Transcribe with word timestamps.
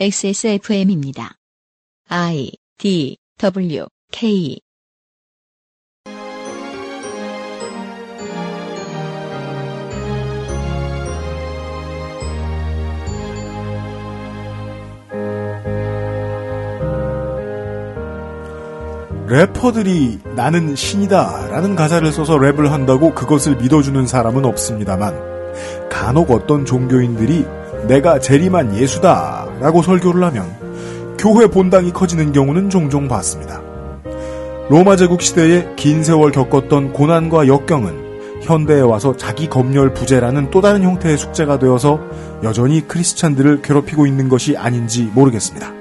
XSFM입니다. 0.00 1.36
I 2.08 2.50
D 2.78 3.16
W 3.38 3.86
K 4.10 4.58
래퍼들이 19.28 20.18
나는 20.34 20.74
신이다 20.74 21.50
라는 21.50 21.76
가사를 21.76 22.10
써서 22.10 22.34
랩을 22.34 22.70
한다고 22.70 23.14
그것을 23.14 23.58
믿어주는 23.58 24.08
사람은 24.08 24.44
없습니다만 24.44 25.14
간혹 25.88 26.32
어떤 26.32 26.64
종교인들이 26.64 27.46
내가 27.86 28.18
재림한 28.18 28.76
예수다 28.76 29.53
라고 29.64 29.80
설교를 29.80 30.22
하면 30.24 31.16
교회 31.16 31.46
본당이 31.46 31.90
커지는 31.90 32.32
경우는 32.32 32.68
종종 32.68 33.08
봤습니다. 33.08 33.62
로마 34.68 34.94
제국 34.94 35.22
시대에 35.22 35.72
긴 35.74 36.04
세월 36.04 36.32
겪었던 36.32 36.92
고난과 36.92 37.48
역경은 37.48 38.42
현대에 38.42 38.82
와서 38.82 39.16
자기 39.16 39.48
검열 39.48 39.94
부재라는 39.94 40.50
또 40.50 40.60
다른 40.60 40.82
형태의 40.82 41.16
숙제가 41.16 41.58
되어서 41.58 41.98
여전히 42.42 42.86
크리스찬들을 42.86 43.62
괴롭히고 43.62 44.06
있는 44.06 44.28
것이 44.28 44.54
아닌지 44.54 45.10
모르겠습니다. 45.14 45.72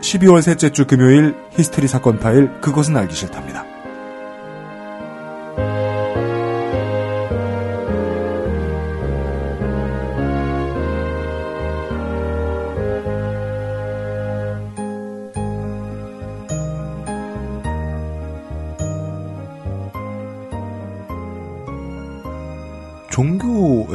12월 0.00 0.40
셋째 0.40 0.70
주 0.70 0.86
금요일 0.86 1.34
히스테리 1.54 1.88
사건 1.88 2.20
파일 2.20 2.60
그것은 2.60 2.96
알기 2.96 3.16
싫답니다. 3.16 3.63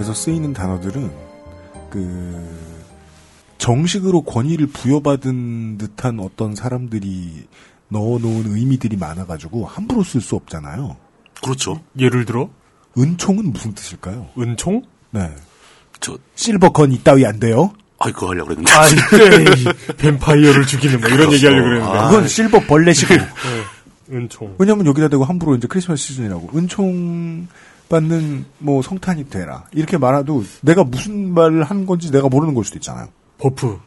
종교에서 0.10 0.14
쓰이는 0.14 0.54
단어들은 0.54 1.12
그 1.90 2.48
정식으로 3.58 4.22
권위를 4.24 4.68
부여받은 4.68 5.78
듯한 5.78 6.20
어떤 6.20 6.56
사람들이 6.56 7.48
넣어놓은 7.90 8.56
의미들이 8.56 8.98
많아가지고 8.98 9.66
함부로 9.66 10.04
쓸 10.04 10.22
수 10.22 10.36
없잖아요. 10.36 10.96
그렇죠. 11.44 11.82
예를 11.98 12.26
들어 12.26 12.50
은총은 12.98 13.52
무슨 13.54 13.74
뜻일까요? 13.74 14.30
은총? 14.38 14.84
네. 15.12 15.30
저, 16.00 16.18
실버건 16.36 16.92
이따위 16.92 17.26
안 17.26 17.40
돼요? 17.40 17.74
아이, 18.00 18.12
그거 18.14 18.30
하려고 18.30 18.50
그랬는데. 18.50 18.72
아, 18.72 18.88
이때 18.88 19.94
뱀파이어를 19.98 20.66
죽이는 20.66 21.00
뭐 21.02 21.10
이런 21.10 21.20
그렇소. 21.28 21.36
얘기 21.36 21.46
하려고 21.46 21.68
그랬는데. 21.70 21.98
아. 21.98 22.10
그건 22.10 22.28
실버 22.28 22.60
벌레시고. 22.62 23.14
네, 23.14 24.16
은총. 24.16 24.56
왜냐면 24.58 24.86
여기다 24.86 25.10
대고 25.10 25.26
함부로 25.26 25.56
이제 25.56 25.68
크리스마스 25.68 26.04
시즌이라고. 26.04 26.58
은총 26.58 27.48
받는 27.90 28.46
뭐 28.60 28.82
성탄이 28.82 29.30
되라. 29.30 29.66
이렇게 29.74 29.98
말해도 29.98 30.44
내가 30.62 30.84
무슨 30.84 31.34
말을 31.34 31.64
한 31.64 31.86
건지 31.86 32.12
내가 32.12 32.30
모르는 32.30 32.54
걸 32.54 32.64
수도 32.64 32.78
있잖아요. 32.78 33.08
버프. 33.40 33.80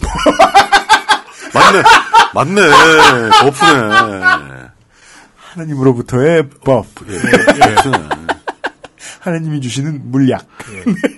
맞네. 1.52 1.82
맞네. 2.34 2.60
버프네. 3.42 4.68
하나님으로부터의 5.36 6.48
버프. 6.64 7.06
예. 7.08 7.20
버프네. 7.20 8.32
하나님이 9.20 9.60
주시는 9.60 10.10
물약. 10.10 10.46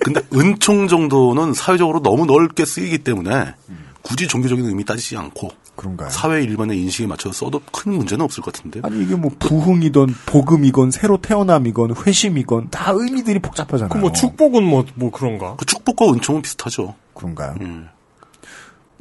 근데 0.01 0.21
은총 0.35 0.89
정도는 0.89 1.55
사회적으로 1.55 2.03
너무 2.03 2.27
넓게 2.27 2.65
쓰이기 2.65 2.99
때문에 2.99 3.55
굳이 4.03 4.27
종교적인 4.29 4.67
의미 4.67 4.85
따지지 4.85 5.17
않고 5.17 5.51
그런가요? 5.77 6.09
사회 6.11 6.43
일반의 6.43 6.81
인식에 6.81 7.07
맞춰서 7.07 7.47
써도 7.47 7.61
큰 7.73 7.93
문제는 7.95 8.25
없을 8.25 8.43
것 8.43 8.53
같은데. 8.55 8.81
아니 8.85 9.03
이게 9.03 9.15
뭐 9.17 9.31
부흥이건 9.39 10.15
복음이건 10.27 10.91
새로 10.93 11.17
태어남이건 11.21 11.95
회심이건 12.07 12.71
다 12.71 12.93
의미들이 12.95 13.41
복잡하잖아요. 13.41 13.89
그 13.89 13.99
뭐 13.99 14.13
축복은 14.13 14.63
뭐, 14.63 14.85
뭐 14.95 15.11
그런가? 15.11 15.57
그 15.57 15.65
축복과 15.67 16.07
은총은 16.13 16.43
비슷하죠. 16.43 16.95
그런가요? 17.15 17.57
음. 17.61 17.89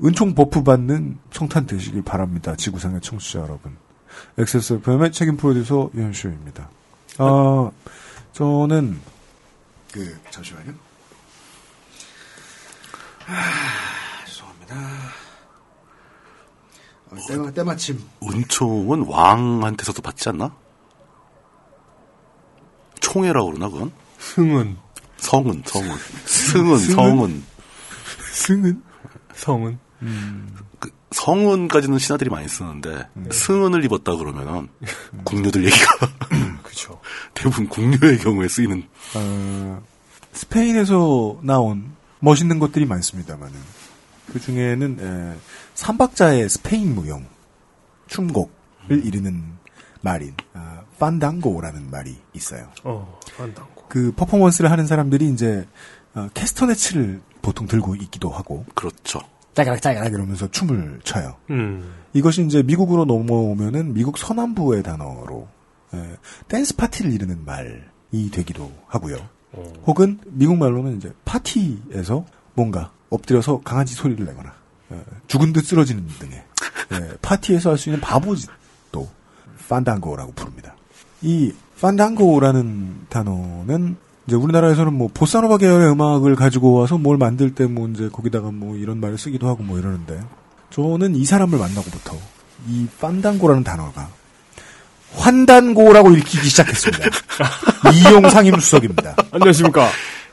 은총 0.04 0.34
buff 0.34 0.64
받는 0.64 1.20
성탄 1.32 1.66
되시길 1.68 2.02
바랍니다. 2.02 2.56
지구상의 2.56 3.02
청취자 3.02 3.40
여러분. 3.40 3.78
XSFM의 4.38 5.12
책임 5.12 5.38
프로듀서 5.38 5.90
유현수입니다. 5.96 6.70
아, 7.20 7.72
저는 8.34 9.00
그 9.92 10.18
잠시만요. 10.32 10.74
아, 13.28 14.26
죄송합니다. 14.26 14.76
어, 17.14 17.28
때마, 17.28 17.52
때마침 17.52 18.02
은총은 18.24 19.06
왕한테서도 19.08 20.02
받지 20.02 20.30
않나? 20.30 20.56
총회라고 23.00 23.52
그러나 23.52 23.70
그건? 23.70 23.92
승은. 24.20 24.78
성은, 25.18 25.64
성은. 25.66 25.98
승은? 26.26 26.78
성은. 26.78 27.44
승은 28.32 28.84
성은. 29.36 29.80
그 30.80 30.90
성은까지는 31.12 32.00
신하들이 32.00 32.30
많이 32.30 32.48
쓰는데 32.48 33.08
승은을 33.32 33.86
입었다 33.86 34.16
그러면은 34.16 34.68
궁녀들 35.24 35.64
얘기가 35.66 36.10
그쵸. 36.64 37.00
대부분 37.34 37.70
궁녀의 37.70 38.20
경우에 38.20 38.48
쓰이는 38.48 38.84
어, 39.16 39.84
스페인에서 40.34 41.40
나온 41.44 41.92
멋있는 42.20 42.60
것들이 42.60 42.86
많습니다만은 42.86 43.54
그 44.32 44.40
중에는 44.42 44.98
에, 45.00 45.38
삼박자의 45.76 46.50
스페인 46.50 46.96
무용 46.96 47.26
춤곡을 48.08 49.06
이르는 49.06 49.44
말인 50.02 50.34
아, 50.54 50.82
판당고라는 51.00 51.90
말이 51.90 52.16
있어요. 52.34 52.68
어, 52.84 53.20
한다고. 53.38 53.86
그 53.88 54.12
퍼포먼스를 54.16 54.70
하는 54.72 54.86
사람들이 54.86 55.30
이제 55.30 55.68
어, 56.14 56.28
캐스터네츠를 56.34 57.22
보통 57.42 57.68
들고 57.68 57.96
있기도 57.96 58.30
하고 58.30 58.66
그렇죠. 58.76 59.20
짜가락 59.54 59.82
짜가락 59.82 60.12
이러면서 60.14 60.50
춤을 60.50 61.02
춰요. 61.04 61.36
음. 61.50 61.94
이것이 62.14 62.46
이제 62.46 62.64
미국으로 62.64 63.06
넘어오면은 63.06 63.94
미국 63.94 64.18
서남부의 64.18 64.84
단어로 64.84 65.48
에, 65.94 66.18
댄스 66.48 66.76
파티를 66.76 67.12
이르는 67.12 67.46
말이 67.46 68.32
되기도 68.32 68.72
하고요. 68.88 69.18
어. 69.54 69.74
혹은 69.86 70.20
미국 70.26 70.58
말로는 70.58 70.98
이제 70.98 71.14
파티에서 71.26 72.26
뭔가 72.56 72.92
엎드려서 73.10 73.62
강아지 73.64 73.94
소리를 73.94 74.26
내거나 74.26 74.50
에, 74.50 74.54
죽은 75.28 75.54
듯 75.54 75.66
쓰러지는 75.66 76.06
등의 76.20 76.36
에, 76.92 77.18
파티에서 77.22 77.72
할 77.72 77.78
수 77.78 77.90
있는 77.90 78.02
바보짓도 78.02 79.10
판당고라고 79.70 80.34
부릅니다. 80.34 80.76
이 81.22 81.52
판당고라는 81.82 83.08
단어는 83.10 83.96
이제 84.28 84.36
우리나라에서는 84.36 84.94
뭐 84.94 85.10
보사노바 85.14 85.58
계열의 85.58 85.92
음악을 85.92 86.36
가지고 86.36 86.74
와서 86.74 86.98
뭘 86.98 87.18
만들 87.18 87.54
때 87.56 87.66
뭐 87.66 87.88
이제 87.90 88.10
거기다가 88.10 88.52
뭐 88.52 88.76
이런 88.78 89.00
말을 89.00 89.18
쓰기도 89.18 89.48
하고 89.48 89.64
뭐 89.64 89.78
이러는데 89.80 90.22
저는 90.70 91.16
이 91.16 91.26
사람을 91.26 91.58
만나고부터 91.60 92.18
이 92.70 92.88
판당고라는 93.02 93.64
단어가 93.64 94.10
환단고라고 95.16 96.12
읽히기 96.12 96.48
시작했습니다. 96.50 97.06
이용 98.10 98.30
상임수석입니다. 98.30 99.16
안녕하십니까. 99.32 99.88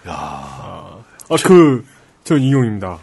아, 0.06 0.96
그, 1.44 1.84
전 2.24 2.40
이용입니다. 2.40 2.98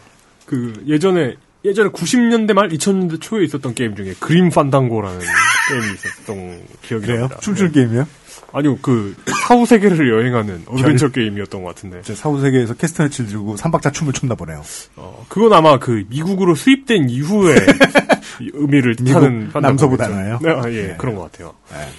그, 0.45 0.83
예전에, 0.87 1.35
예전에 1.67 1.89
90년대 1.89 2.53
말 2.53 2.69
2000년대 2.69 3.19
초에 3.21 3.43
있었던 3.43 3.73
게임 3.73 3.95
중에 3.95 4.13
Grim 4.19 4.49
Fandango라는 4.49 5.19
게임이 5.69 5.93
있었던 5.93 6.61
기억이 6.81 7.05
그래요? 7.05 7.19
납니다. 7.21 7.39
춤출 7.41 7.71
네. 7.71 7.81
게임이요? 7.81 8.07
아니요, 8.53 8.77
그, 8.81 9.13
사후 9.43 9.65
세계를 9.65 10.09
여행하는 10.09 10.63
어드벤처 10.67 11.09
게임이었던 11.09 11.63
것 11.63 11.75
같은데. 11.75 12.01
제 12.03 12.15
사후 12.15 12.39
세계에서 12.39 12.75
캐스터네츠를 12.75 13.29
들고 13.29 13.57
삼박자 13.57 13.91
춤을 13.91 14.13
췄나 14.13 14.35
보네요. 14.35 14.61
어, 14.95 15.25
그건 15.27 15.51
아마 15.51 15.77
그 15.77 16.05
미국으로 16.07 16.55
수입된 16.55 17.09
이후에 17.09 17.55
이 18.39 18.49
의미를 18.53 18.95
남서부 18.97 19.51
판당고겠죠. 19.51 19.97
단어예요? 19.97 20.39
네, 20.41 20.49
아, 20.49 20.71
예, 20.71 20.87
네. 20.87 20.95
그런 20.97 21.15
것 21.15 21.29
같아요. 21.29 21.53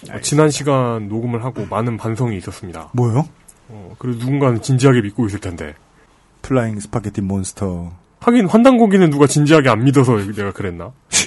네, 0.06 0.12
어, 0.14 0.20
지난 0.22 0.50
시간 0.50 1.08
녹음을 1.08 1.44
하고 1.44 1.66
많은 1.68 1.98
반성이 1.98 2.38
있었습니다. 2.38 2.90
뭐요? 2.94 3.28
어, 3.68 3.94
그래도 3.98 4.18
누군가는 4.18 4.62
진지하게 4.62 5.02
믿고 5.02 5.26
있을 5.26 5.40
텐데. 5.40 5.74
Flying 6.40 6.80
Spaghetti 6.80 7.20
Monster. 7.20 7.92
하긴 8.20 8.46
환단고기는 8.46 9.10
누가 9.10 9.26
진지하게 9.26 9.68
안 9.68 9.84
믿어서 9.84 10.16
내가 10.16 10.52
그랬나? 10.52 10.92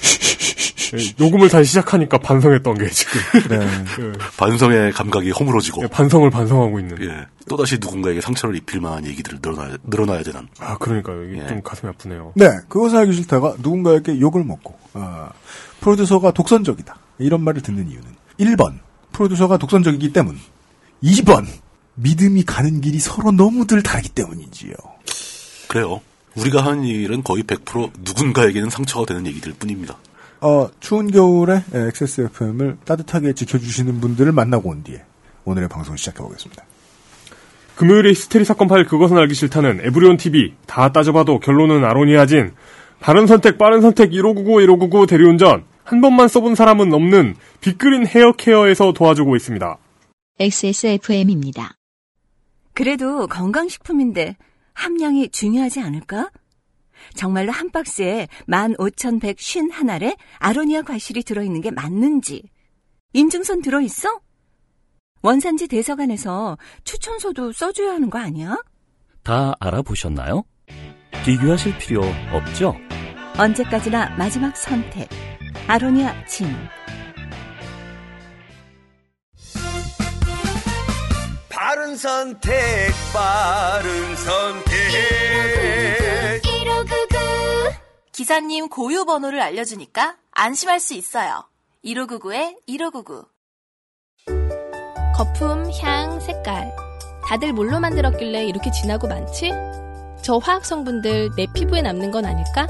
예, 0.94 0.98
녹음을 1.16 1.48
다시 1.48 1.70
시작하니까 1.70 2.18
반성했던 2.18 2.76
게 2.76 2.88
지금 2.90 3.20
네. 3.48 3.56
예, 3.98 4.12
반성의 4.36 4.92
감각이 4.92 5.30
허물어지고 5.30 5.84
예, 5.84 5.86
반성을 5.86 6.28
반성하고 6.28 6.78
있는. 6.78 7.02
예. 7.02 7.26
또다시 7.48 7.78
누군가에게 7.80 8.20
상처를 8.20 8.56
입힐 8.56 8.80
만한 8.80 9.06
얘기들을 9.06 9.38
늘어놔야, 9.42 9.78
늘어놔야 9.84 10.22
되는 10.22 10.46
아 10.60 10.76
그러니까요. 10.76 11.24
이게 11.24 11.42
예. 11.42 11.48
좀 11.48 11.62
가슴이 11.62 11.88
아프네요. 11.90 12.32
네, 12.36 12.46
그것을 12.68 12.98
알기 12.98 13.14
싫다가 13.14 13.54
누군가에게 13.58 14.20
욕을 14.20 14.44
먹고, 14.44 14.78
아, 14.92 15.30
프로듀서가 15.80 16.32
독선적이다. 16.32 16.94
이런 17.18 17.42
말을 17.42 17.62
듣는 17.62 17.88
이유는 17.88 18.06
1번, 18.40 18.78
프로듀서가 19.12 19.56
독선적이기 19.56 20.12
때문. 20.12 20.38
2번, 21.02 21.46
믿음이 21.94 22.44
가는 22.44 22.80
길이 22.80 22.98
서로 22.98 23.32
너무들 23.32 23.82
다르기 23.82 24.10
때문이지요. 24.10 24.74
그래요. 25.68 26.00
우리가 26.36 26.64
하는 26.64 26.84
일은 26.84 27.22
거의 27.22 27.42
100% 27.44 27.90
누군가에게는 28.00 28.70
상처가 28.70 29.06
되는 29.06 29.26
얘기들 29.26 29.52
뿐입니다. 29.52 29.98
어, 30.40 30.68
추운 30.80 31.10
겨울에 31.10 31.62
XSFM을 31.72 32.78
따뜻하게 32.84 33.32
지켜주시는 33.34 34.00
분들을 34.00 34.32
만나고 34.32 34.70
온 34.70 34.82
뒤에 34.82 35.02
오늘의 35.44 35.68
방송 35.68 35.96
시작해보겠습니다. 35.96 36.64
금요일에 37.76 38.10
히스테리 38.10 38.44
사건 38.44 38.68
파일 38.68 38.86
그것은 38.86 39.16
알기 39.16 39.34
싫다는 39.34 39.80
에브리온 39.84 40.16
TV 40.16 40.54
다 40.66 40.92
따져봐도 40.92 41.40
결론은 41.40 41.84
아로니아진 41.84 42.52
바른 43.00 43.26
선택 43.26 43.58
빠른 43.58 43.80
선택 43.80 44.12
1599 44.12 44.62
1599 44.62 45.06
대리운전 45.06 45.64
한 45.84 46.00
번만 46.00 46.28
써본 46.28 46.54
사람은 46.54 46.92
없는 46.92 47.34
빅그린 47.60 48.06
헤어케어에서 48.06 48.92
도와주고 48.92 49.36
있습니다. 49.36 49.78
XSFM입니다. 50.38 51.74
그래도 52.74 53.26
건강식품인데 53.26 54.36
함량이 54.74 55.30
중요하지 55.30 55.80
않을까? 55.80 56.30
정말로 57.14 57.52
한 57.52 57.70
박스에 57.70 58.28
15,151알에 58.48 60.16
아로니아 60.38 60.82
과실이 60.82 61.22
들어있는 61.22 61.60
게 61.60 61.70
맞는지. 61.70 62.42
인증선 63.12 63.62
들어있어? 63.62 64.20
원산지 65.22 65.68
대서관에서 65.68 66.58
추천서도 66.84 67.52
써줘야 67.52 67.92
하는 67.92 68.10
거 68.10 68.18
아니야? 68.18 68.56
다 69.22 69.54
알아보셨나요? 69.60 70.44
비교하실 71.24 71.78
필요 71.78 72.02
없죠? 72.32 72.74
언제까지나 73.38 74.16
마지막 74.16 74.56
선택. 74.56 75.08
아로니아 75.68 76.26
진. 76.26 76.46
바른 81.92 81.98
선택, 81.98 82.90
바른 83.12 84.16
선택. 84.16 84.72
기사님 88.12 88.70
고유 88.70 89.04
번호를 89.04 89.42
알려주니까 89.42 90.16
안심할 90.30 90.80
수 90.80 90.94
있어요. 90.94 91.44
1599-1599. 91.84 93.26
거품, 95.14 95.70
향, 95.82 96.18
색깔. 96.20 96.74
다들 97.28 97.52
뭘로 97.52 97.78
만들었길래 97.78 98.46
이렇게 98.46 98.70
진하고 98.70 99.06
많지? 99.06 99.50
저 100.22 100.38
화학 100.38 100.64
성분들 100.64 101.32
내 101.36 101.46
피부에 101.52 101.82
남는 101.82 102.10
건 102.10 102.24
아닐까? 102.24 102.66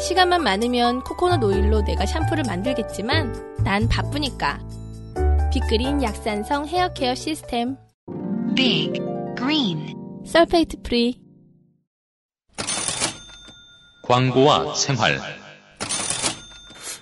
시간만 0.00 0.42
많으면 0.42 1.04
코코넛 1.04 1.44
오일로 1.44 1.82
내가 1.82 2.04
샴푸를 2.04 2.42
만들겠지만 2.44 3.58
난 3.62 3.88
바쁘니까. 3.88 4.58
빅그린 5.52 6.02
약산성 6.02 6.66
헤어케어 6.66 7.14
시스템. 7.14 7.76
Big 8.56 8.92
Green 9.36 9.94
sulfate 10.26 10.78
free. 10.82 11.20
광고와 14.02 14.74
생활. 14.74 15.18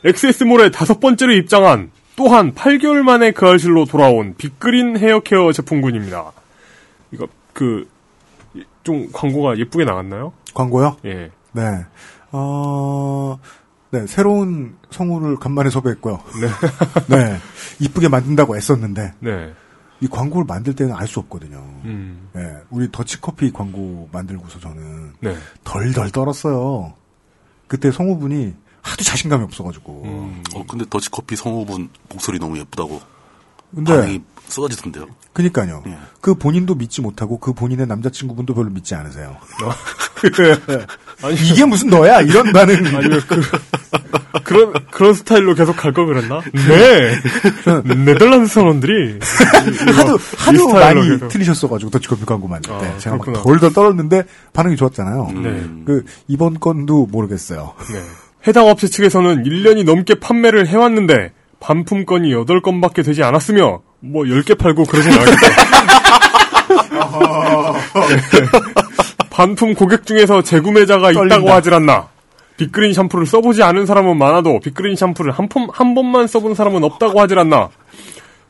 XS몰에 0.05 0.71
다섯 0.71 1.01
번째로 1.01 1.33
입장한 1.33 1.91
또한 2.17 2.55
8개월 2.55 3.03
만에 3.03 3.31
그 3.33 3.47
알실로 3.47 3.85
돌아온 3.87 4.35
빅그린 4.37 4.99
헤어케어 4.99 5.53
제품군입니다. 5.53 6.33
이거 7.13 7.27
그 7.53 7.95
좀 8.85 9.11
광고가 9.13 9.59
예쁘게 9.59 9.85
나왔나요? 9.85 10.33
광고요? 10.53 10.99
예. 11.07 11.31
네. 11.53 11.63
어, 12.31 13.39
네, 13.91 14.07
새로운 14.07 14.77
성우를 14.91 15.37
간만에 15.37 15.71
섭외했고요. 15.71 16.21
네. 17.09 17.17
네. 17.17 17.39
이쁘게 17.81 18.09
만든다고 18.09 18.57
애썼는데, 18.57 19.15
네. 19.21 19.53
이 20.01 20.09
광고를 20.09 20.45
만들 20.47 20.75
때는 20.75 20.95
알 20.95 21.07
수 21.07 21.21
없거든요. 21.21 21.59
음. 21.85 22.29
네. 22.33 22.43
우리 22.71 22.91
더치커피 22.91 23.53
광고 23.53 24.09
만들고서 24.13 24.59
저는 24.61 25.13
네. 25.21 25.37
덜덜 25.65 26.11
떨었어요. 26.11 26.95
그때 27.69 27.91
성우분이 27.91 28.55
하도 28.83 29.05
자신감이 29.05 29.45
없어가지고. 29.45 30.03
음. 30.05 30.43
어, 30.55 30.65
근데 30.67 30.85
더치커피 30.89 31.37
성우분 31.37 31.89
목소리 32.09 32.39
너무 32.39 32.59
예쁘다고 32.59 33.01
근데, 33.75 33.93
반응이 33.93 34.23
쏟아지던데요. 34.49 35.07
그니까요. 35.33 35.83
예. 35.87 35.99
그 36.21 36.35
본인도 36.35 36.75
믿지 36.75 37.01
못하고 37.01 37.39
그 37.39 37.53
본인의 37.53 37.87
남자친구분도 37.87 38.55
별로 38.55 38.71
믿지 38.71 38.95
않으세요. 38.95 39.37
아니, 41.23 41.35
이게 41.51 41.65
무슨 41.65 41.89
너야? 41.89 42.21
이런 42.21 42.53
반응. 42.53 42.77
아니면 42.95 43.21
그, 43.27 43.41
그런, 44.45 44.73
그런 44.91 45.15
스타일로 45.15 45.55
계속 45.55 45.77
갈거 45.77 46.05
그랬나? 46.05 46.41
네! 46.53 47.15
네덜란드 48.05 48.49
사람들이. 48.49 49.19
하도, 49.97 50.17
이 50.17 50.19
하도 50.37 50.69
많이 50.73 51.09
계속. 51.09 51.29
틀리셨어가지고, 51.29 51.91
더치커피 51.91 52.25
광고 52.25 52.49
만들 52.49 52.71
때. 52.79 52.87
아, 52.87 52.99
제가 52.99 53.17
막 53.17 53.23
그렇구나. 53.25 53.43
덜덜 53.45 53.73
떨었는데, 53.73 54.25
반응이 54.53 54.77
좋았잖아요. 54.77 55.31
네. 55.43 55.65
그, 55.87 56.05
이번 56.29 56.61
건도 56.61 57.07
모르겠어요. 57.11 57.75
네. 57.93 58.01
해당 58.47 58.69
업체 58.69 58.89
측에서는 58.89 59.45
1년이 59.45 59.85
넘게 59.85 60.17
판매를 60.17 60.67
해왔는데, 60.67 61.33
반품건이 61.61 62.35
8건밖에 62.35 63.05
되지 63.05 63.23
않았으며, 63.23 63.81
뭐 64.01 64.25
10개 64.25 64.59
팔고 64.59 64.85
그러진 64.85 65.13
않았겠다. 65.13 65.65
네. 68.09 68.47
반품 69.31 69.75
고객 69.75 70.07
중에서 70.07 70.43
재구매자가 70.43 71.11
있다고 71.11 71.29
떨린다. 71.29 71.55
하질 71.55 71.75
않나. 71.75 72.09
빅그린 72.57 72.93
샴푸를 72.95 73.27
써보지 73.27 73.63
않은 73.63 73.87
사람은 73.87 74.17
많아도 74.17 74.61
빅그린 74.61 74.97
샴푸를 74.97 75.33
한, 75.33 75.49
품, 75.49 75.69
한 75.73 75.95
번만 75.95 76.27
써본 76.27 76.55
사람은 76.55 76.85
없다고 76.85 77.21
하질 77.21 77.39
않나. 77.39 77.69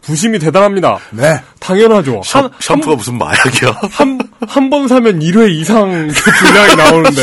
부심이 0.03 0.39
대단합니다. 0.39 0.99
네. 1.13 1.41
당연하죠. 1.61 2.21
샴, 2.25 2.41
한, 2.45 2.51
샴푸가 2.61 2.95
무슨 2.97 3.17
마약이야? 3.17 3.71
한, 3.91 4.19
한 4.47 4.69
번 4.69 4.87
사면 4.87 5.19
1회 5.21 5.51
이상 5.53 6.09
그 6.09 6.31
분량이 6.31 6.77
나오는데, 6.77 7.23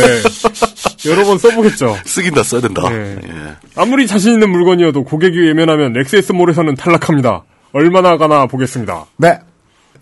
여러 1.06 1.24
번 1.24 1.38
써보겠죠. 1.38 1.98
쓰긴 2.06 2.34
다 2.34 2.42
써야 2.42 2.60
된다. 2.62 2.90
네. 2.90 3.18
예. 3.24 3.30
아무리 3.76 4.08
자신 4.08 4.34
있는 4.34 4.50
물건이어도 4.50 5.04
고객이 5.04 5.38
외면하면 5.40 5.96
XS몰에서는 5.96 6.74
탈락합니다. 6.76 7.44
얼마나 7.74 8.18
가나 8.18 8.48
보겠습니다. 8.48 9.06
네. 9.18 9.38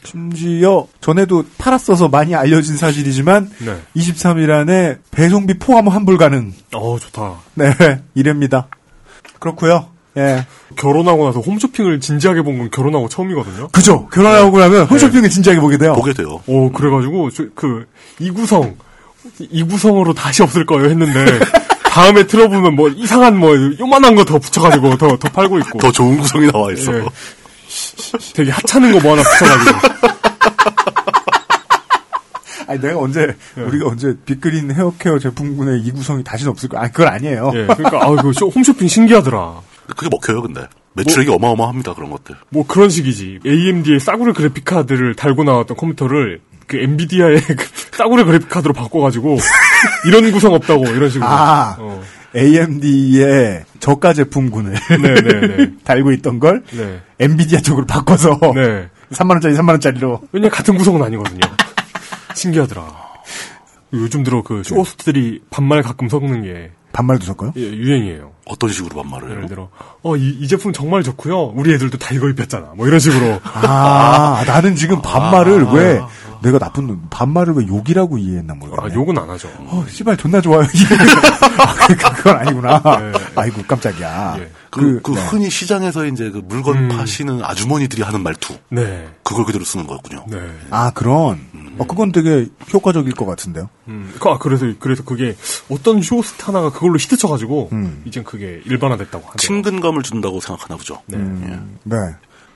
심지어, 0.04 0.88
전에도 1.01 1.44
팔았어서 1.57 2.07
많이 2.07 2.34
알려진 2.36 2.78
사실이지만, 2.78 3.50
네. 3.60 3.78
23일 3.96 4.50
안에 4.51 4.98
배송비 5.12 5.60
포함 5.60 5.88
환불 5.88 6.18
가능. 6.18 6.54
어 6.74 6.98
좋다. 7.00 7.34
네. 7.56 7.74
이랍니다. 8.16 8.68
그렇고요 9.40 9.88
예. 10.18 10.46
결혼하고 10.75 11.25
나서 11.25 11.40
홈쇼핑을 11.40 12.00
진지하게 12.00 12.42
본 12.42 12.57
건 12.57 12.72
결혼하고 12.72 13.07
처음이거든요. 13.10 13.68
그죠. 13.69 14.07
결혼하고 14.07 14.60
나면 14.60 14.86
홈쇼핑을 14.88 15.30
진지하게 15.30 15.62
보게 15.62 15.78
돼요. 15.78 15.94
보게 15.94 16.13
돼요. 16.13 16.42
오 16.48 16.72
그래가지고 16.72 17.30
저- 17.31 17.45
그 17.56 17.86
이구성 18.19 18.75
이구성으로 19.40 20.13
다시 20.13 20.42
없을 20.44 20.66
거예요 20.66 20.90
했는데 20.90 21.24
다음에 21.84 22.25
틀어보면 22.28 22.75
뭐 22.75 22.90
이상한 22.90 23.38
뭐 23.38 23.56
요만한 23.80 24.16
거 24.16 24.24
더 24.26 24.40
붙여가지고 24.40 24.97
더 24.97 25.18
더 25.18 25.30
팔고 25.30 25.59
있고 25.59 25.80
더 25.80 25.92
좋은 25.92 26.18
구성이 26.18 26.52
나와 26.52 26.71
있어. 26.74 26.94
예. 26.97 27.04
되게 28.36 28.52
하찮은 28.52 28.92
거 28.94 29.00
뭐 29.00 29.14
하나 29.14 29.24
붙여가지고 29.24 30.00
아니, 32.68 32.80
내가 32.81 33.00
언제, 33.00 33.36
예. 33.58 33.62
우리가 33.62 33.88
언제 33.88 34.16
빅그린 34.26 34.72
헤어케어 34.72 35.18
제품군의 35.18 35.81
이 35.81 35.92
구성이 35.92 36.24
다시는 36.24 36.52
없을 36.52 36.69
거야. 36.69 36.81
아, 36.84 36.88
그건 36.88 37.08
아니에요. 37.08 37.52
예 37.56 37.66
그러니까 37.66 38.06
아 38.06 38.12
이거 38.14 38.31
쇼- 38.31 38.48
홈쇼핑 38.50 38.88
신기하더라. 38.88 39.62
그게 39.88 40.08
먹혀요, 40.12 40.44
근데. 40.44 40.68
매출액이 40.94 41.31
어마어마합니다, 41.31 41.96
그런 41.96 42.12
것들. 42.12 42.36
뭐 42.50 42.68
그런 42.68 42.90
식이지. 42.92 43.40
AMD의 43.46 44.00
싸구려 44.00 44.34
그래픽 44.34 44.66
카드를 44.66 45.16
달고 45.16 45.44
나왔던 45.46 45.78
컴퓨터를 45.78 46.42
그 46.68 46.78
엔비디아의 46.78 47.42
그 47.58 47.66
싸구려 47.98 48.24
그래픽 48.26 48.50
카드로 48.50 48.74
바꿔가지고 48.76 49.38
이런 50.06 50.31
구성 50.31 50.54
없다고 50.54 50.86
이런 50.90 51.10
식으로. 51.10 51.28
아. 51.28 51.76
어. 51.80 52.04
AMD의 52.36 53.66
저가 53.80 54.14
제품군을 54.14 54.76
네네네. 54.90 55.71
달고 55.83 56.12
있던 56.14 56.40
걸 56.40 56.64
네. 56.71 57.02
엔비디아 57.19 57.62
쪽으로 57.62 57.86
바꿔서 57.86 58.40
네. 58.56 58.90
3만 59.12 59.31
원짜리 59.31 59.56
3만 59.56 59.69
원짜리로 59.69 60.21
왜냐 60.31 60.50
같은 60.50 60.78
구성은 60.78 61.02
아니거든요. 61.04 61.42
신기하더라. 62.36 63.09
요즘 63.94 64.24
들어 64.24 64.44
그 64.44 64.62
쇼호스트들이 64.64 65.42
반말 65.50 65.81
가끔 65.81 66.09
섞는 66.09 66.44
게 66.44 66.71
반말도 66.92 67.26
섞어요? 67.26 67.54
예, 67.56 67.62
유행이에요. 67.62 68.31
어떤 68.46 68.72
식으로 68.72 69.02
반말을 69.02 69.30
예를 69.30 69.42
해요? 69.42 69.48
들어 69.48 69.69
어 70.02 70.16
이 70.18 70.40
이 70.42 70.48
제품 70.48 70.74
정말 70.74 71.04
좋고요. 71.04 71.54
우리 71.56 71.74
애들도 71.74 71.98
다 72.00 72.14
이거 72.14 72.28
입혔잖아. 72.30 72.72
뭐 72.76 72.88
이런 72.88 73.00
식으로. 73.00 73.40
아, 73.46 74.44
나는 74.48 74.76
지금 74.76 75.02
반말을 75.02 75.66
왜 75.74 76.02
내가 76.42 76.58
나쁜 76.58 77.00
반말을 77.10 77.54
왜 77.56 77.68
욕이라고 77.68 78.18
이해했나 78.18 78.56
모르겠네. 78.56 78.92
아 78.92 78.96
욕은 78.96 79.18
안 79.18 79.30
하죠. 79.30 79.50
어, 79.60 79.86
씨발 79.88 80.18
존나 80.18 80.42
좋아요. 80.42 80.62
아, 81.60 81.74
그, 81.88 81.96
그건 81.96 82.38
아니구나. 82.38 82.81
네. 82.81 83.12
아이고 83.36 83.62
깜짝이야. 83.68 84.38
예. 84.40 84.50
그, 84.72 85.02
그 85.02 85.12
네. 85.12 85.22
흔히 85.28 85.50
시장에서 85.50 86.06
이제 86.06 86.30
그 86.31 86.42
물건 86.48 86.78
음. 86.78 86.90
파시는 86.90 87.44
아주머니들이 87.44 88.02
하는 88.04 88.22
말투. 88.24 88.56
네. 88.69 89.08
그걸 89.24 89.46
그대로 89.46 89.66
쓰는 89.66 89.86
거였군요. 89.86 90.26
네. 90.30 90.38
아 90.72 90.92
그런. 90.92 91.40
어, 91.80 91.86
그건 91.88 92.12
되게 92.12 92.48
효과적일 92.74 93.14
것 93.14 93.26
같은데요. 93.26 93.69
음, 93.88 94.14
그- 94.19 94.30
아, 94.30 94.38
그래서, 94.38 94.66
그래서 94.80 95.04
그게 95.04 95.36
어떤 95.69 96.02
쇼호스트 96.02 96.44
하나가 96.45 96.71
그걸로 96.71 96.98
히트쳐가지고, 96.98 97.69
음. 97.71 98.04
이젠 98.06 98.24
그게 98.24 98.62
일반화됐다고 98.66 99.26
하죠. 99.26 99.38
친근감을 99.38 100.04
준다고 100.04 100.40
생각하나 100.40 100.78
보죠. 100.78 101.02
네. 101.07 101.18
네. 101.83 101.95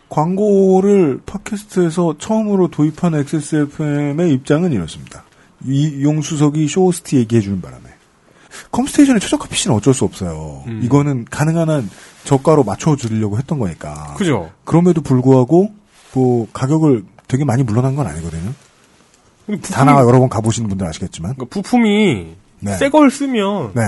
광고를 0.09 1.21
팟캐스트에서 1.25 2.15
처음으로 2.19 2.67
도입한 2.67 3.15
XSFM의 3.15 4.31
입장은 4.33 4.71
이렇습니다. 4.71 5.23
이 5.65 6.03
용수석이 6.03 6.67
쇼호스트 6.67 7.15
얘기해주는 7.15 7.61
바람에 7.61 7.83
컴스테이션의 8.71 9.19
최저가 9.21 9.47
PC는 9.47 9.75
어쩔 9.75 9.93
수 9.93 10.05
없어요. 10.05 10.63
음. 10.67 10.81
이거는 10.83 11.25
가능한 11.31 11.69
한 11.69 11.89
저가로 12.23 12.63
맞춰주려고 12.63 13.37
했던 13.39 13.57
거니까. 13.57 14.13
그죠. 14.15 14.51
그럼에도 14.65 15.01
불구하고 15.01 15.73
뭐 16.13 16.47
가격을 16.53 17.03
되게 17.27 17.43
많이 17.45 17.63
물러난 17.63 17.95
건 17.95 18.05
아니거든요. 18.05 18.53
부품이- 19.47 19.73
다나와 19.73 19.99
여러 20.01 20.19
번 20.19 20.29
가보신 20.29 20.67
분들 20.67 20.87
아시겠지만. 20.87 21.33
그러니까 21.35 21.53
부품이 21.53 22.35
네. 22.61 22.77
새걸 22.77 23.11
쓰면 23.11 23.71
네. 23.75 23.81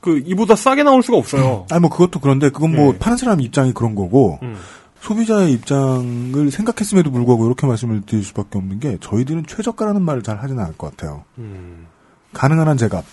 그 0.00 0.18
이보다 0.26 0.56
싸게 0.56 0.82
나올 0.82 1.02
수가 1.02 1.18
없어요. 1.18 1.66
아니 1.70 1.80
뭐 1.80 1.90
그것도 1.90 2.20
그런데 2.20 2.50
그건 2.50 2.74
뭐 2.74 2.92
네. 2.92 2.98
파는 2.98 3.16
사람 3.18 3.40
입장이 3.40 3.72
그런 3.74 3.94
거고 3.94 4.38
음. 4.42 4.56
소비자의 5.00 5.52
입장을 5.52 6.50
생각했음에도 6.50 7.10
불구하고 7.10 7.46
이렇게 7.46 7.66
말씀을 7.66 8.02
드릴 8.02 8.22
수밖에 8.24 8.58
없는 8.58 8.78
게 8.78 8.98
저희들은 9.00 9.46
최저가라는 9.48 10.02
말을 10.02 10.22
잘 10.22 10.38
하지는 10.38 10.62
않을 10.62 10.76
것 10.76 10.90
같아요. 10.96 11.24
음. 11.38 11.86
가능한 12.32 12.68
한 12.68 12.76
제값. 12.76 13.04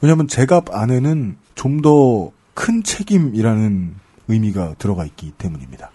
왜냐하면 0.00 0.26
제값 0.28 0.74
안에는 0.74 1.36
좀 1.54 1.82
더 1.82 2.32
큰 2.54 2.82
책임이라는 2.82 3.94
의미가 4.26 4.74
들어가 4.78 5.04
있기 5.04 5.30
때문입니다. 5.38 5.92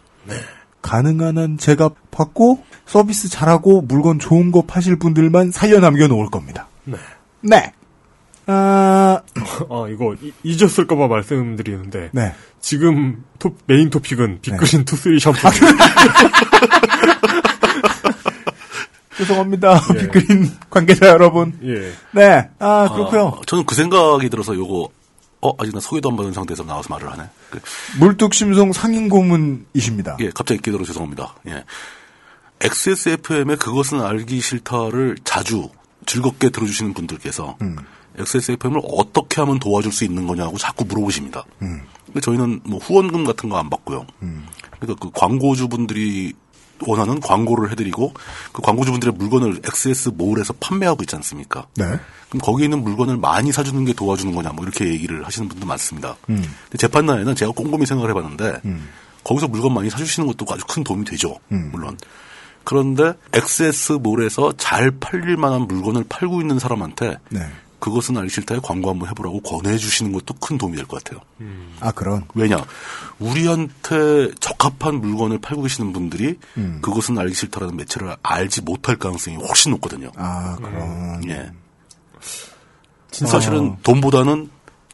가능한 0.83 1.37
한 1.39 1.57
제값 1.57 1.95
받고 2.11 2.63
서비스 2.85 3.27
잘하고 3.29 3.81
물건 3.81 4.19
좋은 4.19 4.51
거 4.51 4.61
파실 4.61 4.99
분들만 4.99 5.49
살려 5.51 5.79
남겨 5.79 6.07
놓을 6.07 6.27
겁니다. 6.29 6.67
네. 6.83 6.97
네. 7.41 7.71
아, 8.45 9.21
아 9.69 9.85
이거 9.89 10.13
이- 10.21 10.33
잊었을까봐 10.43 11.07
말씀드리는데 11.07 12.09
네. 12.11 12.33
지금 12.59 13.23
토- 13.39 13.55
main 13.65 13.89
topic은 13.89 14.39
빅그린 14.41 14.85
투쓰리 14.85 15.19
샴푸. 15.19 15.47
죄송합니다. 19.17 19.79
예. 19.95 19.99
빅그린 19.99 20.51
관계자 20.69 21.07
여러분. 21.07 21.53
예. 21.63 21.91
네. 22.11 22.49
아, 22.59 22.89
그렇고요. 22.91 23.27
아, 23.37 23.41
저는 23.45 23.65
그 23.65 23.75
생각이 23.75 24.29
들어서 24.29 24.55
요거 24.55 24.89
어 25.45 25.53
아직 25.57 25.73
나 25.73 25.79
소개도 25.79 26.09
안 26.09 26.15
받은 26.15 26.33
상태에서 26.33 26.63
나와서 26.63 26.87
말을 26.89 27.11
하네. 27.11 27.23
그, 27.49 27.59
물뚝심송 27.99 28.71
상임 28.73 29.09
고문이십니다. 29.09 30.17
예, 30.21 30.29
갑자기 30.29 30.61
끼어들어 30.61 30.85
죄송합니다. 30.85 31.35
예. 31.47 31.63
XSFM의 32.61 33.57
그것은 33.57 34.01
알기 34.01 34.39
싫다를 34.39 35.17
자주 35.23 35.69
즐겁게 36.05 36.49
들어주시는 36.49 36.93
분들께서 36.93 37.57
음. 37.61 37.75
XSFM을 38.17 38.79
어떻게 38.85 39.41
하면 39.41 39.59
도와줄 39.59 39.91
수 39.91 40.05
있는 40.05 40.27
거냐고 40.27 40.57
자꾸 40.57 40.85
물어보십니다. 40.85 41.43
음. 41.61 41.81
근데 42.05 42.21
저희는 42.21 42.61
뭐 42.63 42.79
후원금 42.79 43.25
같은 43.25 43.49
거 43.49 43.57
안 43.57 43.69
받고요. 43.69 44.05
그러니까 44.79 45.05
그 45.05 45.11
광고주분들이 45.13 46.33
원하는 46.87 47.19
광고를 47.19 47.71
해드리고 47.71 48.13
그 48.51 48.61
광고주분들의 48.61 49.13
물건을 49.15 49.61
XS몰에서 49.65 50.53
판매하고 50.59 51.03
있지 51.03 51.15
않습니까? 51.15 51.67
네. 51.75 51.85
그럼 52.29 52.41
거기에 52.41 52.65
있는 52.65 52.83
물건을 52.83 53.17
많이 53.17 53.51
사주는 53.51 53.83
게 53.85 53.93
도와주는 53.93 54.33
거냐 54.33 54.51
뭐 54.51 54.63
이렇게 54.63 54.87
얘기를 54.87 55.25
하시는 55.25 55.47
분도 55.47 55.65
많습니다. 55.65 56.15
음. 56.29 56.43
근데 56.63 56.77
제 56.77 56.87
판단에는 56.87 57.35
제가 57.35 57.51
꼼꼼히 57.51 57.85
생각을 57.85 58.09
해봤는데 58.09 58.61
거기서 59.23 59.47
물건 59.47 59.73
많이 59.73 59.89
사주시는 59.89 60.27
것도 60.27 60.45
아주 60.53 60.65
큰 60.67 60.83
도움이 60.83 61.05
되죠. 61.05 61.37
음. 61.51 61.69
물론. 61.71 61.97
그런데 62.63 63.13
XS몰에서 63.33 64.53
잘 64.57 64.91
팔릴 64.91 65.37
만한 65.37 65.67
물건을 65.67 66.05
팔고 66.07 66.41
있는 66.41 66.59
사람한테 66.59 67.17
네. 67.29 67.41
그것은 67.83 68.15
알기 68.15 68.33
싫다에 68.33 68.59
광고 68.63 68.89
한번 68.89 69.09
해보라고 69.09 69.41
권해주시는 69.41 70.13
것도 70.13 70.35
큰 70.35 70.57
도움이 70.57 70.77
될 70.77 70.85
것 70.85 71.03
같아요. 71.03 71.19
아, 71.81 71.91
그런. 71.91 72.23
왜냐 72.33 72.63
우리한테 73.19 74.31
적합한 74.39 75.01
물건을 75.01 75.39
팔고 75.39 75.63
계시는 75.63 75.91
분들이 75.91 76.39
음. 76.55 76.79
그것은 76.81 77.17
알기 77.17 77.35
싫다라는 77.35 77.75
매체를 77.75 78.15
알지 78.23 78.61
못할 78.61 78.95
가능성이 78.95 79.35
훨씬 79.35 79.71
높거든요. 79.71 80.11
아, 80.15 80.55
그런. 80.55 81.29
예. 81.29 81.51
진짜. 83.11 83.33
사실은 83.33 83.75
돈보다는 83.83 84.49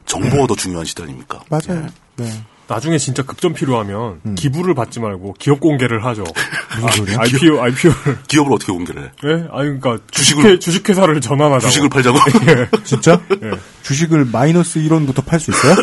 정보가 0.07 0.47
더 0.47 0.55
중요한 0.55 0.83
시대 0.83 1.03
아닙니까? 1.03 1.43
맞아요. 1.47 1.87
네. 2.15 2.43
나중에 2.69 2.97
진짜 2.99 3.23
급전 3.23 3.53
필요하면 3.53 4.35
기부를 4.35 4.75
받지 4.75 4.99
말고 4.99 5.33
기업 5.39 5.59
공개를 5.59 6.05
하죠. 6.05 6.23
무슨 6.79 7.05
소리야? 7.05 7.17
IPO, 7.21 7.61
IPO를. 7.63 8.19
기업을 8.29 8.53
어떻게 8.53 8.71
공개를 8.71 9.03
해? 9.03 9.11
예? 9.25 9.29
아니, 9.51 9.79
그러니까 9.79 9.95
주식을- 10.11 10.11
주식회, 10.11 10.59
주식회사를 10.59 11.19
전환하자고. 11.19 11.67
주식을 11.67 11.89
팔자고? 11.89 12.19
예. 12.47 12.67
진짜? 12.83 13.19
예. 13.43 13.51
주식을 13.81 14.25
마이너스 14.25 14.79
1원부터 14.81 15.25
팔 15.25 15.39
수 15.39 15.49
있어요? 15.51 15.75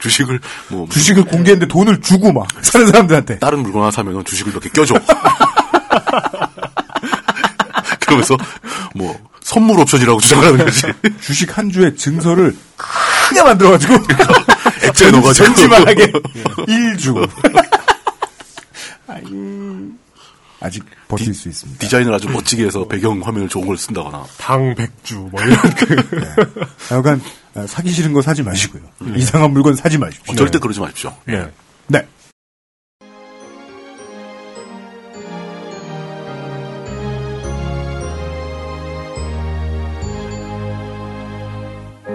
주식을 0.00 0.40
뭐 0.68 0.88
주식을 0.90 1.24
공개했는데 1.24 1.66
돈을 1.72 2.00
주고 2.00 2.32
막 2.32 2.46
사는 2.62 2.86
사람들한테. 2.86 3.38
다른 3.38 3.60
물건 3.60 3.82
하나 3.82 3.90
사면 3.90 4.24
주식을 4.24 4.52
몇 4.52 4.60
개 4.60 4.68
껴줘. 4.70 4.94
그러면서 8.06 8.36
뭐 8.94 9.16
선물 9.40 9.78
옵션이라고 9.80 10.20
주장을 10.20 10.44
하는 10.46 10.64
거지. 10.64 10.82
주식 11.20 11.56
한 11.56 11.70
주에 11.70 11.94
증서를 11.94 12.56
크게 13.28 13.42
만들어가지고 13.42 13.94
액자에 14.84 15.10
넣어가지고 15.10 15.46
전지만하게 15.46 16.12
1주. 16.12 17.28
아직 20.60 20.84
버틸 21.08 21.34
수 21.34 21.48
있습니다. 21.48 21.78
디자인을 21.80 22.12
아주 22.12 22.28
멋지게 22.28 22.64
해서 22.64 22.86
배경 22.88 23.20
화면을 23.20 23.48
좋은 23.48 23.66
걸 23.66 23.76
쓴다거나. 23.76 24.24
당 24.38 24.74
백주, 24.74 25.28
뭐 25.30 25.40
이런 25.42 25.58
그. 25.74 25.96
약간 26.90 27.20
아, 27.54 27.66
사기 27.66 27.90
싫은 27.90 28.12
거 28.12 28.22
사지 28.22 28.42
마시고요. 28.42 28.82
이상한 29.16 29.52
물건 29.52 29.74
사지 29.76 29.98
마십시오. 29.98 30.32
어, 30.32 30.36
절대 30.36 30.58
그러지 30.58 30.80
마십시오. 30.80 31.14
네. 31.24 31.46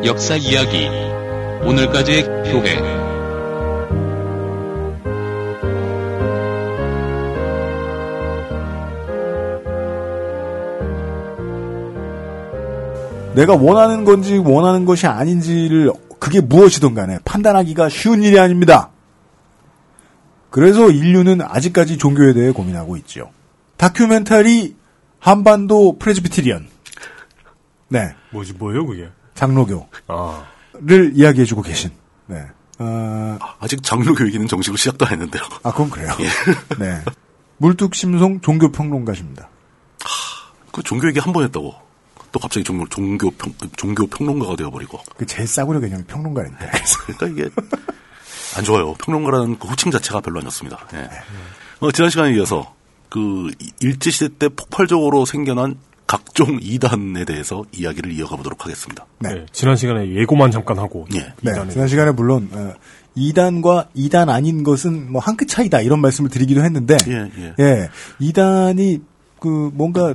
역사 0.03 0.35
이야기 0.35 0.87
오늘까지의 1.63 2.23
교회 2.23 2.75
내가 13.35 13.53
원하는 13.55 14.03
건지 14.03 14.37
원하는 14.37 14.85
것이 14.85 15.05
아닌지를 15.05 15.91
그게 16.17 16.41
무엇이든 16.41 16.95
간에 16.95 17.19
판단하기가 17.23 17.89
쉬운 17.89 18.23
일이 18.23 18.39
아닙니다. 18.39 18.89
그래서 20.49 20.89
인류는 20.89 21.41
아직까지 21.41 21.99
종교에 21.99 22.33
대해 22.33 22.51
고민하고 22.51 22.97
있지요. 22.97 23.29
다큐멘터리 23.77 24.75
한반도 25.19 25.97
프레즈비테리언. 25.99 26.67
네. 27.89 28.15
뭐지, 28.31 28.53
뭐예요, 28.53 28.85
그게? 28.85 29.09
장로교를 29.35 29.85
아. 30.07 30.45
이야기해주고 31.13 31.61
계신. 31.61 31.91
네. 32.27 32.45
아, 32.77 33.37
아직 33.59 33.83
장로교 33.83 34.25
얘기는 34.27 34.47
정식으로 34.47 34.77
시작도 34.77 35.05
안 35.05 35.13
했는데요. 35.13 35.43
아, 35.63 35.71
그건 35.71 35.89
그래요. 35.89 36.11
네. 36.79 37.01
물뚝심송 37.57 38.41
종교평론가십니다. 38.41 39.49
그 40.71 40.81
종교 40.83 41.07
얘기 41.07 41.19
한 41.19 41.33
번 41.33 41.43
했다고. 41.43 41.75
또 42.31 42.39
갑자기 42.39 42.63
종교, 42.63 42.87
종교 42.87 43.29
평, 43.31 43.53
종교 43.75 44.07
평론가가 44.07 44.55
되어버리고. 44.55 44.99
그 45.17 45.25
제일 45.25 45.47
싸구려 45.47 45.81
개념이 45.81 46.05
평론가인데. 46.05 46.71
그러니까 47.17 47.27
이게 47.27 47.49
안 48.55 48.63
좋아요. 48.63 48.93
평론가라는 48.93 49.59
그 49.59 49.67
호칭 49.67 49.91
자체가 49.91 50.21
별로 50.21 50.39
안 50.39 50.45
좋습니다. 50.45 50.79
예. 50.93 51.09
어, 51.81 51.91
지난 51.91 52.09
시간에 52.09 52.33
이어서 52.35 52.73
그 53.09 53.51
일제시대 53.81 54.37
때 54.37 54.47
폭발적으로 54.47 55.25
생겨난 55.25 55.77
각종 56.11 56.59
이단에 56.61 57.23
대해서 57.23 57.63
이야기를 57.71 58.11
이어가 58.11 58.35
보도록 58.35 58.65
하겠습니다. 58.65 59.05
네. 59.19 59.45
지난 59.53 59.77
시간에 59.77 60.13
예고만 60.13 60.51
잠깐 60.51 60.77
하고. 60.77 61.07
예. 61.15 61.31
네, 61.41 61.53
지난 61.69 61.87
시간에 61.87 62.11
물론 62.11 62.49
어, 62.51 62.73
2단과 63.15 63.87
2단 63.95 64.27
아닌 64.27 64.63
것은 64.65 65.09
뭐 65.09 65.21
한 65.21 65.37
끗 65.37 65.47
차이다 65.47 65.79
이런 65.79 66.01
말씀을 66.01 66.29
드리기도 66.29 66.65
했는데 66.65 66.97
예, 67.07 67.31
예. 67.59 67.89
2단이 68.19 68.99
그 69.39 69.71
뭔가 69.73 70.13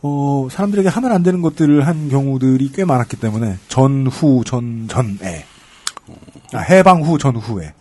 어 0.00 0.48
사람들에게 0.50 0.88
하면 0.88 1.12
안 1.12 1.22
되는 1.22 1.42
것들을 1.42 1.86
한 1.86 2.08
경우들이 2.08 2.72
꽤 2.72 2.86
많았기 2.86 3.18
때문에 3.18 3.58
전후 3.68 4.42
전 4.46 4.88
전에 4.88 5.44
아, 6.54 6.58
해방 6.60 7.02
후 7.02 7.18
전후에 7.18 7.74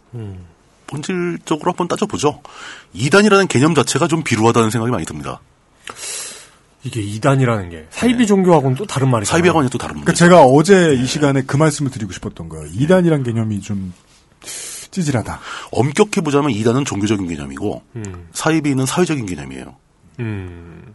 본질적으로 0.88 1.72
한번 1.72 1.88
따져보죠. 1.88 2.42
이단이라는 2.92 3.48
개념 3.48 3.76
자체가 3.76 4.10
좀 4.10 4.24
비루하다는 4.26 4.72
생각이 4.72 4.92
많이 4.92 5.06
듭니다. 5.06 5.40
이게 6.84 7.02
이단이라는 7.02 7.70
게 7.70 7.88
사이비 7.90 8.26
종교하고는 8.26 8.78
또 8.78 8.86
다른 8.86 9.10
말이죠. 9.10 9.30
사이비 9.30 9.48
학원이 9.48 9.70
또 9.70 9.78
다른 9.78 9.96
그러니까 9.96 10.12
문제. 10.12 10.26
제가 10.26 10.44
어제 10.44 10.94
이 10.94 11.06
시간에 11.06 11.42
그 11.44 11.58
말씀을 11.58 11.92
드리고 11.92 12.14
싶었던 12.14 12.48
거예요. 12.48 12.68
2단이란 12.72 13.26
개념이 13.26 13.60
좀 13.62 13.94
찌질하다. 14.92 15.40
엄격히 15.72 16.22
보자면 16.22 16.52
이단은 16.52 16.86
종교적인 16.86 17.28
개념이고 17.28 17.84
음. 17.98 18.28
사이비는 18.34 18.86
사회적인 18.86 19.26
개념이에요. 19.26 19.76
음. 20.20 20.94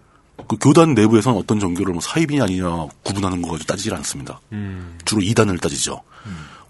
그 0.48 0.56
교단 0.56 0.94
내부에서는 0.94 1.38
어떤 1.38 1.60
종교를 1.60 1.92
뭐 1.92 2.00
사이비냐 2.00 2.44
아니냐 2.44 2.86
구분하는 3.02 3.40
거 3.42 3.52
가지고 3.52 3.66
따지질 3.66 3.94
않습니다. 3.94 4.40
음. 4.52 4.98
주로 5.04 5.20
이단을 5.22 5.58
따지죠. 5.58 6.00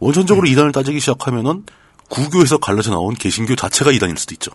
원천적으로 0.00 0.46
이단을 0.46 0.72
따지기 0.72 1.00
시작하면은 1.00 1.64
구교에서 2.08 2.58
갈라져 2.58 2.90
나온 2.90 3.14
개신교 3.14 3.56
자체가 3.56 3.90
이단일 3.92 4.18
수도 4.18 4.34
있죠. 4.34 4.50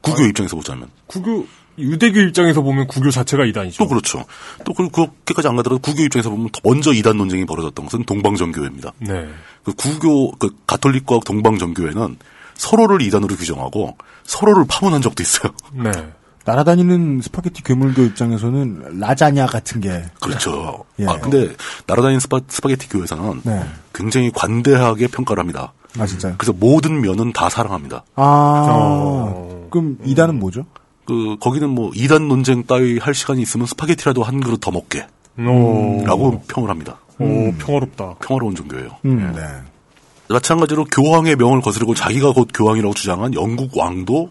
구교 0.00 0.24
입장에서 0.24 0.56
보자면. 0.56 0.90
구교 1.06 1.46
유대교 1.78 2.20
입장에서 2.20 2.62
보면 2.62 2.86
구교 2.86 3.10
자체가 3.10 3.44
이단이죠. 3.44 3.82
또 3.82 3.88
그렇죠. 3.88 4.24
또 4.64 4.74
그리고 4.74 4.90
그렇게까지 4.90 5.48
안 5.48 5.56
가더라도 5.56 5.78
구교 5.80 6.02
입장에서 6.02 6.30
보면 6.30 6.50
더 6.52 6.60
먼저 6.64 6.92
이단 6.92 7.16
논쟁이 7.16 7.44
벌어졌던 7.46 7.86
것은 7.86 8.04
동방정교회입니다. 8.04 8.92
네. 8.98 9.28
그 9.64 9.72
구교 9.74 10.32
그 10.32 10.54
가톨릭과 10.66 11.20
동방정교회는 11.24 12.16
서로를 12.54 13.02
이단으로 13.02 13.36
규정하고 13.36 13.96
서로를 14.24 14.64
파문한 14.68 15.00
적도 15.00 15.22
있어요. 15.22 15.52
네. 15.72 15.90
날아다니는 16.44 17.20
스파게티 17.20 17.62
괴물교 17.62 18.02
입장에서는 18.02 18.98
라자냐 19.00 19.46
같은 19.46 19.82
게 19.82 20.04
그렇죠. 20.20 20.84
예. 20.98 21.06
아 21.06 21.18
근데 21.18 21.54
날아다니는 21.86 22.20
스파, 22.20 22.40
스파게티 22.48 22.88
교회에서는 22.88 23.42
네. 23.44 23.64
굉장히 23.92 24.30
관대하게 24.34 25.08
평가를 25.08 25.40
합니다. 25.40 25.74
아 25.98 26.06
진짜요? 26.06 26.36
그래서 26.38 26.54
모든 26.58 27.00
면은 27.02 27.32
다 27.32 27.50
사랑합니다. 27.50 28.04
아 28.14 28.66
어. 28.70 29.68
그럼 29.70 29.98
이단은 30.04 30.38
뭐죠? 30.38 30.64
그 31.08 31.36
거기는 31.40 31.70
뭐 31.70 31.90
이단 31.94 32.28
논쟁 32.28 32.64
따위 32.64 32.98
할 32.98 33.14
시간이 33.14 33.40
있으면 33.40 33.66
스파게티라도 33.66 34.22
한 34.22 34.40
그릇 34.40 34.58
더 34.60 34.70
먹게. 34.70 35.06
오. 35.38 36.04
라고 36.04 36.42
평을 36.48 36.68
합니다. 36.68 36.98
오, 37.18 37.50
평화롭다. 37.58 38.16
평화로운 38.20 38.54
종교예요. 38.54 38.90
음, 39.06 39.32
네. 39.34 39.42
마찬가지로 40.28 40.84
교황의 40.84 41.36
명을 41.36 41.62
거스르고 41.62 41.94
자기가 41.94 42.32
곧 42.34 42.48
교황이라고 42.52 42.92
주장한 42.92 43.32
영국 43.32 43.74
왕도 43.76 44.30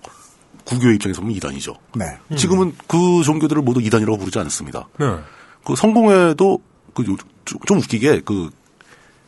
구교의 0.65 0.95
입장에서 0.95 1.21
보면 1.21 1.35
이단이죠. 1.35 1.73
네. 1.95 2.05
지금은 2.35 2.73
그 2.87 3.23
종교들을 3.23 3.61
모두 3.63 3.81
이단이라고 3.81 4.17
부르지 4.19 4.37
않습니다. 4.39 4.87
네. 4.99 5.05
그 5.63 5.75
성공회도 5.75 6.59
그 6.93 7.03
좀 7.65 7.77
웃기게 7.79 8.21
그 8.25 8.49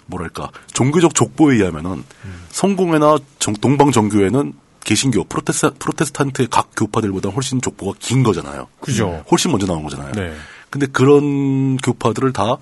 뭐랄까 0.06 0.50
종교적 0.74 1.16
족보에 1.16 1.56
의하면은 1.56 2.04
성공회나 2.52 3.18
정- 3.40 3.54
동방 3.56 3.92
정교회는 3.92 4.54
개신교 4.84 5.26
프로테스, 5.26 5.72
프로테스탄트의 5.80 6.48
각 6.50 6.72
교파들보다 6.76 7.30
훨씬 7.30 7.62
족보가 7.62 7.98
긴 8.00 8.24
거잖아요. 8.24 8.68
그죠. 8.80 9.24
훨씬 9.32 9.52
먼저 9.52 9.68
나온 9.68 9.84
거잖아요. 9.84 10.12
네. 10.14 10.34
근데 10.70 10.88
그런 10.88 11.78
교파들을 11.78 12.34
다 12.34 12.58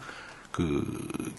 그 0.58 0.84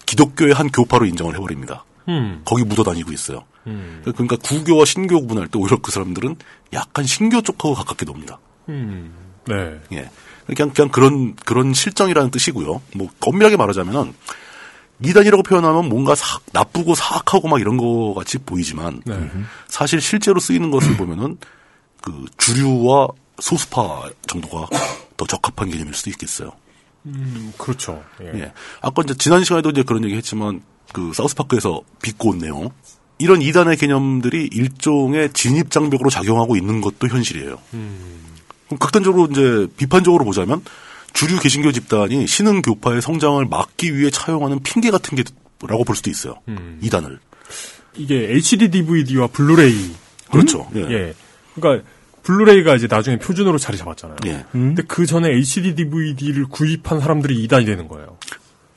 기독교의 0.07 0.55
한 0.55 0.71
교파로 0.71 1.05
인정을 1.05 1.35
해버립니다. 1.35 1.85
음. 2.09 2.43
거기 2.45 2.63
묻어 2.63 2.85
다니고 2.85 3.11
있어요. 3.11 3.43
음. 3.67 4.01
그러니까 4.05 4.37
구교와 4.37 4.85
신교 4.85 5.21
구분할 5.23 5.49
때 5.49 5.59
오히려 5.59 5.77
그 5.79 5.91
사람들은 5.91 6.37
약간 6.73 7.05
신교 7.05 7.43
쪽하고 7.43 7.75
가깝게 7.75 8.07
놉니다. 8.07 8.39
음. 8.69 9.13
네. 9.49 9.81
예. 9.91 10.09
그냥, 10.47 10.71
그냥 10.71 10.89
그런, 10.91 11.35
그런 11.35 11.75
실정이라는 11.75 12.31
뜻이고요. 12.31 12.81
뭐, 12.95 13.09
엄밀하게 13.19 13.57
말하자면은, 13.57 14.15
이단이라고 15.03 15.43
표현하면 15.43 15.89
뭔가 15.89 16.15
사- 16.15 16.41
나쁘고 16.53 16.95
사악하고 16.95 17.49
막 17.49 17.61
이런 17.61 17.77
거 17.77 18.15
같이 18.17 18.39
보이지만, 18.39 19.01
네. 19.07 19.31
사실 19.69 20.01
실제로 20.01 20.41
쓰이는 20.41 20.71
것을 20.71 20.97
보면은, 20.99 21.39
그, 22.01 22.25
주류와 22.37 23.09
소수파 23.41 24.09
정도가 24.27 24.69
더 25.17 25.27
적합한 25.27 25.71
개념일 25.71 25.95
수도 25.95 26.11
있겠어요. 26.11 26.51
음, 27.07 27.53
그렇죠. 27.57 28.03
예. 28.23 28.41
예. 28.41 28.53
아까 28.81 29.03
이제 29.05 29.15
지난 29.15 29.45
시간에도 29.45 29.71
이제 29.71 29.83
그런 29.85 30.05
얘기 30.05 30.17
했지만, 30.17 30.63
그, 30.93 31.13
사우스파크에서 31.15 31.81
비꼬 32.03 32.31
온 32.31 32.39
내용. 32.39 32.71
이런 33.19 33.43
이단의 33.43 33.77
개념들이 33.77 34.49
일종의 34.53 35.33
진입장벽으로 35.33 36.09
작용하고 36.11 36.57
있는 36.57 36.81
것도 36.81 37.09
현실이에요. 37.09 37.59
그럼 37.71 38.79
극단적으로 38.79 39.27
이제 39.31 39.67
비판적으로 39.77 40.25
보자면 40.25 40.63
주류 41.13 41.39
개신교 41.41 41.73
집단이 41.73 42.27
신흥 42.27 42.63
교파의 42.63 43.03
성장을 43.03 43.45
막기 43.47 43.97
위해 43.97 44.11
차용하는 44.11 44.63
핑계 44.63 44.91
같은 44.91 45.17
게라고 45.17 45.85
볼 45.85 45.97
수도 45.97 46.11
있어요. 46.11 46.35
음. 46.49 46.79
이단을. 46.83 47.19
이게 47.97 48.15
HD 48.35 48.71
DVD와 48.71 49.27
블루레이. 49.29 49.91
그렇죠. 50.31 50.69
예. 50.77 50.81
예. 50.81 51.15
그러니까 51.55 51.89
블루레이가 52.23 52.77
이제 52.77 52.87
나중에 52.89 53.19
표준으로 53.19 53.59
자리 53.59 53.77
잡았잖아요. 53.79 54.19
예. 54.27 54.45
근데 54.53 54.83
그 54.87 55.07
전에 55.07 55.31
HD 55.31 55.75
DVD를 55.75 56.47
구입한 56.47 57.01
사람들이 57.01 57.43
이단이 57.43 57.65
되는 57.65 57.89
거예요. 57.89 58.19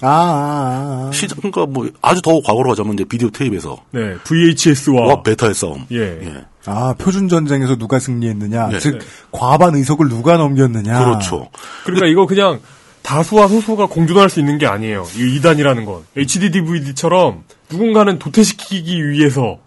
아, 0.02 0.08
아, 0.08 1.12
아. 1.12 1.36
그러니까 1.36 1.66
뭐 1.66 1.90
아주 2.02 2.22
더 2.22 2.42
과거로 2.42 2.70
가자면 2.70 2.94
이제 2.94 3.06
비디오 3.06 3.30
테이프에서 3.30 3.78
네, 3.92 4.16
VHS와 4.24 5.08
와 5.08 5.24
베타의 5.24 5.54
싸움. 5.54 5.86
예. 5.92 5.98
예. 6.00 6.34
아, 6.66 6.94
표준 6.98 7.28
전쟁에서 7.28 7.76
누가 7.76 8.00
승리했느냐, 8.00 8.68
네. 8.70 8.80
즉 8.80 9.00
과반 9.32 9.76
의석을 9.76 10.10
누가 10.10 10.38
넘겼느냐. 10.38 11.04
그렇죠. 11.04 11.50
그러니까 11.86 12.08
이거 12.08 12.26
그냥 12.26 12.60
다수와 13.02 13.48
소수가 13.48 13.88
공존할 13.88 14.30
수 14.30 14.40
있는 14.40 14.58
게 14.58 14.68
아니에요. 14.68 15.06
이 15.16 15.40
2단이라는 15.40 15.86
건. 15.86 16.04
HD 16.16 16.52
DVD처럼 16.52 17.44
누군가는 17.70 18.20
도태시키기 18.20 19.10
위해서 19.10 19.58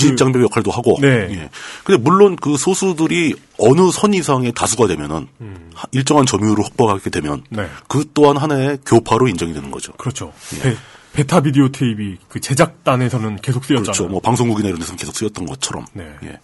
진입장벽 0.00 0.42
역할도 0.42 0.70
하고. 0.70 0.96
네. 1.00 1.08
예. 1.30 1.50
근데 1.84 2.00
물론 2.02 2.36
그 2.36 2.56
소수들이 2.56 3.34
어느 3.58 3.90
선 3.92 4.14
이상의 4.14 4.52
다수가 4.52 4.86
되면은 4.88 5.28
하- 5.74 5.86
일정한 5.92 6.26
점유율을 6.26 6.64
확보하게 6.64 7.10
되면 7.10 7.42
네. 7.50 7.66
그 7.88 8.04
또한 8.14 8.36
하나의 8.36 8.78
교파로 8.86 9.28
인정이 9.28 9.52
되는 9.54 9.70
거죠. 9.70 9.92
그렇죠. 9.92 10.32
베, 10.62 10.76
베타 11.12 11.40
비디오 11.40 11.68
테이프 11.70 12.16
그 12.28 12.40
제작단에서는 12.40 13.36
계속 13.36 13.64
쓰였잖아요. 13.64 13.84
그렇죠. 13.84 14.06
뭐 14.08 14.20
방송국이나 14.20 14.68
이런 14.68 14.78
데서는 14.80 14.96
계속 14.98 15.14
쓰였던 15.16 15.46
것처럼. 15.46 15.84
네. 15.92 16.08
예. 16.24 16.38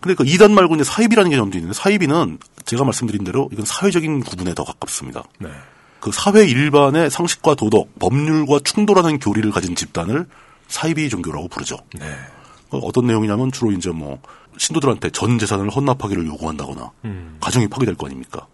근데 0.00 0.14
그 0.16 0.24
이단 0.24 0.52
말고 0.52 0.74
이제 0.74 0.84
사이비라는 0.84 1.30
개념도 1.30 1.56
있는데 1.56 1.74
사이비는 1.74 2.38
제가 2.66 2.84
말씀드린 2.84 3.24
대로 3.24 3.48
이건 3.52 3.64
사회적인 3.64 4.20
구분에 4.24 4.52
더 4.54 4.62
가깝습니다. 4.64 5.22
네. 5.38 5.48
그 6.00 6.10
사회 6.12 6.44
일반의 6.44 7.10
상식과 7.10 7.54
도덕, 7.54 7.98
법률과 7.98 8.58
충돌하는 8.64 9.18
교리를 9.18 9.50
가진 9.50 9.74
집단을 9.74 10.26
사이비 10.68 11.08
종교라고 11.08 11.48
부르죠. 11.48 11.78
네. 11.98 12.04
어, 12.70 12.78
어떤 12.78 13.06
내용이냐면 13.06 13.52
주로 13.52 13.72
이제 13.72 13.90
뭐 13.90 14.20
신도들한테 14.56 15.10
전 15.10 15.38
재산을 15.38 15.70
헌납하기를 15.70 16.26
요구한다거나 16.26 16.90
음. 17.04 17.36
가정이 17.40 17.68
파괴될 17.68 17.96
거 17.96 18.06
아닙니까? 18.06 18.46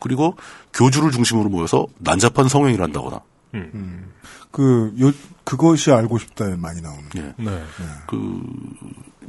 그리고 0.00 0.36
교주를 0.72 1.10
중심으로 1.10 1.48
모여서 1.48 1.86
난잡한 1.98 2.48
성행위를 2.48 2.84
한다거나 2.84 3.20
그, 4.50 4.94
요, 5.00 5.12
그것이 5.44 5.92
알고 5.92 6.18
싶다에 6.18 6.56
많이 6.56 6.80
나오는. 6.80 7.04
예. 7.16 7.32
네. 7.36 7.62
그 8.06 8.42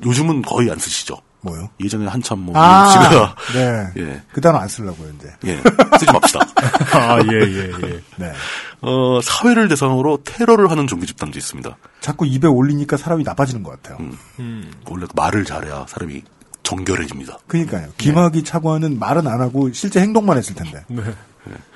요즘은 0.05 0.41
거의 0.41 0.71
안 0.71 0.77
쓰시죠. 0.77 1.17
뭐요? 1.41 1.69
예전에 1.79 2.07
한참 2.07 2.39
뭐 2.39 2.57
아, 2.57 2.87
씨가 2.87 3.35
네. 3.53 3.87
예. 3.97 4.21
그 4.31 4.41
단어 4.41 4.57
안 4.57 4.67
쓰려고요, 4.67 5.11
이제. 5.17 5.33
예. 5.45 5.57
쓰지 5.99 6.11
맙시다. 6.11 6.39
아, 6.97 7.19
예, 7.19 7.39
예, 7.45 7.71
예. 7.83 8.01
네. 8.17 8.33
어, 8.81 9.19
사회를 9.21 9.67
대상으로 9.67 10.19
테러를 10.23 10.69
하는 10.69 10.87
종교 10.87 11.05
집단도 11.05 11.37
있습니다. 11.37 11.77
자꾸 11.99 12.25
입에 12.25 12.47
올리니까 12.47 12.97
사람이 12.97 13.23
나빠지는 13.23 13.63
것 13.63 13.71
같아요. 13.71 13.97
음. 14.39 14.71
원래 14.89 15.05
말을 15.15 15.45
잘해야 15.45 15.85
사람이 15.87 16.21
정결해집니다. 16.63 17.39
그니까요. 17.47 17.89
김학이 17.97 18.43
차관은 18.43 18.99
말은 18.99 19.25
안 19.27 19.41
하고 19.41 19.71
실제 19.71 19.99
행동만 20.01 20.37
했을 20.37 20.53
텐데. 20.53 20.83
네. 20.89 21.03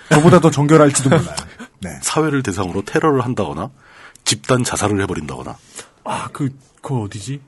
저보다 0.10 0.40
더 0.40 0.52
정결할지도 0.52 1.10
몰라요. 1.10 1.36
네. 1.80 1.98
사회를 2.02 2.44
대상으로 2.44 2.84
테러를 2.84 3.22
한다거나 3.22 3.70
집단 4.26 4.64
자살을 4.64 5.02
해버린다거나 5.02 5.58
아, 6.04 6.30
그, 6.32 6.54
그 6.82 7.02
어디지? 7.02 7.42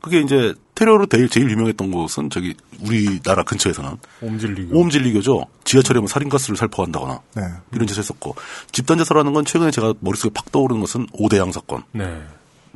그게 0.00 0.20
이제 0.20 0.54
테러로 0.74 1.06
제일, 1.06 1.28
제일 1.28 1.50
유명했던 1.50 1.90
곳은 1.90 2.30
저기 2.30 2.54
우리나라 2.80 3.42
근처에서는 3.42 3.96
옴질리교. 4.22 4.76
오음진리교죠. 4.76 5.44
지하철에 5.64 5.98
뭐 5.98 6.08
살인가스를 6.08 6.56
살포한다거나 6.56 7.20
네. 7.34 7.42
이런 7.72 7.86
짓을 7.86 8.02
했었고 8.02 8.36
집단 8.70 8.98
자살하는 8.98 9.32
건 9.32 9.44
최근에 9.44 9.70
제가 9.72 9.94
머릿속에 10.00 10.32
팍 10.32 10.52
떠오르는 10.52 10.80
것은 10.80 11.06
오대양 11.12 11.50
사건. 11.52 11.82
네. 11.92 12.22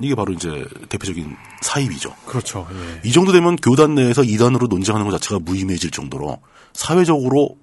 이게 0.01 0.15
바로 0.15 0.33
이제 0.33 0.65
대표적인 0.89 1.37
사입이죠. 1.61 2.15
그렇죠. 2.27 2.67
예. 2.73 3.09
이 3.09 3.13
정도 3.13 3.31
되면 3.31 3.55
교단 3.57 3.95
내에서 3.95 4.25
이단으로 4.25 4.67
논쟁하는 4.67 5.07
것 5.07 5.13
자체가 5.13 5.41
무의미해질 5.45 5.91
정도로 5.91 6.41
사회적으로 6.73 7.57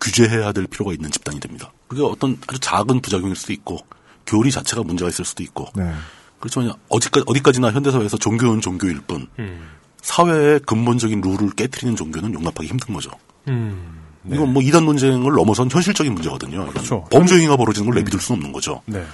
규제해야 0.00 0.52
될 0.52 0.66
필요가 0.66 0.92
있는 0.92 1.10
집단이 1.10 1.38
됩니다. 1.38 1.72
그게 1.86 2.02
어떤 2.02 2.38
아주 2.48 2.58
작은 2.58 3.00
부작용일 3.00 3.36
수도 3.36 3.52
있고 3.52 3.78
교리 4.26 4.50
자체가 4.50 4.82
문제가 4.82 5.08
있을 5.08 5.24
수도 5.24 5.42
있고 5.42 5.68
네. 5.76 5.92
그렇지만 6.40 6.72
어디까, 6.88 7.22
어디까지나 7.26 7.72
현대사회에서 7.72 8.16
종교는 8.16 8.60
종교일 8.60 9.00
뿐 9.00 9.28
음. 9.38 9.68
사회의 10.00 10.60
근본적인 10.60 11.20
룰을 11.20 11.50
깨뜨리는 11.50 11.96
종교는 11.96 12.34
용납하기 12.34 12.68
힘든 12.68 12.94
거죠. 12.94 13.10
음. 13.48 13.98
이건 14.30 14.52
뭐 14.52 14.62
이단 14.62 14.84
논쟁을 14.84 15.32
넘어선 15.32 15.70
현실적인 15.70 16.12
문제거든요. 16.14 16.66
그렇죠. 16.66 17.04
범죄 17.10 17.36
행위가 17.36 17.56
벌어지는 17.56 17.90
걸 17.90 17.96
내비둘 17.96 18.20
수는 18.20 18.38
없는 18.38 18.52
거죠. 18.52 18.82
네. 18.86 19.04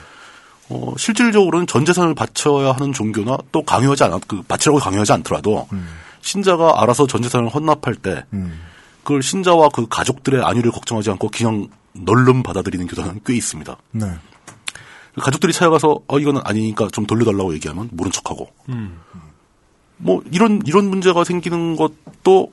어, 0.70 0.94
실질적으로는 0.96 1.66
전 1.66 1.84
재산을 1.84 2.14
바쳐야 2.14 2.72
하는 2.72 2.92
종교나 2.92 3.36
또 3.52 3.62
강요하지 3.62 4.04
않았, 4.04 4.22
그, 4.26 4.42
바치라고 4.42 4.78
강요하지 4.78 5.12
않더라도, 5.12 5.68
신자가 6.22 6.82
알아서 6.82 7.06
전 7.06 7.22
재산을 7.22 7.48
헌납할 7.48 7.96
때, 7.96 8.24
음. 8.32 8.60
그걸 9.02 9.22
신자와 9.22 9.68
그 9.68 9.86
가족들의 9.88 10.42
안위를 10.42 10.72
걱정하지 10.72 11.10
않고 11.10 11.28
그냥 11.28 11.68
널름 11.92 12.42
받아들이는 12.42 12.86
교단은 12.86 13.20
꽤 13.24 13.36
있습니다. 13.36 13.76
네. 13.92 14.06
가족들이 15.16 15.52
찾아가서, 15.52 16.00
어, 16.06 16.18
이거는 16.18 16.40
아니니까 16.44 16.88
좀 16.92 17.06
돌려달라고 17.06 17.54
얘기하면 17.54 17.88
모른 17.92 18.10
척하고, 18.10 18.50
음. 18.68 19.00
뭐, 19.96 20.22
이런, 20.32 20.60
이런 20.66 20.88
문제가 20.88 21.24
생기는 21.24 21.76
것도 21.76 22.52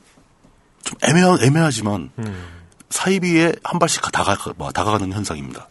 좀 0.83 0.97
애매하, 1.03 1.37
애매하지만, 1.41 2.11
음. 2.19 2.47
사이비에 2.89 3.53
한 3.63 3.79
발씩 3.79 4.01
다가, 4.11 4.37
뭐, 4.57 4.71
다가가는 4.71 5.11
현상입니다. 5.11 5.67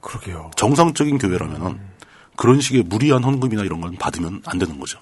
그러게요. 0.00 0.50
정상적인 0.56 1.18
교회라면은 1.18 1.80
그런 2.36 2.60
식의 2.60 2.82
무리한 2.82 3.24
헌금이나 3.24 3.64
이런 3.64 3.80
건 3.80 3.96
받으면 3.96 4.42
안 4.46 4.58
되는 4.58 4.78
거죠. 4.78 4.98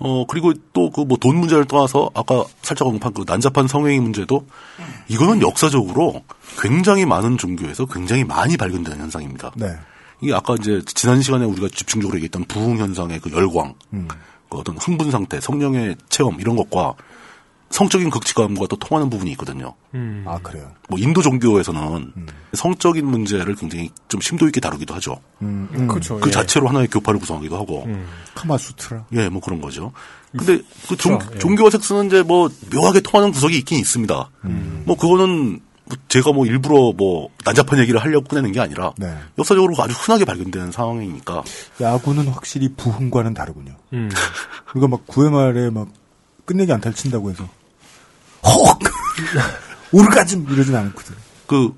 어, 0.00 0.24
그리고 0.26 0.52
또 0.72 0.90
그 0.90 1.02
뭐 1.04 1.16
돈 1.18 1.36
문제를 1.36 1.66
떠나서 1.66 2.10
아까 2.14 2.44
살짝 2.62 2.88
언급한 2.88 3.12
그 3.12 3.24
난잡한 3.26 3.68
성행위 3.68 4.00
문제도 4.00 4.46
이거는 5.08 5.42
역사적으로 5.42 6.22
굉장히 6.60 7.04
많은 7.04 7.36
종교에서 7.38 7.86
굉장히 7.86 8.24
많이 8.24 8.56
발견되는 8.56 8.98
현상입니다. 8.98 9.52
네. 9.56 9.76
이게 10.22 10.34
아까 10.34 10.54
이제 10.58 10.82
지난 10.86 11.22
시간에 11.22 11.44
우리가 11.44 11.68
집중적으로 11.68 12.16
얘기했던 12.18 12.44
부흥 12.44 12.78
현상의 12.78 13.20
그 13.20 13.30
열광, 13.32 13.74
음. 13.92 14.08
그 14.48 14.58
어떤 14.58 14.76
흥분 14.76 15.10
상태, 15.10 15.40
성령의 15.40 15.96
체험 16.08 16.40
이런 16.40 16.56
것과 16.56 16.94
성적인 17.70 18.10
극치감과 18.10 18.66
또 18.68 18.76
통하는 18.76 19.08
부분이 19.08 19.30
있거든요. 19.32 19.74
아 20.26 20.38
그래요. 20.42 20.70
뭐 20.88 20.98
인도 20.98 21.22
종교에서는 21.22 22.12
성적인 22.52 23.06
문제를 23.06 23.54
굉장히 23.54 23.90
좀 24.08 24.20
심도 24.20 24.46
있게 24.46 24.60
다루기도 24.60 24.92
하죠. 24.94 25.20
음, 25.42 25.68
음. 25.72 25.86
그렇죠. 25.86 26.18
그 26.18 26.28
예. 26.28 26.32
자체로 26.32 26.68
하나의 26.68 26.88
교파를 26.88 27.20
구성하기도 27.20 27.56
하고. 27.56 27.86
카마수트라. 28.34 29.06
예, 29.12 29.28
뭐 29.28 29.40
그런 29.40 29.60
거죠. 29.60 29.92
근데 30.36 30.60
그 30.88 30.96
종, 30.96 31.18
그렇죠. 31.18 31.34
예. 31.34 31.38
종교와 31.38 31.70
섹스는 31.70 32.06
이제 32.06 32.22
뭐 32.22 32.50
묘하게 32.72 33.00
통하는 33.00 33.32
구석이 33.32 33.56
있긴 33.58 33.78
있습니다. 33.78 34.30
뭐 34.84 34.96
그거는 34.96 35.60
뭐 35.90 35.98
제가 36.08 36.32
뭐 36.32 36.46
일부러 36.46 36.92
뭐 36.96 37.30
난잡한 37.44 37.78
얘기를 37.80 38.00
하려고 38.00 38.26
꺼내는 38.26 38.52
게 38.52 38.60
아니라 38.60 38.92
네. 38.96 39.12
역사적으로 39.38 39.74
아주 39.78 39.94
흔하게 39.96 40.24
발견되는 40.24 40.70
상황이니까 40.72 41.42
야구는 41.80 42.28
확실히 42.28 42.72
부흥과는 42.76 43.34
다르군요. 43.34 43.76
음. 43.92 44.08
우리가 44.74 44.88
막 44.88 45.06
9회 45.06 45.30
말에 45.30 45.70
막 45.70 45.88
끝내기 46.44 46.72
안타를 46.72 46.94
친다고 46.94 47.30
해서 47.30 47.48
혹 48.44 48.78
오르가즘 49.92 50.46
이러진 50.50 50.74
않거든. 50.76 51.14
그 51.46 51.74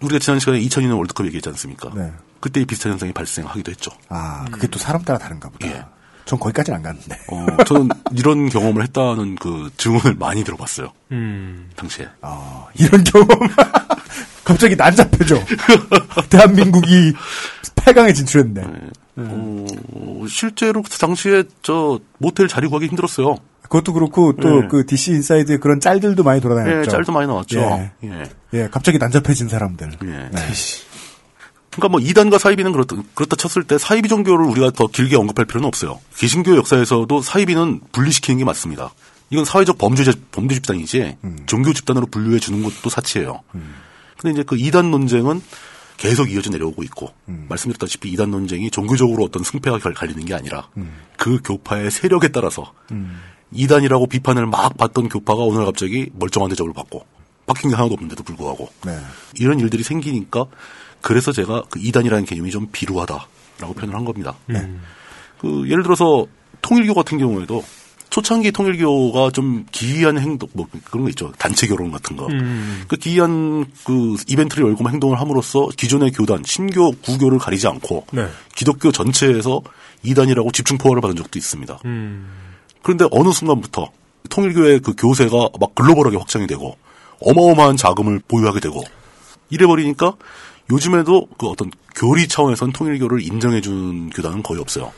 우리가 0.00 0.18
지난 0.18 0.40
시간에 0.40 0.60
2002년 0.60 0.96
월드컵 0.96 1.26
얘기했지 1.26 1.48
않습니까? 1.50 1.90
네. 1.94 2.12
그때 2.40 2.64
비슷한 2.64 2.92
현상이 2.92 3.12
발생하기도 3.12 3.70
했죠. 3.70 3.90
아 4.08 4.44
그게 4.50 4.66
또 4.66 4.78
사람 4.78 5.02
따라 5.02 5.18
다른가 5.18 5.48
보다. 5.50 5.66
예. 5.66 5.84
전 6.24 6.38
거기까지는 6.38 6.76
안 6.76 6.82
갔는데. 6.84 7.18
어, 7.28 7.64
저는 7.64 7.88
이런 8.12 8.48
경험을 8.48 8.82
했다는 8.84 9.34
그 9.36 9.68
증언을 9.76 10.14
많이 10.14 10.44
들어봤어요. 10.44 10.92
음. 11.10 11.68
당시에. 11.74 12.08
아, 12.22 12.66
이런 12.74 13.02
경험. 13.02 13.26
갑자기 14.44 14.76
난잡해져. 14.76 15.42
대한민국이 16.30 17.12
8강에 17.74 18.14
진출했는데. 18.14 18.62
어, 19.16 19.66
실제로 20.28 20.82
그 20.82 20.90
당시에 20.90 21.42
저 21.62 21.98
모텔 22.18 22.46
자리 22.46 22.68
구하기 22.68 22.86
힘들었어요. 22.86 23.34
그것도 23.70 23.92
그렇고 23.92 24.34
또 24.34 24.64
예. 24.64 24.68
그 24.68 24.84
DC 24.84 25.12
인사이드에 25.12 25.56
그런 25.58 25.78
짤들도 25.80 26.22
많이 26.24 26.38
예, 26.38 26.40
돌아다녔죠. 26.40 26.90
짤도 26.90 27.12
많이 27.12 27.26
나왔죠. 27.28 27.60
예. 27.60 27.92
예. 28.04 28.24
예, 28.52 28.68
갑자기 28.70 28.98
난잡해진 28.98 29.48
사람들. 29.48 29.92
예. 30.02 30.06
네. 30.06 30.30
그러니까 31.70 31.88
뭐 31.88 32.00
이단과 32.00 32.38
사이비는 32.38 32.72
그렇다, 32.72 32.96
그렇다 33.14 33.36
쳤을 33.36 33.62
때 33.62 33.78
사이비 33.78 34.08
종교를 34.08 34.44
우리가 34.44 34.70
더 34.72 34.88
길게 34.88 35.14
언급할 35.16 35.46
필요는 35.46 35.68
없어요. 35.68 36.00
개신교 36.16 36.56
역사에서도 36.56 37.22
사이비는 37.22 37.80
분리시키는 37.92 38.38
게 38.38 38.44
맞습니다. 38.44 38.90
이건 39.30 39.44
사회적 39.44 39.78
범죄 39.78 40.02
범죄 40.32 40.56
집단이지 40.56 41.18
종교 41.46 41.72
집단으로 41.72 42.06
분류해 42.06 42.40
주는 42.40 42.60
것도 42.64 42.90
사치예요. 42.90 43.42
근데 44.18 44.32
이제 44.32 44.42
그 44.42 44.56
이단 44.58 44.90
논쟁은 44.90 45.40
계속 45.96 46.32
이어져 46.32 46.50
내려오고 46.50 46.82
있고 46.82 47.10
말씀드렸다시피 47.26 48.10
이단 48.10 48.32
논쟁이 48.32 48.72
종교적으로 48.72 49.22
어떤 49.22 49.44
승패가 49.44 49.78
갈- 49.78 49.94
갈리는 49.94 50.24
게 50.24 50.34
아니라 50.34 50.66
그 51.16 51.38
교파의 51.44 51.92
세력에 51.92 52.28
따라서 52.32 52.72
이단이라고 53.52 54.06
비판을 54.06 54.46
막 54.46 54.76
받던 54.76 55.08
교파가 55.08 55.42
오늘 55.42 55.64
갑자기 55.64 56.10
멀쩡한 56.14 56.50
대접을 56.50 56.72
받고 56.72 57.04
바뀐 57.46 57.70
게 57.70 57.76
하나도 57.76 57.94
없는데도 57.94 58.22
불구하고 58.22 58.68
네. 58.84 58.98
이런 59.38 59.58
일들이 59.58 59.82
생기니까 59.82 60.46
그래서 61.00 61.32
제가 61.32 61.64
그 61.70 61.80
이단이라는 61.80 62.24
개념이 62.24 62.50
좀 62.50 62.68
비루하다라고 62.70 63.74
표현을 63.74 63.94
한 63.94 64.04
겁니다. 64.04 64.36
그 65.40 65.68
예를 65.68 65.82
들어서 65.82 66.26
통일교 66.62 66.94
같은 66.94 67.18
경우에도 67.18 67.64
초창기 68.10 68.50
통일교가 68.52 69.30
좀 69.30 69.64
기이한 69.70 70.18
행동 70.18 70.48
뭐 70.52 70.66
그런 70.84 71.04
거 71.04 71.10
있죠 71.10 71.32
단체 71.38 71.66
결혼 71.66 71.90
같은 71.92 72.16
거. 72.16 72.26
음. 72.26 72.84
그 72.88 72.96
기이한 72.96 73.66
그 73.84 74.16
이벤트를 74.28 74.66
열고 74.66 74.88
행동을 74.90 75.18
함으로써 75.18 75.68
기존의 75.76 76.10
교단 76.12 76.42
신교 76.44 76.92
구교를 77.02 77.38
가리지 77.38 77.68
않고 77.68 78.06
네. 78.12 78.26
기독교 78.54 78.90
전체에서 78.92 79.62
이단이라고 80.02 80.50
집중 80.50 80.76
포화를 80.76 81.00
받은 81.00 81.16
적도 81.16 81.38
있습니다. 81.38 81.78
음. 81.84 82.49
그런데 82.82 83.06
어느 83.10 83.30
순간부터 83.30 83.90
통일교의 84.28 84.80
그 84.80 84.94
교세가 84.96 85.50
막 85.58 85.74
글로벌하게 85.74 86.16
확장이 86.16 86.46
되고 86.46 86.76
어마어마한 87.20 87.76
자금을 87.76 88.20
보유하게 88.26 88.60
되고 88.60 88.82
이래버리니까 89.50 90.14
요즘에도 90.70 91.26
그 91.38 91.48
어떤 91.48 91.70
교리 91.94 92.28
차원에선 92.28 92.72
통일교를 92.72 93.22
인정해주는 93.22 94.10
교단은 94.10 94.42
거의 94.42 94.60
없어요. 94.60 94.92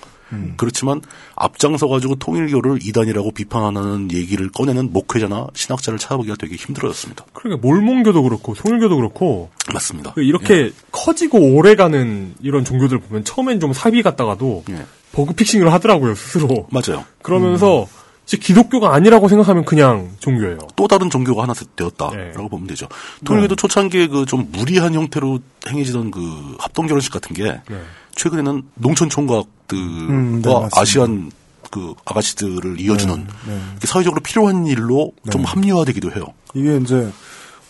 그렇지만 0.56 1.00
앞장서 1.36 1.88
가지고 1.88 2.14
통일교를 2.16 2.78
이단이라고 2.82 3.32
비판하는 3.32 4.10
얘기를 4.12 4.50
꺼내는 4.50 4.92
목회자나 4.92 5.48
신학자를 5.54 5.98
찾아보기가 5.98 6.36
되게 6.38 6.56
힘들어졌습니다. 6.56 7.24
그러니까 7.32 7.66
몰몬교도 7.66 8.22
그렇고 8.22 8.54
송일교도 8.54 8.96
그렇고 8.96 9.50
맞습니다. 9.72 10.14
이렇게 10.16 10.54
예. 10.54 10.72
커지고 10.90 11.38
오래가는 11.54 12.34
이런 12.40 12.64
종교들 12.64 12.98
보면 12.98 13.24
처음엔 13.24 13.60
좀 13.60 13.72
사비 13.72 14.02
같다가도 14.02 14.64
예. 14.70 14.86
버그 15.12 15.34
픽싱을 15.34 15.72
하더라고요 15.72 16.14
스스로. 16.14 16.66
맞아요. 16.70 17.04
그러면서 17.22 17.86
이제 18.24 18.36
기독교가 18.36 18.94
아니라고 18.94 19.28
생각하면 19.28 19.64
그냥 19.64 20.12
종교예요. 20.20 20.58
또 20.76 20.86
다른 20.86 21.10
종교가 21.10 21.42
하나 21.42 21.52
되었다라고 21.76 22.16
네. 22.16 22.48
보면 22.48 22.66
되죠. 22.68 22.86
통일교도 23.24 23.56
초창기에 23.56 24.06
그 24.06 24.24
좀 24.24 24.48
무리한 24.52 24.94
형태로 24.94 25.40
행해지던 25.68 26.10
그 26.12 26.56
합동 26.58 26.86
결혼식 26.86 27.12
같은 27.12 27.34
게 27.34 27.42
네. 27.44 27.80
최근에는 28.14 28.62
농촌 28.74 29.08
총각들과 29.08 29.82
음, 30.10 30.42
네. 30.42 30.68
아시안 30.72 31.30
그 31.70 31.94
아가씨들을 32.04 32.80
이어주는 32.80 33.26
네. 33.46 33.60
이게 33.76 33.86
사회적으로 33.86 34.20
필요한 34.20 34.66
일로 34.66 35.12
좀 35.30 35.44
합리화되기도 35.44 36.12
해요. 36.12 36.26
이게 36.54 36.76
이제 36.76 37.10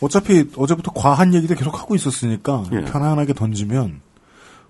어차피 0.01 0.45
어제부터 0.57 0.93
과한 0.93 1.33
얘기도 1.35 1.55
계속 1.55 1.81
하고 1.81 1.95
있었으니까 1.95 2.65
예. 2.73 2.81
편안하게 2.81 3.35
던지면 3.35 4.01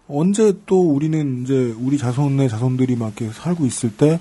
언제 0.07 0.53
또 0.67 0.93
우리는 0.93 1.43
이제 1.43 1.75
우리 1.79 1.97
자손의 1.97 2.51
자손들이 2.51 2.97
막 2.97 3.15
이렇게 3.19 3.33
살고 3.33 3.65
있을 3.65 3.97
때 3.97 4.21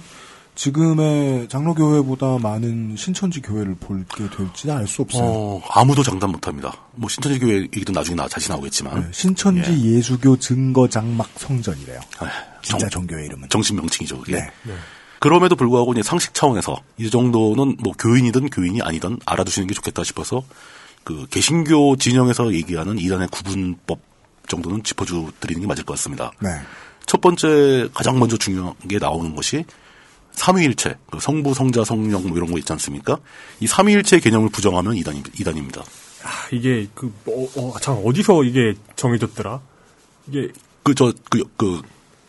지금의 0.55 1.47
장로교회보다 1.49 2.37
많은 2.39 2.95
신천지 2.97 3.41
교회를 3.41 3.75
볼게 3.75 4.29
될지는 4.29 4.77
알수 4.77 5.03
없어요. 5.03 5.23
어, 5.23 5.61
아무도 5.69 6.03
장담 6.03 6.31
못합니다. 6.31 6.73
뭐 6.93 7.09
신천지 7.09 7.39
교회 7.39 7.61
얘기도 7.61 7.93
나중에 7.93 8.15
나 8.15 8.27
다시 8.27 8.49
나오겠지만 8.49 8.99
네, 8.99 9.07
신천지 9.11 9.95
예. 9.95 10.01
수교 10.01 10.37
증거 10.37 10.87
장막 10.87 11.29
성전이래요. 11.37 11.99
아, 12.19 12.29
진짜 12.61 12.89
정, 12.89 13.07
종교의 13.07 13.25
이름은. 13.27 13.49
정신 13.49 13.77
명칭이죠. 13.77 14.19
그게. 14.19 14.33
네. 14.33 14.73
그럼에도 15.19 15.55
불구하고 15.55 15.93
이제 15.93 16.03
상식 16.03 16.33
차원에서 16.33 16.77
이 16.97 17.09
정도는 17.09 17.77
뭐 17.79 17.93
교인이든 17.97 18.49
교인이 18.49 18.81
아니든 18.81 19.19
알아두시는 19.25 19.67
게 19.67 19.73
좋겠다 19.73 20.03
싶어서 20.03 20.43
그 21.03 21.27
개신교 21.29 21.95
진영에서 21.95 22.53
얘기하는 22.53 22.99
이단의 22.99 23.27
구분법 23.29 23.99
정도는 24.47 24.83
짚어주 24.83 25.31
드리는 25.39 25.61
게 25.61 25.67
맞을 25.67 25.85
것 25.85 25.93
같습니다. 25.93 26.31
네. 26.39 26.49
첫 27.05 27.21
번째 27.21 27.89
가장 27.93 28.19
먼저 28.19 28.37
중요한 28.37 28.73
게 28.87 28.97
나오는 28.99 29.35
것이 29.35 29.65
삼위일체, 30.33 30.97
그 31.11 31.19
성부, 31.19 31.53
성자, 31.53 31.83
성령 31.83 32.27
뭐 32.27 32.37
이런 32.37 32.51
거 32.51 32.57
있지 32.57 32.71
않습니까? 32.73 33.17
이 33.59 33.67
삼위일체 33.67 34.19
개념을 34.19 34.49
부정하면 34.49 34.95
이단, 34.95 35.23
이단입니다. 35.39 35.81
아, 36.23 36.29
이게 36.51 36.87
그 36.93 37.13
어, 37.27 37.47
어, 37.59 37.79
참 37.79 38.01
어디서 38.03 38.43
이게 38.43 38.73
정해졌더라? 38.95 39.59
이게 40.27 40.49
그, 40.83 40.95
저, 40.95 41.13
그, 41.29 41.43
그, 41.57 41.81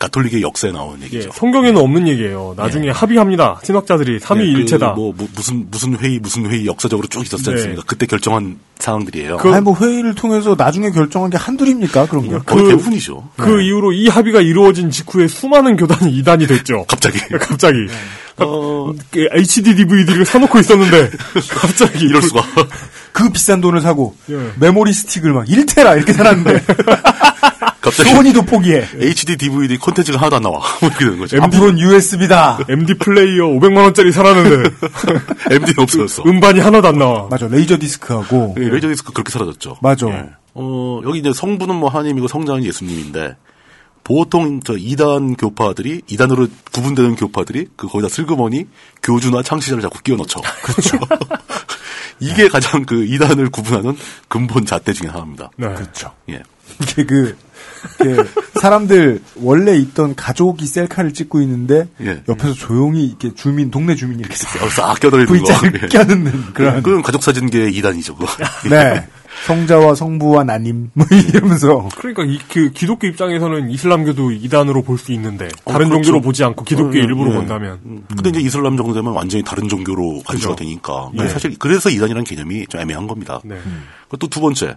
가톨릭의 0.02 0.42
역사에 0.42 0.72
나오는 0.72 0.98
예, 1.00 1.04
얘기죠. 1.04 1.30
성경에는 1.32 1.80
없는 1.80 2.08
얘기예요. 2.08 2.54
나중에 2.56 2.88
예. 2.88 2.90
합의합니다. 2.90 3.60
신학자들이 3.62 4.18
삼위일체다. 4.18 4.94
그 4.94 5.00
뭐, 5.00 5.14
뭐, 5.16 5.28
무슨, 5.34 5.66
무슨 5.70 5.96
회의, 5.98 6.18
무슨 6.18 6.50
회의 6.50 6.66
역사적으로 6.66 7.06
쭉 7.06 7.22
있었지 7.24 7.44
네. 7.44 7.52
않습니까? 7.52 7.82
그때 7.86 8.06
결정한 8.06 8.58
사항들이에요. 8.80 9.36
그- 9.36 9.52
아니 9.52 9.62
뭐 9.62 9.76
회의를 9.76 10.14
통해서 10.16 10.56
나중에 10.58 10.90
결정한 10.90 11.30
게 11.30 11.36
한둘입니까 11.36 12.06
그런 12.06 12.26
거? 12.28 12.42
거의 12.42 12.64
그- 12.64 12.70
대부분이죠. 12.70 13.28
그 13.36 13.60
이후로 13.62 13.92
이 13.92 14.08
합의가 14.08 14.40
이루어진 14.40 14.90
직후에 14.90 15.28
수많은 15.28 15.76
교단이 15.76 16.12
이단이 16.18 16.46
됐죠. 16.48 16.84
갑자기. 16.88 17.18
갑자기. 17.38 17.78
어, 18.38 18.92
그 19.10 19.28
HD 19.32 19.74
DVD를 19.76 20.24
사놓고 20.24 20.58
있었는데 20.58 21.10
갑자기 21.50 22.06
이럴 22.06 22.22
수가. 22.22 22.42
그 23.12 23.30
비싼 23.30 23.60
돈을 23.60 23.80
사고 23.80 24.16
예. 24.30 24.52
메모리 24.58 24.92
스틱을 24.92 25.32
막 25.32 25.46
1테라 25.46 25.96
이렇게 25.96 26.12
사놨는데 26.12 26.64
갑자기 27.82 28.10
소니도 28.10 28.42
포기해. 28.42 28.86
HD 28.94 29.36
DVD 29.36 29.76
콘텐츠가 29.76 30.16
하나도 30.18 30.36
안 30.36 30.42
나와. 30.42 30.60
뭐 30.80 30.88
이렇게 30.88 31.04
되는 31.04 31.18
거죠. 31.18 31.42
앞으로는 31.42 31.78
USB다. 31.80 32.60
MD 32.68 32.94
플레이어 32.94 33.46
500만 33.46 33.78
원짜리 33.78 34.12
사라는데 34.12 34.70
MD는 35.50 35.74
없어졌어. 35.78 36.22
음반이 36.24 36.60
하나도 36.60 36.88
안 36.88 36.98
나와. 36.98 37.26
맞아 37.28 37.48
레이저 37.48 37.76
디스크하고 37.78 38.54
예, 38.58 38.68
레이저 38.68 38.88
디스크 38.88 39.12
그렇게 39.12 39.32
사라졌죠. 39.32 39.78
맞아. 39.82 40.06
예. 40.06 40.30
어, 40.54 41.00
여기 41.04 41.18
이제 41.18 41.32
성부는 41.32 41.74
뭐 41.74 41.90
하나님이고 41.90 42.28
성자는 42.28 42.64
예수님인데 42.64 43.36
보통 44.04 44.60
저 44.64 44.76
이단 44.76 45.36
교파들이 45.36 46.02
이단으로 46.08 46.48
구분되는 46.72 47.16
교파들이 47.16 47.66
그 47.76 47.88
거기다 47.88 48.08
슬그머니 48.08 48.66
교주나 49.02 49.42
창시자를 49.42 49.82
자꾸 49.82 50.00
끼워 50.02 50.18
넣죠. 50.18 50.40
그렇죠. 50.62 50.98
이게 52.22 52.48
가장 52.48 52.84
그 52.84 53.04
이단을 53.04 53.50
구분하는 53.50 53.96
근본 54.28 54.64
잣대 54.66 54.92
중에 54.92 55.08
하나입니다. 55.08 55.50
네. 55.56 55.74
그렇죠. 55.74 56.12
예. 56.30 56.42
이게 56.80 57.04
그 57.04 57.36
이게 58.00 58.16
사람들 58.60 59.20
원래 59.36 59.76
있던 59.76 60.14
가족이 60.14 60.66
셀카를 60.66 61.12
찍고 61.14 61.40
있는데 61.42 61.88
예. 62.00 62.22
옆에서 62.28 62.54
조용히 62.54 63.06
이렇게 63.06 63.34
주민 63.34 63.70
동네 63.70 63.94
주민이 63.94 64.20
이렇게 64.20 64.34
어, 64.64 64.68
싹 64.68 64.98
거. 65.00 65.10
V자를 65.10 65.80
예. 65.82 65.86
껴넣는 65.88 66.54
그런 66.54 66.82
그건 66.82 67.02
가족 67.02 67.22
사진계의 67.22 67.74
이단이죠. 67.74 68.16
그거. 68.16 68.30
네 68.70 69.06
성자와 69.46 69.94
성부와 69.94 70.44
나님 70.44 70.90
뭐 70.94 71.06
이러면서 71.10 71.88
그러니까 71.96 72.22
이, 72.24 72.38
그 72.48 72.70
기독교 72.70 73.06
입장에서는 73.06 73.70
이슬람교도 73.70 74.32
이단으로 74.32 74.82
볼 74.82 74.98
수 74.98 75.12
있는데 75.12 75.48
다른 75.64 75.86
어, 75.86 75.88
그렇죠. 75.88 76.04
종교로 76.04 76.20
보지 76.20 76.44
않고 76.44 76.64
기독교 76.64 76.90
어, 76.90 76.94
예, 76.94 77.00
일부로 77.00 77.32
예. 77.32 77.36
본다면 77.36 77.80
음. 77.84 78.04
근데 78.08 78.30
이제 78.30 78.40
이슬람 78.40 78.76
정도 78.76 78.94
되면 78.94 79.12
완전히 79.12 79.42
다른 79.42 79.68
종교로 79.68 80.22
간주가 80.24 80.54
그죠. 80.54 80.56
되니까. 80.56 81.10
예. 81.18 81.28
사실 81.28 81.58
그래서 81.58 81.90
이단이라는 81.90 82.24
개념이 82.24 82.66
좀 82.68 82.80
애매한 82.80 83.06
겁니다. 83.08 83.40
네. 83.44 83.58
또두 84.18 84.40
번째, 84.40 84.76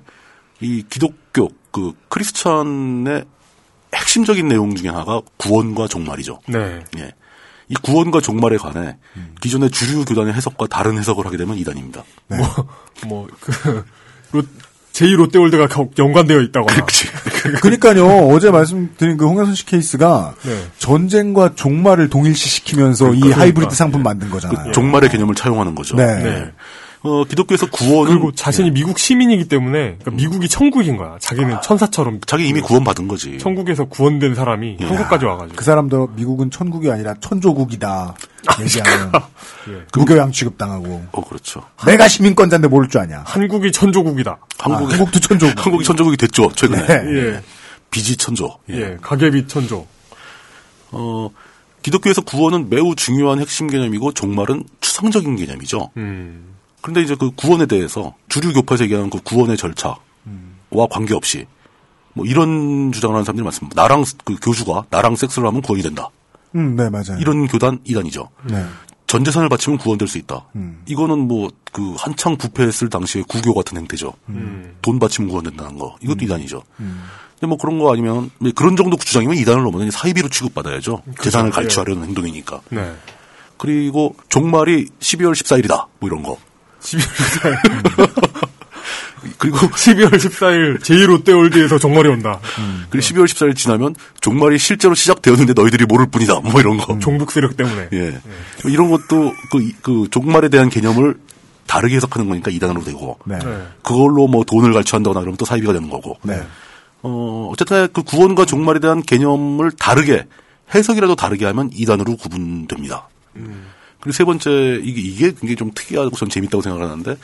이 0.61 0.83
기독교, 0.89 1.49
그 1.71 1.91
크리스천의 2.09 3.25
핵심적인 3.93 4.47
내용 4.47 4.73
중에 4.75 4.89
하나가 4.89 5.21
구원과 5.37 5.87
종말이죠. 5.87 6.39
네. 6.47 6.79
예. 6.97 7.11
이 7.67 7.73
구원과 7.81 8.21
종말에 8.21 8.57
관해 8.57 8.97
기존의 9.41 9.71
주류 9.71 10.05
교단의 10.05 10.33
해석과 10.33 10.67
다른 10.67 10.97
해석을 10.97 11.25
하게 11.25 11.37
되면 11.37 11.57
이단입니다. 11.57 12.03
뭐, 13.07 13.27
그, 13.39 13.83
롯, 14.31 14.47
제2 14.93 15.15
롯데월드가 15.17 15.67
겨- 15.67 15.89
연관되어 15.97 16.39
있다거나. 16.41 16.85
그러니까요 17.61 18.05
어제 18.29 18.49
말씀드린 18.49 19.17
그 19.17 19.25
홍혜선 19.27 19.55
씨 19.55 19.65
케이스가 19.65 20.35
네. 20.43 20.67
전쟁과 20.79 21.53
종말을 21.55 22.09
동일시시키면서 22.09 23.13
이 23.13 23.19
그러니까. 23.19 23.41
하이브리드 23.41 23.75
상품 23.75 24.03
만든 24.03 24.29
거잖아요. 24.29 24.71
종말의 24.71 25.09
개념을 25.09 25.35
차용하는 25.35 25.75
거죠. 25.75 25.95
네. 25.95 26.23
네. 26.23 26.51
어, 27.05 27.23
기독교에서 27.23 27.69
구원은 27.69 28.13
그리고 28.13 28.31
자신이 28.31 28.71
미국 28.71 28.99
시민이기 28.99 29.47
때문에 29.47 29.97
그러니까 29.99 30.11
미국이 30.11 30.47
천국인 30.47 30.97
거야. 30.97 31.17
자기는 31.19 31.61
천사처럼 31.61 32.19
자기 32.25 32.47
이미 32.47 32.61
구원받은 32.61 33.07
거지. 33.07 33.37
천국에서 33.37 33.85
구원된 33.85 34.35
사람이 34.35 34.77
한국까지 34.81 35.25
와가지고. 35.25 35.55
그 35.55 35.63
사람도 35.63 36.07
미국은 36.15 36.51
천국이 36.51 36.89
아니라 36.89 37.13
천조국이다 37.19 38.15
얘기하면 38.61 39.11
예. 39.69 39.85
무교양 39.97 40.31
취급당하고 40.31 41.05
어, 41.11 41.23
그렇죠. 41.25 41.61
내가 41.85 42.07
시민권자인데 42.07 42.67
모를 42.67 42.89
줄 42.89 43.01
아냐 43.01 43.23
한국이 43.25 43.71
천조국이다. 43.71 44.37
한국이, 44.59 44.93
아, 44.93 44.97
한국도 44.97 45.19
천조국 45.19 45.65
한국이 45.65 45.83
천조국이 45.85 46.17
됐죠, 46.17 46.51
최근에. 46.55 46.85
네. 46.85 46.93
예. 47.15 47.41
비지 47.91 48.17
천조. 48.17 48.57
예. 48.69 48.97
가계비 49.01 49.47
천조. 49.47 49.87
어, 50.91 51.29
기독교에서 51.81 52.21
구원은 52.21 52.69
매우 52.69 52.95
중요한 52.95 53.39
핵심 53.39 53.67
개념이고 53.67 54.13
종말은 54.13 54.63
추상적인 54.81 55.35
개념이죠. 55.35 55.91
음. 55.97 56.54
그런데 56.85 57.01
이제 57.01 57.15
그 57.15 57.31
구원에 57.31 57.65
대해서 57.65 58.13
주류 58.29 58.53
교파에서 58.53 58.83
얘기하는 58.83 59.09
그 59.09 59.19
구원의 59.23 59.57
절차와 59.57 59.97
관계없이 60.91 61.47
뭐 62.13 62.25
이런 62.25 62.91
주장을 62.91 63.13
하는 63.13 63.25
사람들이 63.25 63.43
많습니다. 63.43 63.81
나랑 63.81 64.03
그 64.23 64.35
교주가 64.41 64.85
나랑 64.91 65.15
섹스를 65.15 65.47
하면 65.47 65.61
구원이 65.61 65.81
된다. 65.81 66.09
음, 66.53 66.75
네 66.75 66.89
맞아요 66.89 67.17
이런 67.19 67.47
교단 67.47 67.79
이단이죠. 67.83 68.29
네. 68.49 68.63
전 69.07 69.23
재산을 69.23 69.49
바치면 69.49 69.79
구원될 69.79 70.07
수 70.07 70.17
있다. 70.17 70.45
음. 70.55 70.83
이거는 70.85 71.27
뭐 71.27 71.49
그 71.75 71.93
한창 71.97 72.37
부패했을 72.37 72.89
당시의 72.89 73.25
구교 73.27 73.53
같은 73.53 73.77
행태죠. 73.77 74.13
음. 74.29 74.77
돈 74.81 74.97
바치면 74.97 75.29
구원된다는 75.29 75.77
거. 75.77 75.97
이것도 75.99 76.23
이단이죠. 76.23 76.63
근데 76.77 77.47
뭐 77.47 77.57
그런 77.57 77.79
거 77.79 77.91
아니면 77.91 78.31
뭐 78.39 78.49
그런 78.55 78.77
정도 78.77 78.95
주장이면 78.95 79.35
이단을 79.35 79.61
넘으면 79.63 79.91
사이비로 79.91 80.29
취급받아야죠. 80.29 81.03
재산을 81.21 81.49
예. 81.49 81.51
갈취하려는 81.51 82.05
행동이니까. 82.05 82.61
네. 82.69 82.95
그리고 83.57 84.15
종말이 84.29 84.87
12월 85.01 85.33
14일이다. 85.33 85.87
뭐 85.99 86.07
이런 86.07 86.23
거. 86.23 86.37
12월 86.85 86.99
14일. 86.99 88.25
그리고 89.37 89.57
12월 89.69 90.11
14일 90.13 90.79
제2 90.81 91.05
롯데월드에서 91.07 91.79
종말이 91.79 92.07
온다. 92.09 92.39
그리고 92.89 93.05
12월 93.05 93.25
14일 93.25 93.55
지나면 93.55 93.95
종말이 94.21 94.57
실제로 94.59 94.93
시작되었는데 94.93 95.53
너희들이 95.53 95.85
모를 95.85 96.07
뿐이다. 96.07 96.39
뭐 96.41 96.59
이런 96.61 96.77
거. 96.77 96.97
종북 96.99 97.31
세력 97.31 97.57
때문에. 97.57 97.89
예. 97.93 98.19
이런 98.65 98.89
것도 98.91 99.33
그, 99.51 99.61
이- 99.61 99.73
그 99.81 100.07
종말에 100.11 100.49
대한 100.49 100.69
개념을 100.69 101.15
다르게 101.67 101.95
해석하는 101.95 102.29
거니까 102.29 102.51
이단으로 102.51 102.83
되고. 102.83 103.17
네. 103.25 103.39
네. 103.39 103.63
그걸로 103.81 104.27
뭐 104.27 104.43
돈을 104.43 104.71
갈취한다거나 104.73 105.21
그러면 105.21 105.37
또 105.37 105.45
사이비가 105.45 105.73
되는 105.73 105.89
거고. 105.89 106.17
네. 106.21 106.41
어, 107.01 107.49
어쨌든 107.51 107.87
그 107.93 108.03
구원과 108.03 108.45
종말에 108.45 108.79
대한 108.79 109.01
개념을 109.01 109.71
다르게 109.71 110.25
해석이라도 110.73 111.15
다르게 111.15 111.45
하면 111.45 111.69
이단으로 111.73 112.15
구분됩니다. 112.17 113.07
그리고 114.05 114.11
세 114.11 114.23
번째 114.23 114.79
이게 114.83 115.01
이게 115.01 115.31
굉장히 115.31 115.55
좀 115.55 115.71
특이하고 115.73 116.15
전 116.15 116.29
재밌다고 116.29 116.61
생각하는데 116.61 117.15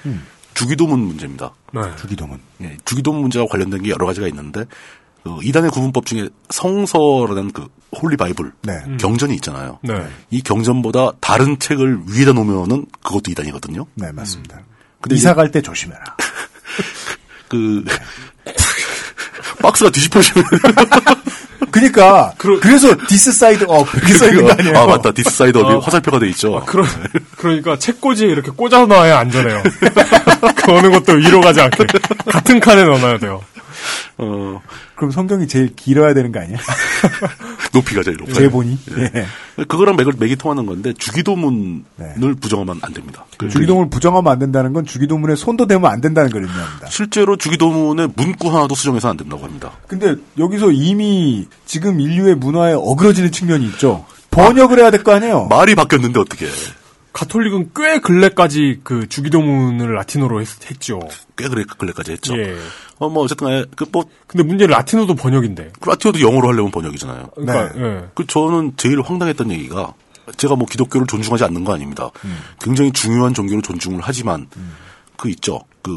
주기도문 0.56 1.00
문제입니다. 1.00 1.54
네. 1.74 1.82
주기도문 2.00 2.40
예, 2.62 2.76
주기도문 2.86 3.22
문제와 3.22 3.46
관련된 3.46 3.84
게 3.84 3.92
여러 3.92 4.08
가지가 4.08 4.28
있는데 4.30 4.66
그 5.24 5.38
이단의 5.44 5.70
구분법 5.70 6.08
중에 6.08 6.28
성서라는 6.50 7.52
그 7.52 7.68
Holy 8.02 8.18
Bible 8.18 8.52
네. 8.64 8.74
경전이 9.00 9.36
있잖아요. 9.36 9.78
네. 9.84 9.94
이 10.32 10.42
경전보다 10.42 11.12
다른 11.20 11.60
책을 11.60 12.00
위에다 12.08 12.34
놓으면은 12.34 12.88
그것도 13.04 13.30
이단이거든요. 13.30 13.86
네 13.94 14.12
맞습니다 14.12 14.60
근데 15.02 15.16
이사 15.16 15.36
갈 15.36 15.52
때 15.52 15.62
조심해라 15.62 16.04
그 17.48 17.86
박스가 19.62 19.90
뒤집혀지면 19.90 20.46
그러니까 21.72 22.34
그, 22.38 22.60
래서 22.64 22.96
This 23.08 23.32
side 23.32 23.66
up 23.68 23.88
이렇게 23.96 24.14
써 24.14 24.28
있는 24.28 24.46
거 24.46 24.52
아니에요? 24.52 24.78
아 24.78 24.86
맞다 24.88 25.12
This 25.12 25.30
side 25.30 25.58
up이 25.58 25.76
어. 25.76 25.80
화살표가 25.80 26.20
돼 26.20 26.28
있죠. 26.30 26.62
그러, 26.66 26.84
그러니까 27.38 27.78
책꽂이에 27.78 28.28
이렇게 28.28 28.52
꽂아 28.52 28.86
놔야 28.86 29.20
안전해요. 29.20 29.64
그 30.56 30.72
어느 30.72 30.90
것도 30.90 31.14
위로 31.14 31.40
가지 31.40 31.62
않게. 31.62 31.86
같은 32.30 32.60
칸에 32.60 32.84
넣어놔야 32.84 33.20
돼요. 33.20 33.42
어, 34.18 34.62
그럼 34.96 35.12
성경이 35.12 35.48
제일 35.48 35.76
길어야 35.76 36.14
되는 36.14 36.32
거 36.32 36.40
아니야? 36.40 36.58
높이가 37.74 38.04
제일 38.04 38.18
높아요. 38.18 38.36
제본이 38.36 38.78
예. 38.98 39.26
그거랑 39.66 39.96
맥을, 39.96 40.14
맥이 40.18 40.36
통하는 40.36 40.66
건데 40.66 40.94
주기도문을 40.98 41.82
네. 41.98 42.14
부정하면 42.40 42.80
안 42.82 42.94
됩니다. 42.94 43.26
그- 43.38 43.50
주기도문을 43.50 43.90
부정하면 43.90 44.32
안 44.32 44.40
된다는 44.40 44.74
건 44.74 44.86
주기도문에 44.86 45.36
손도 45.36 45.68
대면 45.68 45.90
안 45.92 46.02
된다는 46.02 46.30
걸 46.30 46.44
의미합니다. 46.44 46.88
실제로 46.88 47.38
주기도문의 47.38 48.10
문구 48.16 48.50
하나도 48.50 48.76
수정해서 48.76 49.10
안 49.10 49.18
된다고 49.18 49.44
합니다. 49.44 49.72
근데 49.88 50.16
여기서 50.38 50.72
이미 50.72 51.48
지금 51.66 52.00
인류의 52.00 52.36
문화에 52.36 52.74
어그러지는 52.74 53.32
측면이 53.32 53.66
있죠. 53.68 54.06
번역을 54.32 54.80
해야 54.80 54.92
될 54.92 55.04
거 55.04 55.14
아니에요? 55.14 55.48
말이 55.50 55.76
바뀌었는데 55.76 56.20
어떻게? 56.20 56.48
가톨릭은 57.14 57.72
꽤 57.76 58.00
근래까지 58.00 58.82
그 58.84 59.08
주기도문을 59.08 59.94
라틴어로 59.94 60.42
했, 60.42 60.48
죠꽤 60.80 61.50
그래 61.50 61.66
근래까지 61.78 62.14
했죠. 62.14 62.38
예. 62.38 62.56
어, 63.00 63.10
뭐 63.10 63.24
어쨌든 63.24 63.66
그뭐 63.76 64.06
근데 64.28 64.44
문제는 64.44 64.72
라틴어도 64.72 65.16
번역인데. 65.16 65.74
라티어도 65.86 66.22
영어로 66.22 66.50
하려면 66.50 66.72
번역이잖아요. 66.72 67.32
그러니까 67.36 67.74
네. 67.74 67.82
예. 67.82 68.06
그 68.14 68.26
저는 68.28 68.74
제일 68.78 69.02
황당했던 69.02 69.52
얘기가 69.52 69.94
제가 70.38 70.56
뭐 70.56 70.66
기독교를 70.68 71.08
존중하지 71.08 71.44
않는 71.46 71.64
거 71.64 71.74
아닙니다. 71.74 72.10
굉장히 72.62 72.92
중요한 72.92 73.34
종교를 73.34 73.62
존중을 73.62 74.00
하지만 74.02 74.48
그 75.18 75.30
있죠. 75.30 75.60
그 75.82 75.92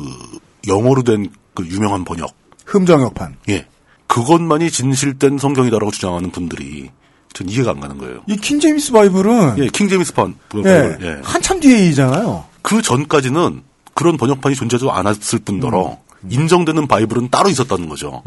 영어로 0.66 1.03
된 1.03 1.31
그 1.55 1.64
유명한 1.66 2.05
번역. 2.05 2.35
흠정역판. 2.66 3.37
예. 3.48 3.66
그것만이 4.07 4.70
진실된 4.70 5.38
성경이다라고 5.38 5.90
주장하는 5.90 6.31
분들이 6.31 6.90
전 7.35 7.49
이해가 7.49 7.73
안 7.73 7.81
가는 7.81 7.99
거예요. 7.99 8.23
이 8.29 8.37
킹 8.37 8.59
제임스 8.61 8.92
바이블은 8.92 9.59
예, 9.59 9.66
킹 9.68 9.88
제임스판. 9.88 10.35
그 10.49 10.61
예, 10.61 10.62
바이블, 10.62 10.99
예. 11.03 11.20
한참 11.23 11.61
뒤에이잖아요. 11.61 12.44
그 12.62 12.81
전까지는 12.81 13.62
그런 13.92 14.16
번역판이 14.16 14.55
존재하지 14.55 14.88
않았을 14.88 15.40
뿐더러 15.40 15.99
인정되는 16.31 16.87
바이블은 16.88 17.29
따로 17.31 17.51
있었다는 17.51 17.88
거죠. 17.90 18.23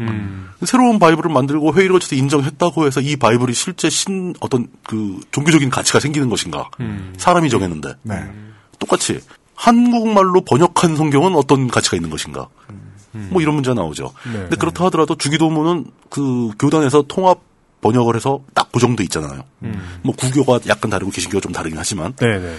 새로운 0.64 0.98
바이블을 1.00 1.30
만들고 1.32 1.74
회의를 1.74 1.94
거쳐서 1.94 2.14
인정했다고 2.14 2.86
해서 2.86 3.00
이 3.00 3.16
바이블이 3.16 3.52
실제 3.54 3.90
신 3.90 4.34
어떤 4.40 4.68
그 4.86 5.18
종교적인 5.32 5.68
가치가 5.68 5.98
생기는 5.98 6.28
것인가? 6.28 6.70
사람이 7.16 7.50
정했는데 7.50 7.94
네. 8.02 8.14
똑같이 8.78 9.20
한국말로 9.56 10.42
번역한 10.42 10.94
성경은 10.96 11.34
어떤 11.34 11.66
가치가 11.66 11.96
있는 11.96 12.08
것인가? 12.10 12.46
뭐 13.30 13.42
이런 13.42 13.54
문제 13.56 13.70
가 13.70 13.74
나오죠. 13.74 14.12
근데 14.22 14.54
그렇다 14.54 14.84
하더라도 14.86 15.16
주기도문은 15.16 15.86
그 16.08 16.50
교단에서 16.58 17.02
통합 17.08 17.40
번역을 17.80 18.16
해서 18.16 18.40
딱 18.54 18.72
고정돼 18.72 19.04
있잖아요. 19.04 19.42
뭐 20.02 20.14
구교가 20.16 20.60
약간 20.66 20.90
다르고 20.90 21.10
개신교가 21.10 21.40
좀 21.40 21.52
다르긴 21.52 21.78
하지만 21.78 22.14
네네네. 22.18 22.56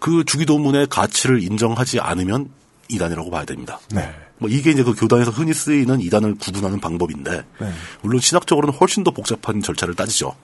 그 0.00 0.24
주기도문의 0.24 0.86
가치를 0.88 1.42
인정하지 1.42 2.00
않으면 2.00 2.48
이단이라고 2.88 3.30
봐야 3.30 3.44
됩니다. 3.44 3.78
네. 3.90 4.12
뭐 4.38 4.50
이게 4.50 4.70
이제 4.72 4.82
그 4.82 4.94
교단에서 4.94 5.30
흔히 5.30 5.54
쓰이는 5.54 6.00
이단을 6.00 6.34
구분하는 6.34 6.80
방법인데 6.80 7.44
네. 7.60 7.72
물론 8.02 8.20
신학적으로는 8.20 8.76
훨씬 8.78 9.04
더 9.04 9.10
복잡한 9.10 9.62
절차를 9.62 9.94
따지죠. 9.94 10.34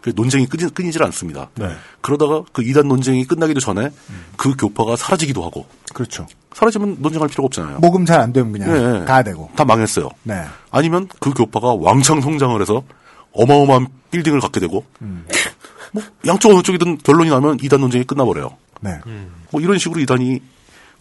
그 0.00 0.12
논쟁이 0.14 0.46
끊이, 0.46 0.70
끊이질 0.70 1.02
않습니다. 1.02 1.50
네. 1.56 1.70
그러다가 2.00 2.42
그 2.52 2.62
이단 2.62 2.86
논쟁이 2.86 3.26
끝나기도 3.26 3.60
전에 3.60 3.90
그 4.36 4.54
교파가 4.56 4.96
사라지기도 4.96 5.42
하고 5.44 5.66
그렇죠. 5.92 6.26
사라지면 6.54 6.98
논쟁할 7.00 7.28
필요가 7.28 7.46
없잖아요. 7.46 7.78
모금 7.80 8.04
잘 8.06 8.20
안 8.20 8.32
되면 8.32 8.52
그냥 8.52 9.00
예. 9.02 9.04
가야 9.04 9.22
되고. 9.22 9.50
다 9.56 9.64
망했어요. 9.64 10.08
네. 10.22 10.42
아니면 10.70 11.08
그 11.18 11.32
교파가 11.32 11.74
왕창 11.74 12.20
성장을 12.20 12.58
해서 12.60 12.82
어마어마한 13.34 13.86
빌딩을 14.10 14.40
갖게 14.40 14.60
되고 14.60 14.84
뭐 15.92 16.02
양쪽 16.26 16.52
어느 16.52 16.62
쪽이든 16.62 16.98
결론이 16.98 17.30
나면 17.30 17.58
이단 17.62 17.80
논쟁이 17.80 18.04
끝나버려요. 18.04 18.56
네. 18.80 18.98
뭐 19.50 19.60
이런 19.60 19.78
식으로 19.78 20.00
이단이 20.00 20.40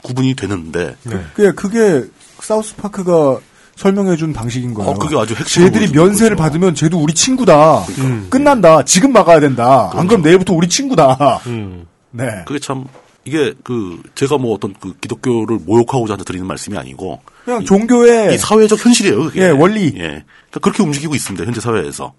구분이 0.03 0.35
되는데 0.35 0.95
그게, 1.33 1.51
그게 1.51 2.07
사우스 2.39 2.75
파크가 2.75 3.39
설명해준 3.75 4.33
방식인 4.33 4.73
거예요. 4.73 4.91
어, 4.91 4.93
그게 4.93 5.17
아주 5.17 5.33
쟤들이 5.45 5.87
보여주는 5.87 5.93
면세를 5.93 6.35
거죠. 6.35 6.43
받으면 6.43 6.75
쟤도 6.75 6.99
우리 6.99 7.13
친구다. 7.13 7.83
그러니까. 7.85 8.29
끝난다. 8.29 8.83
지금 8.85 9.11
막아야 9.13 9.39
된다. 9.39 9.89
안 9.93 10.07
그럼 10.07 10.21
내일부터 10.21 10.53
우리 10.53 10.69
친구다. 10.69 11.39
음. 11.47 11.87
네. 12.11 12.25
그게 12.45 12.59
참 12.59 12.85
이게 13.25 13.53
그 13.63 14.01
제가 14.15 14.37
뭐 14.37 14.53
어떤 14.53 14.73
그 14.73 14.95
기독교를 14.99 15.59
모욕하고자 15.65 16.17
드리는 16.17 16.45
말씀이 16.45 16.77
아니고 16.77 17.21
그냥 17.45 17.63
종교의 17.63 18.35
이 18.35 18.37
사회적 18.37 18.83
현실이에요. 18.83 19.23
그게. 19.25 19.43
예, 19.43 19.49
원리. 19.49 19.85
예. 19.95 20.23
그러니까 20.49 20.59
그렇게 20.61 20.83
움직이고 20.83 21.15
있습니다. 21.15 21.45
현재 21.45 21.61
사회에서. 21.61 22.13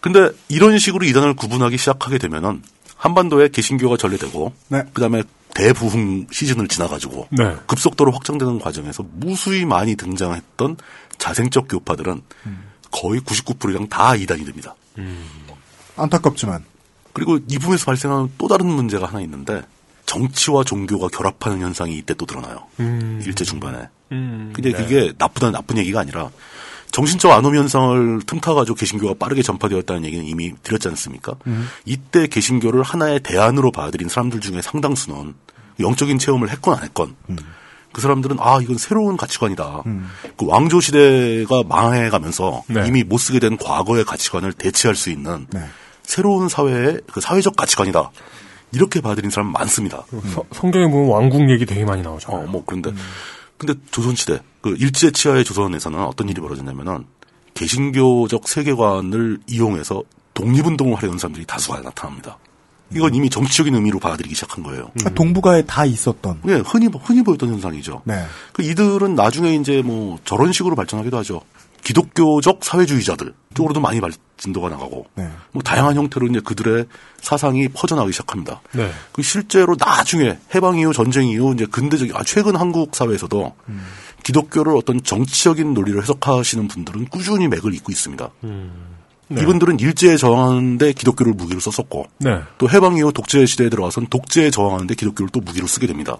근데 0.00 0.30
이런 0.48 0.78
식으로 0.78 1.04
이단을 1.04 1.34
구분하기 1.34 1.76
시작하게 1.76 2.18
되면은 2.18 2.62
한반도에 2.96 3.48
개신교가 3.48 3.96
전래되고 3.96 4.52
네. 4.68 4.84
그다음에 4.92 5.22
대부흥 5.54 6.28
시즌을 6.30 6.68
지나가지고 6.68 7.28
네. 7.30 7.56
급속도로 7.66 8.12
확장되는 8.12 8.60
과정에서 8.60 9.04
무수히 9.12 9.64
많이 9.64 9.96
등장했던 9.96 10.76
자생적 11.18 11.66
교파들은 11.68 12.22
거의 12.92 13.20
99%랑 13.20 13.88
다 13.88 14.14
이단이 14.14 14.44
됩니다. 14.44 14.74
안타깝지만 15.96 16.64
그리고 17.12 17.38
이 17.48 17.58
부분에서 17.58 17.84
발생하는 17.86 18.32
또 18.38 18.46
다른 18.46 18.66
문제가 18.66 19.06
하나 19.06 19.20
있는데 19.22 19.62
정치와 20.08 20.64
종교가 20.64 21.08
결합하는 21.08 21.60
현상이 21.60 21.96
이때 21.98 22.14
또 22.14 22.24
드러나요. 22.24 22.64
음. 22.80 23.22
일제 23.24 23.44
중반에. 23.44 23.88
음. 24.10 24.52
근데 24.54 24.72
그게 24.72 25.12
나쁘다 25.18 25.50
나쁜 25.50 25.76
얘기가 25.76 26.00
아니라 26.00 26.30
정신적 26.90 27.30
안옴 27.30 27.54
현상을 27.54 28.22
틈타가지고 28.26 28.74
개신교가 28.74 29.14
빠르게 29.18 29.42
전파되었다는 29.42 30.06
얘기는 30.06 30.24
이미 30.24 30.54
드렸지 30.62 30.88
않습니까? 30.88 31.34
이때 31.84 32.26
개신교를 32.26 32.82
하나의 32.82 33.20
대안으로 33.20 33.70
받아들인 33.70 34.08
사람들 34.08 34.40
중에 34.40 34.62
상당수는 34.62 35.34
영적인 35.78 36.18
체험을 36.18 36.48
했건 36.48 36.78
안 36.78 36.84
했건 36.84 37.14
그 37.92 38.00
사람들은 38.00 38.38
아 38.40 38.60
이건 38.62 38.78
새로운 38.78 39.18
가치관이다. 39.18 39.82
그 40.38 40.46
왕조 40.46 40.80
시대가 40.80 41.62
망해가면서 41.68 42.64
네. 42.68 42.86
이미 42.86 43.04
못 43.04 43.18
쓰게 43.18 43.38
된 43.38 43.58
과거의 43.58 44.06
가치관을 44.06 44.54
대체할 44.54 44.94
수 44.96 45.10
있는 45.10 45.46
네. 45.50 45.60
새로운 46.02 46.48
사회의 46.48 47.02
그 47.12 47.20
사회적 47.20 47.54
가치관이다. 47.54 48.10
이렇게 48.72 49.00
받아들인 49.00 49.30
사람 49.30 49.52
많습니다. 49.52 50.04
서- 50.32 50.44
성경에 50.52 50.86
보면 50.90 51.08
왕국 51.10 51.50
얘기 51.50 51.64
되게 51.66 51.84
많이 51.84 52.02
나오죠. 52.02 52.30
어, 52.32 52.42
뭐, 52.46 52.62
그런데, 52.66 52.92
근데 53.56 53.74
조선시대, 53.90 54.40
그 54.60 54.76
일제 54.78 55.10
치하의 55.10 55.44
조선에서는 55.44 55.98
어떤 56.00 56.28
일이 56.28 56.40
벌어졌냐면은, 56.40 57.04
개신교적 57.54 58.46
세계관을 58.46 59.38
이용해서 59.46 60.02
독립운동을 60.34 60.94
하려는 60.96 61.18
사람들이 61.18 61.44
다수가 61.46 61.80
나타납니다. 61.80 62.38
이건 62.94 63.14
이미 63.14 63.28
정치적인 63.28 63.74
의미로 63.74 63.98
받아들이기 63.98 64.34
시작한 64.34 64.62
거예요. 64.64 64.90
그러니까 64.94 65.10
동북아에 65.14 65.62
다 65.66 65.84
있었던. 65.84 66.40
예, 66.48 66.54
흔히, 66.64 66.88
흔히 67.02 67.22
보였던 67.22 67.50
현상이죠. 67.50 68.02
네. 68.04 68.24
그 68.52 68.62
이들은 68.62 69.14
나중에 69.14 69.54
이제 69.56 69.82
뭐 69.84 70.18
저런 70.24 70.52
식으로 70.52 70.74
발전하기도 70.74 71.16
하죠. 71.18 71.42
기독교적 71.82 72.64
사회주의자들 72.64 73.34
쪽으로도 73.54 73.80
많이 73.80 74.00
발진도가 74.00 74.68
나가고, 74.68 75.06
네. 75.14 75.28
뭐 75.52 75.62
다양한 75.62 75.96
형태로 75.96 76.26
이제 76.26 76.40
그들의 76.40 76.86
사상이 77.20 77.68
퍼져나가기 77.68 78.12
시작합니다. 78.12 78.60
네. 78.72 78.90
그 79.12 79.22
실제로 79.22 79.74
나중에 79.78 80.38
해방 80.54 80.78
이후 80.78 80.92
전쟁 80.92 81.26
이후 81.28 81.52
이제 81.54 81.66
근대적 81.66 82.14
아 82.14 82.22
최근 82.24 82.56
한국 82.56 82.94
사회에서도 82.94 83.54
기독교를 84.22 84.76
어떤 84.76 85.02
정치적인 85.02 85.74
논리로 85.74 86.02
해석하시는 86.02 86.68
분들은 86.68 87.06
꾸준히 87.06 87.48
맥을 87.48 87.74
잇고 87.74 87.90
있습니다. 87.90 88.30
네. 88.42 89.42
이분들은 89.42 89.80
일제에 89.80 90.16
저항하는데 90.16 90.92
기독교를 90.92 91.32
무기로 91.34 91.60
썼었고 91.60 92.06
네. 92.18 92.40
또 92.58 92.70
해방 92.70 92.96
이후 92.96 93.12
독재 93.12 93.44
시대에 93.46 93.68
들어가선 93.68 94.06
독재에 94.08 94.50
저항하는데 94.50 94.94
기독교를 94.94 95.30
또 95.32 95.40
무기로 95.40 95.66
쓰게 95.66 95.86
됩니다. 95.86 96.16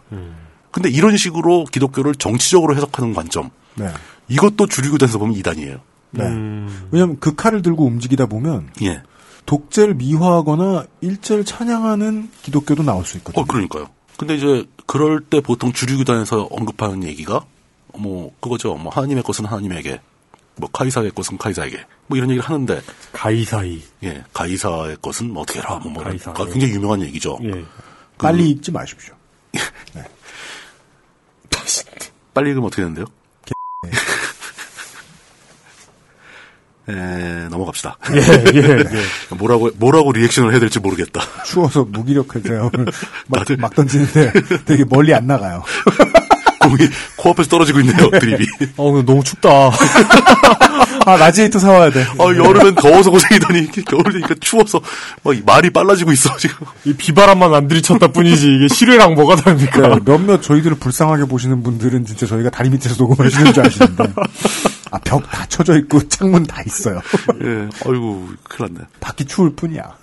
근데 0.70 0.90
이런 0.90 1.16
식으로 1.16 1.64
기독교를 1.64 2.14
정치적으로 2.16 2.76
해석하는 2.76 3.14
관점 3.14 3.50
네. 3.74 3.88
이것도 4.28 4.66
주류교단에서 4.66 5.18
보면 5.18 5.36
이단이에요. 5.36 5.80
네. 6.10 6.24
왜냐하면 6.90 7.18
그 7.20 7.34
칼을 7.34 7.62
들고 7.62 7.84
움직이다 7.84 8.26
보면 8.26 8.70
예. 8.82 9.02
독재를 9.46 9.94
미화하거나 9.94 10.84
일제를 11.00 11.44
찬양하는 11.44 12.30
기독교도 12.42 12.82
나올 12.82 13.04
수 13.04 13.16
있거든요. 13.18 13.42
어, 13.42 13.46
그러니까요. 13.46 13.88
근데 14.16 14.34
이제 14.34 14.64
그럴 14.86 15.20
때 15.20 15.40
보통 15.40 15.72
주류교단에서 15.72 16.48
언급하는 16.50 17.04
얘기가 17.04 17.44
뭐 17.96 18.34
그거죠. 18.40 18.74
뭐 18.74 18.92
하나님의 18.92 19.22
것은 19.22 19.44
하나님에게, 19.44 20.00
뭐 20.56 20.68
카이사의 20.70 21.12
것은 21.12 21.38
카이사에게, 21.38 21.84
뭐 22.06 22.16
이런 22.16 22.30
얘기를 22.30 22.48
하는데 22.48 22.80
가이사이. 23.12 23.82
예, 24.04 24.24
가이사의 24.32 24.98
것은 25.02 25.32
뭐 25.32 25.42
어떻게 25.42 25.60
해라, 25.60 25.78
뭐, 25.82 25.92
뭐 25.92 26.02
가이사, 26.02 26.32
그러니까 26.32 26.48
예. 26.48 26.52
굉장히 26.52 26.74
유명한 26.74 27.02
얘기죠. 27.02 27.38
예. 27.44 27.64
빨리 28.18 28.50
읽지 28.50 28.72
마십시오. 28.72 29.14
빨리 32.34 32.50
읽으면 32.50 32.66
어떻게 32.66 32.82
되는데요? 32.82 33.06
에, 36.88 37.48
넘어갑시다. 37.50 37.98
예, 38.14 38.18
예, 38.54 38.78
예. 38.78 38.86
뭐라고 39.36 39.70
뭐라고 39.76 40.12
리액션을 40.12 40.52
해야 40.52 40.60
될지 40.60 40.78
모르겠다. 40.80 41.20
추워서 41.44 41.84
무기력해져요. 41.90 42.70
막, 43.28 43.44
다들- 43.44 43.58
막 43.58 43.74
던지는데 43.74 44.32
되게 44.64 44.84
멀리 44.88 45.14
안 45.14 45.26
나가요. 45.26 45.62
공이 46.60 46.76
코앞에서 47.16 47.48
떨어지고 47.50 47.80
있네요. 47.80 48.10
드립이. 48.10 48.44
어, 48.76 48.90
근데 48.92 49.06
너무 49.06 49.22
춥다. 49.22 49.70
아, 51.06 51.16
라지에이터 51.16 51.58
사와야 51.58 51.90
돼. 51.90 52.02
아, 52.18 52.24
여름엔 52.24 52.74
더워서 52.74 53.10
고생이더니 53.10 53.70
겨울 53.86 54.02
되니까 54.12 54.34
추워서 54.40 54.80
막 55.22 55.34
말이 55.46 55.70
빨라지고 55.70 56.12
있어 56.12 56.36
지금. 56.36 56.66
이 56.84 56.92
비바람만 56.92 57.54
안 57.54 57.68
들이쳤다 57.68 58.08
뿐이지, 58.08 58.56
이게 58.56 58.68
실외랑 58.74 59.14
뭐가 59.14 59.36
다릅니까? 59.36 59.88
네, 59.88 59.96
몇몇 60.04 60.42
저희들을 60.42 60.76
불쌍하게 60.78 61.24
보시는 61.26 61.62
분들은 61.62 62.04
진짜 62.04 62.26
저희가 62.26 62.50
다리 62.50 62.68
밑에서 62.70 62.96
녹음하시는 62.98 63.52
줄 63.54 63.64
아시는데. 63.66 64.04
아, 64.90 64.98
벽 64.98 65.22
다 65.30 65.46
쳐져 65.46 65.78
있고 65.78 66.06
창문 66.08 66.44
다 66.44 66.62
있어요. 66.66 67.00
예, 67.42 67.68
아이고 67.86 68.28
큰일 68.44 68.72
났네. 68.74 68.88
밖이 69.00 69.26
추울 69.28 69.54
뿐이야. 69.54 69.96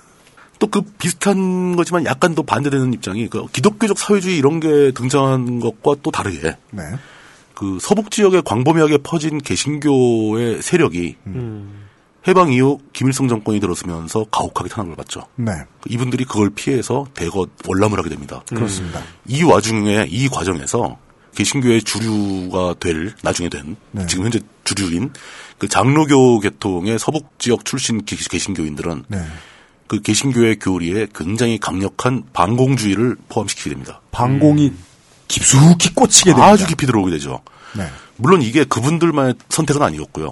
또 0.60 0.68
그 0.68 0.82
비슷한 0.98 1.76
거지만 1.76 2.06
약간 2.06 2.34
또 2.34 2.42
반대되는 2.44 2.94
입장이 2.94 3.28
그 3.28 3.46
기독교적 3.52 3.98
사회주의 4.00 4.38
이런 4.38 4.60
게 4.60 4.92
등장한 4.92 5.60
것과 5.60 5.96
또 6.02 6.12
다르게 6.12 6.56
네. 6.72 6.84
그 7.54 7.78
서북 7.80 8.10
지역에 8.12 8.42
광범위하게 8.44 9.00
퍼진 9.00 9.38
개신교의 9.38 10.62
세력이 10.62 11.16
음. 11.28 11.86
해방 12.28 12.52
이후 12.52 12.80
김일성 12.94 13.28
정권이 13.28 13.60
들어서면서 13.60 14.26
가혹하게 14.32 14.70
탄압을 14.70 14.96
받죠. 14.96 15.28
네. 15.36 15.52
이분들이 15.88 16.26
그걸 16.26 16.50
피해서 16.50 17.06
대거 17.14 17.46
월남을 17.68 18.00
하게 18.00 18.10
됩니다. 18.10 18.42
그렇습니다. 18.48 19.02
이 19.28 19.44
와중에 19.44 20.08
이 20.10 20.28
과정에서 20.28 20.98
개신교의 21.36 21.84
주류가 21.84 22.76
될 22.80 23.14
나중에 23.22 23.50
된 23.50 23.76
네. 23.92 24.06
지금 24.08 24.24
현재 24.26 24.40
주류인 24.64 25.12
그 25.58 25.68
장로교 25.68 26.40
계통의 26.40 26.98
서북 27.00 27.38
지역 27.40 27.66
출신 27.66 28.04
개- 28.06 28.16
개신교인들은 28.16 29.04
네. 29.08 29.22
그 29.88 30.02
개신교의 30.02 30.58
교리에 30.60 31.08
굉장히 31.14 31.60
강력한 31.60 32.24
반공주의를 32.34 33.18
포함시키게 33.30 33.70
됩니다. 33.70 34.02
방공이 34.12 34.74
깊숙이 35.28 35.94
꽂히게 35.94 36.32
됩니다. 36.32 36.48
아주 36.48 36.66
깊이 36.68 36.86
들어오게 36.88 37.12
되죠. 37.12 37.42
네. 37.76 37.88
물론 38.18 38.42
이게 38.42 38.64
그분들만의 38.64 39.36
선택은 39.50 39.82
아니었고요. 39.82 40.32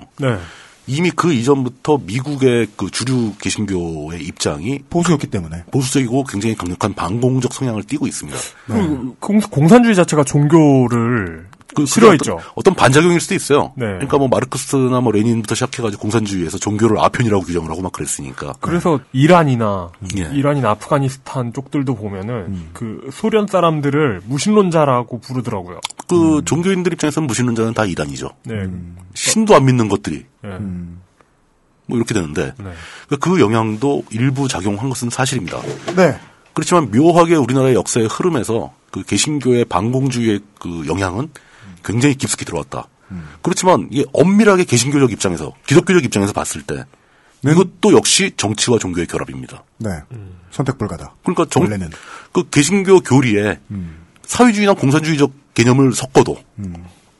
네. 0.86 0.96
이미 0.96 1.12
그 1.12 1.34
이전부터 1.34 2.00
미국의 2.06 2.68
그 2.76 2.90
주류 2.92 3.34
개신교의 3.42 4.24
입장이 4.24 4.80
보수였기 4.90 5.28
때문에. 5.28 5.64
보수적이고 5.72 6.24
굉장히 6.26 6.56
강력한 6.56 6.94
반공적 6.94 7.54
성향을 7.54 7.84
띠고 7.84 8.08
있습니다. 8.08 8.38
그 8.68 9.16
공, 9.20 9.40
공산주의 9.40 9.96
자체가 9.96 10.24
종교를 10.24 11.48
그 11.76 11.86
싫어했죠. 11.86 12.34
어떤, 12.34 12.50
어떤 12.56 12.76
반작용일 12.76 13.20
수도 13.20 13.36
있어요. 13.36 13.74
네. 13.76 13.86
그러니까 13.86 14.18
뭐 14.18 14.28
마르크스나 14.28 15.02
뭐 15.02 15.12
레닌부터 15.12 15.56
시작해가지고 15.56 16.02
공산주의에서 16.02 16.58
종교를 16.58 17.00
아편이라고 17.00 17.44
규정을 17.44 17.70
하고 17.70 17.82
막 17.82 17.92
그랬으니까. 17.92 18.54
그래서 18.60 19.00
이란이나 19.12 19.92
예. 20.18 20.30
이란이나 20.34 20.72
아프가니스탄 20.72 21.54
쪽들도 21.54 21.96
보면은 21.96 22.70
그 22.74 23.10
소련 23.12 23.48
사람들을 23.48 24.22
무신론자라고 24.26 25.20
부르더라고요. 25.20 25.80
그 26.08 26.38
음. 26.38 26.46
종교인들 26.46 26.94
입장에서는 26.94 27.28
무신론자는 27.28 27.74
다 27.74 27.86
이단이죠. 27.86 28.30
네. 28.44 28.68
신도 29.14 29.56
안 29.56 29.66
믿는 29.66 29.88
것들이 29.90 30.26
네. 30.44 30.50
뭐 31.86 31.98
이렇게 31.98 32.14
되는데 32.14 32.54
네. 32.58 32.72
그그 33.10 33.40
영향도 33.40 34.04
일부 34.12 34.48
작용한 34.48 34.90
것은 34.90 35.10
사실입니다. 35.10 35.62
네. 35.96 36.18
그렇지만 36.54 36.92
묘하게 36.92 37.36
우리나라의 37.36 37.76
역사의 37.76 38.08
흐름에서 38.08 38.74
그 38.92 39.04
개신교의 39.04 39.66
반공주의의 39.66 40.40
그 40.60 40.86
영향은 40.88 41.30
굉장히 41.84 42.16
깊숙이 42.16 42.46
들어왔다. 42.46 42.88
그렇지만 43.42 43.88
이게 43.92 44.06
엄밀하게 44.14 44.64
개신교적 44.64 45.12
입장에서 45.12 45.54
기독교적 45.68 46.04
입장에서 46.04 46.34
봤을 46.34 46.64
때 46.64 46.84
이것도 47.46 47.94
역시 47.94 48.32
정치와 48.38 48.80
종교의 48.80 49.06
결합입니다. 49.06 49.64
네. 49.78 49.90
선택 50.50 50.78
불가다. 50.78 51.14
그러니까 51.22 51.46
정, 51.50 51.64
원래는. 51.64 51.90
그 52.32 52.50
개신교 52.50 53.02
교리에 53.02 53.60
사회주의나 54.24 54.74
공산주의적 54.74 55.32
개념을 55.54 55.94
섞어도 55.94 56.38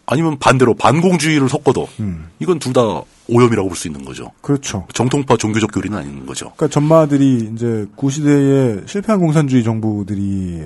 아니면 0.06 0.40
반대로 0.40 0.74
반공주의를 0.74 1.48
섞어도 1.50 1.88
이건 2.40 2.60
둘 2.60 2.74
다 2.74 2.82
오염이라고 3.28 3.70
볼 3.70 3.76
수 3.78 3.88
있는 3.88 4.04
거죠. 4.04 4.32
그렇죠. 4.42 4.86
정통파 4.94 5.38
종교적 5.38 5.72
교리는 5.72 5.98
아닌 5.98 6.26
거죠. 6.26 6.52
그러니까 6.58 6.68
전마들이 6.74 7.52
이제 7.54 7.86
구시대의 7.96 8.84
실패한 8.86 9.20
공산주의 9.20 9.64
정부들이 9.64 10.66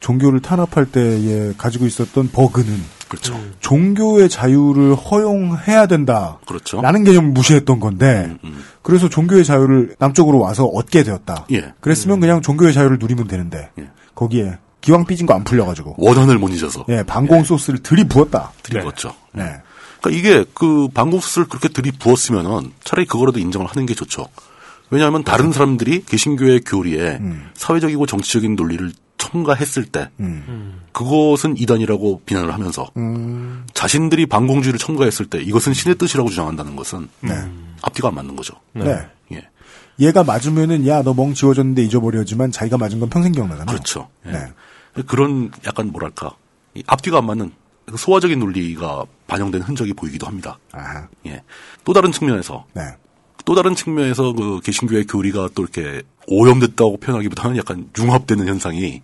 종교를 0.00 0.40
탄압할 0.40 0.86
때에 0.86 1.52
가지고 1.58 1.86
있었던 1.86 2.30
버그는 2.30 2.98
그렇죠. 3.08 3.40
종교의 3.60 4.28
자유를 4.28 4.94
허용해야 4.94 5.86
된다. 5.86 6.38
그렇죠. 6.46 6.80
라는 6.82 7.04
개념을 7.04 7.30
무시했던 7.30 7.80
건데 7.80 8.36
그래서 8.82 9.08
종교의 9.08 9.44
자유를 9.44 9.96
남쪽으로 9.98 10.38
와서 10.38 10.64
얻게 10.64 11.02
되었다. 11.02 11.46
예. 11.52 11.72
그랬으면 11.80 12.20
그냥 12.20 12.42
종교의 12.42 12.72
자유를 12.74 12.98
누리면 13.00 13.26
되는데 13.28 13.70
거기에 14.14 14.58
기왕 14.80 15.06
삐진 15.06 15.26
거 15.26 15.34
안 15.34 15.44
풀려가지고 15.44 15.94
원한을 15.98 16.38
못 16.38 16.48
잊어서 16.50 16.84
예 16.88 17.02
방공 17.02 17.44
소스를 17.44 17.82
들이부었다. 17.82 18.52
들이부었죠. 18.62 19.14
네. 19.32 19.44
그러니까 20.00 20.10
이게 20.10 20.44
그 20.54 20.88
방국수를 20.94 21.48
그렇게 21.48 21.68
들이부었으면은 21.68 22.72
차라리 22.84 23.06
그거라도 23.06 23.40
인정을 23.40 23.66
하는 23.66 23.86
게 23.86 23.94
좋죠. 23.94 24.26
왜냐하면 24.90 25.24
다른 25.24 25.50
사람들이 25.50 26.04
개신교의 26.04 26.60
교리에 26.60 27.18
사회적이고 27.54 28.06
정치적인 28.06 28.54
논리를 28.54 28.92
첨가했을 29.18 29.84
때 29.84 30.08
그것은 30.92 31.56
이단이라고 31.58 32.22
비난을 32.24 32.54
하면서 32.54 32.88
자신들이 33.74 34.26
반공주의를 34.26 34.78
첨가했을 34.78 35.26
때 35.26 35.42
이것은 35.42 35.74
신의 35.74 35.96
뜻이라고 35.98 36.30
주장한다는 36.30 36.76
것은 36.76 37.08
앞뒤가 37.82 38.08
안 38.08 38.14
맞는 38.14 38.36
거죠. 38.36 38.54
네. 38.72 39.06
예. 39.32 39.48
얘가 40.00 40.24
맞으면은 40.24 40.86
야 40.86 41.02
너 41.02 41.12
멍 41.12 41.34
지워졌는데 41.34 41.82
잊어버려지만 41.82 42.52
자기가 42.52 42.78
맞은 42.78 43.00
건 43.00 43.10
평생 43.10 43.32
기억나잖아요. 43.32 43.66
그렇죠. 43.66 44.08
예. 44.26 44.30
네. 44.30 45.02
그런 45.06 45.50
약간 45.66 45.92
뭐랄까 45.92 46.30
이 46.74 46.82
앞뒤가 46.86 47.18
안 47.18 47.26
맞는 47.26 47.52
소화적인 47.96 48.38
논리가 48.38 49.04
반영된 49.26 49.62
흔적이 49.62 49.94
보이기도 49.94 50.26
합니다. 50.26 50.58
아, 50.72 51.06
예. 51.26 51.42
또 51.84 51.92
다른 51.92 52.12
측면에서 52.12 52.64
네. 52.74 52.82
또 53.48 53.54
다른 53.54 53.74
측면에서 53.74 54.34
그 54.34 54.60
개신교의 54.62 55.06
교리가 55.06 55.48
또 55.54 55.62
이렇게 55.62 56.02
오염됐다고 56.26 56.98
표현하기보다는 56.98 57.56
약간 57.56 57.88
융합되는 57.98 58.46
현상이 58.46 59.00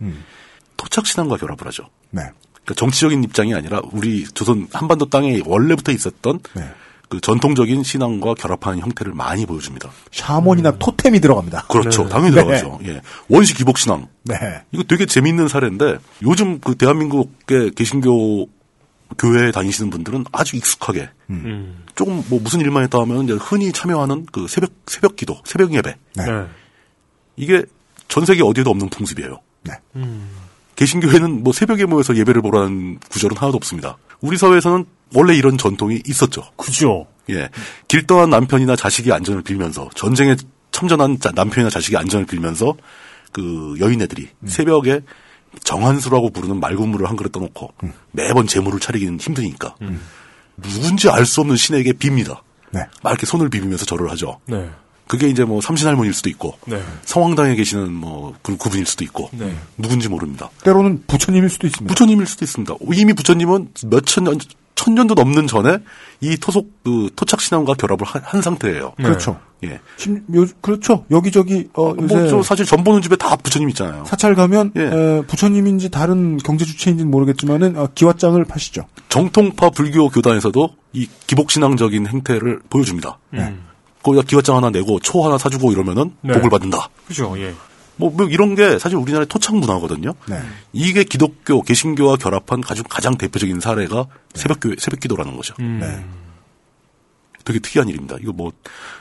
토착 0.76 1.06
신앙과 1.06 1.38
결합을 1.38 1.66
하죠. 1.68 1.84
네. 2.10 2.24
그러니까 2.52 2.74
정치적인 2.76 3.24
입장이 3.24 3.54
아니라 3.54 3.80
우리 3.90 4.24
조선 4.24 4.68
한반도 4.70 5.08
땅에 5.08 5.40
원래부터 5.46 5.92
있었던 5.92 6.40
네. 6.56 6.62
그 7.08 7.22
전통적인 7.22 7.84
신앙과 7.84 8.34
결합하는 8.34 8.80
형태를 8.80 9.14
많이 9.14 9.46
보여줍니다. 9.46 9.90
샤먼이나 10.12 10.72
토템이 10.72 11.20
들어갑니다. 11.20 11.68
그렇죠. 11.68 12.02
네. 12.02 12.08
당연히 12.10 12.34
네. 12.34 12.42
들어가죠. 12.42 12.80
예. 12.84 13.00
원시 13.30 13.54
기복 13.54 13.78
신앙. 13.78 14.08
네. 14.24 14.36
이거 14.72 14.82
되게 14.82 15.06
재미있는 15.06 15.48
사례인데 15.48 15.96
요즘 16.22 16.60
그 16.60 16.74
대한민국의 16.74 17.70
개신교 17.70 18.50
교회에 19.18 19.52
다니시는 19.52 19.90
분들은 19.90 20.24
아주 20.32 20.56
익숙하게 20.56 21.08
조금 21.94 22.22
뭐 22.28 22.40
무슨 22.40 22.60
일만 22.60 22.82
했다 22.84 22.98
하면 23.00 23.24
이제 23.24 23.34
흔히 23.34 23.70
참여하는 23.72 24.26
그 24.32 24.46
새벽 24.48 24.72
새벽 24.86 25.16
기도, 25.16 25.40
새벽 25.44 25.72
예배. 25.74 25.94
네. 26.16 26.24
이게 27.36 27.62
전 28.08 28.24
세계 28.24 28.42
어디에도 28.42 28.70
없는 28.70 28.88
풍습이에요. 28.90 29.38
네. 29.64 29.72
개신교회는 30.76 31.44
뭐 31.44 31.52
새벽에 31.52 31.84
모여서 31.86 32.16
예배를 32.16 32.42
보라는 32.42 32.98
구절은 33.10 33.36
하나도 33.36 33.56
없습니다. 33.56 33.96
우리 34.20 34.36
사회에서는 34.36 34.84
원래 35.14 35.34
이런 35.36 35.56
전통이 35.56 36.02
있었죠. 36.06 36.42
그죠. 36.56 37.06
예. 37.30 37.48
길 37.88 38.06
떠난 38.06 38.30
남편이나 38.30 38.74
자식이 38.76 39.12
안전을 39.12 39.42
빌면서 39.42 39.88
전쟁에 39.94 40.34
참전한 40.72 41.20
자- 41.20 41.30
남편이나 41.34 41.70
자식이 41.70 41.96
안전을 41.96 42.26
빌면서 42.26 42.74
그 43.32 43.76
여인네들이 43.78 44.28
새벽에 44.46 45.00
정한수라고 45.62 46.30
부르는 46.30 46.60
맑은물을 46.60 47.08
한 47.08 47.16
그릇 47.16 47.32
떠놓고 47.32 47.70
매번 48.12 48.46
재물을 48.46 48.80
차리기는 48.80 49.18
힘드니까 49.20 49.74
누군지 50.56 51.08
알 51.08 51.24
수 51.26 51.40
없는 51.40 51.56
신에게 51.56 51.92
빕니다. 51.92 52.40
네. 52.70 52.80
막 53.02 53.10
이렇게 53.10 53.26
손을 53.26 53.48
비비면서 53.48 53.84
절을 53.84 54.10
하죠. 54.12 54.40
네. 54.46 54.68
그게 55.06 55.28
이제 55.28 55.44
뭐 55.44 55.60
삼신 55.60 55.86
할머니일 55.86 56.14
수도 56.14 56.30
있고 56.30 56.56
네. 56.66 56.82
성황당에 57.04 57.54
계시는 57.56 57.92
뭐 57.92 58.34
그- 58.42 58.56
그분일 58.56 58.86
수도 58.86 59.04
있고 59.04 59.28
네. 59.32 59.54
누군지 59.76 60.08
모릅니다. 60.08 60.50
때로는 60.64 61.04
부처님일 61.06 61.50
수도 61.50 61.66
있습니다. 61.66 61.88
부처님일 61.92 62.26
수도 62.26 62.44
있습니다. 62.44 62.74
이미 62.94 63.12
부처님은 63.12 63.68
몇천 63.86 64.24
년, 64.24 64.38
천 64.74 64.94
년도 64.94 65.14
넘는 65.14 65.46
전에 65.46 65.78
이 66.20 66.36
토속 66.36 66.70
그 66.84 67.08
토착 67.16 67.40
신앙과 67.40 67.74
결합을 67.74 68.06
한, 68.06 68.22
한 68.24 68.42
상태예요. 68.42 68.92
그렇죠. 68.96 69.38
예. 69.62 69.78
심- 69.96 70.22
요, 70.34 70.44
그렇죠. 70.60 71.04
여기저기 71.10 71.68
어, 71.74 71.94
요새 72.00 72.14
뭐, 72.16 72.28
저 72.28 72.42
사실 72.42 72.66
전 72.66 72.82
보는 72.84 73.00
집에 73.00 73.16
다 73.16 73.36
부처님 73.36 73.68
있잖아요. 73.70 74.04
사찰 74.06 74.34
가면 74.34 74.72
예. 74.76 74.82
에, 74.82 75.22
부처님인지 75.26 75.90
다른 75.90 76.36
경제 76.38 76.64
주체인지는 76.64 77.10
모르겠지만은 77.10 77.76
어, 77.78 77.88
기왓장을 77.94 78.46
파시죠. 78.48 78.86
정통파 79.08 79.70
불교 79.70 80.08
교단에서도 80.08 80.68
이 80.92 81.08
기복 81.26 81.50
신앙적인 81.50 82.06
행태를 82.08 82.60
보여줍니다. 82.68 83.18
네. 83.30 83.54
거기다 84.02 84.24
기왓장 84.26 84.54
하나 84.54 84.70
내고 84.70 84.98
초 85.00 85.24
하나 85.24 85.38
사주고 85.38 85.72
이러면은 85.72 86.12
네. 86.20 86.34
복을 86.34 86.50
받는다. 86.50 86.88
그죠. 87.06 87.34
예. 87.38 87.54
뭐, 87.96 88.10
뭐 88.10 88.26
이런 88.26 88.54
게 88.54 88.78
사실 88.78 88.96
우리나라의 88.98 89.26
토착 89.26 89.56
문화거든요. 89.56 90.14
네. 90.28 90.40
이게 90.72 91.04
기독교, 91.04 91.62
개신교와 91.62 92.16
결합한 92.16 92.60
가장, 92.60 92.84
가장 92.88 93.16
대표적인 93.16 93.60
사례가 93.60 94.06
새벽교, 94.34 94.74
새벽기도라는 94.78 95.36
거죠. 95.36 95.54
음. 95.60 95.78
네. 95.80 96.04
되게 97.44 97.58
특이한 97.58 97.88
일입니다. 97.88 98.16
이거 98.20 98.32
뭐, 98.32 98.52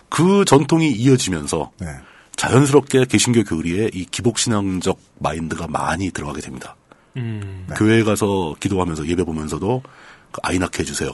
그 0.10 0.46
전통이 0.46 0.92
이어지면서 0.92 1.72
네. 1.80 1.88
자연스럽게 2.36 3.06
개신교 3.06 3.44
교리에 3.44 3.90
이 3.94 4.06
기복신앙적 4.06 5.00
마인드가 5.20 5.68
많이 5.68 6.12
들어가게 6.12 6.42
됩니다. 6.42 6.76
음. 7.16 7.68
교회에 7.76 8.04
가서 8.04 8.56
기도하면서 8.60 9.08
예배 9.08 9.24
보면서도 9.24 9.84
그 10.32 10.40
아이 10.44 10.60
낳게 10.60 10.80
해주세요. 10.80 11.12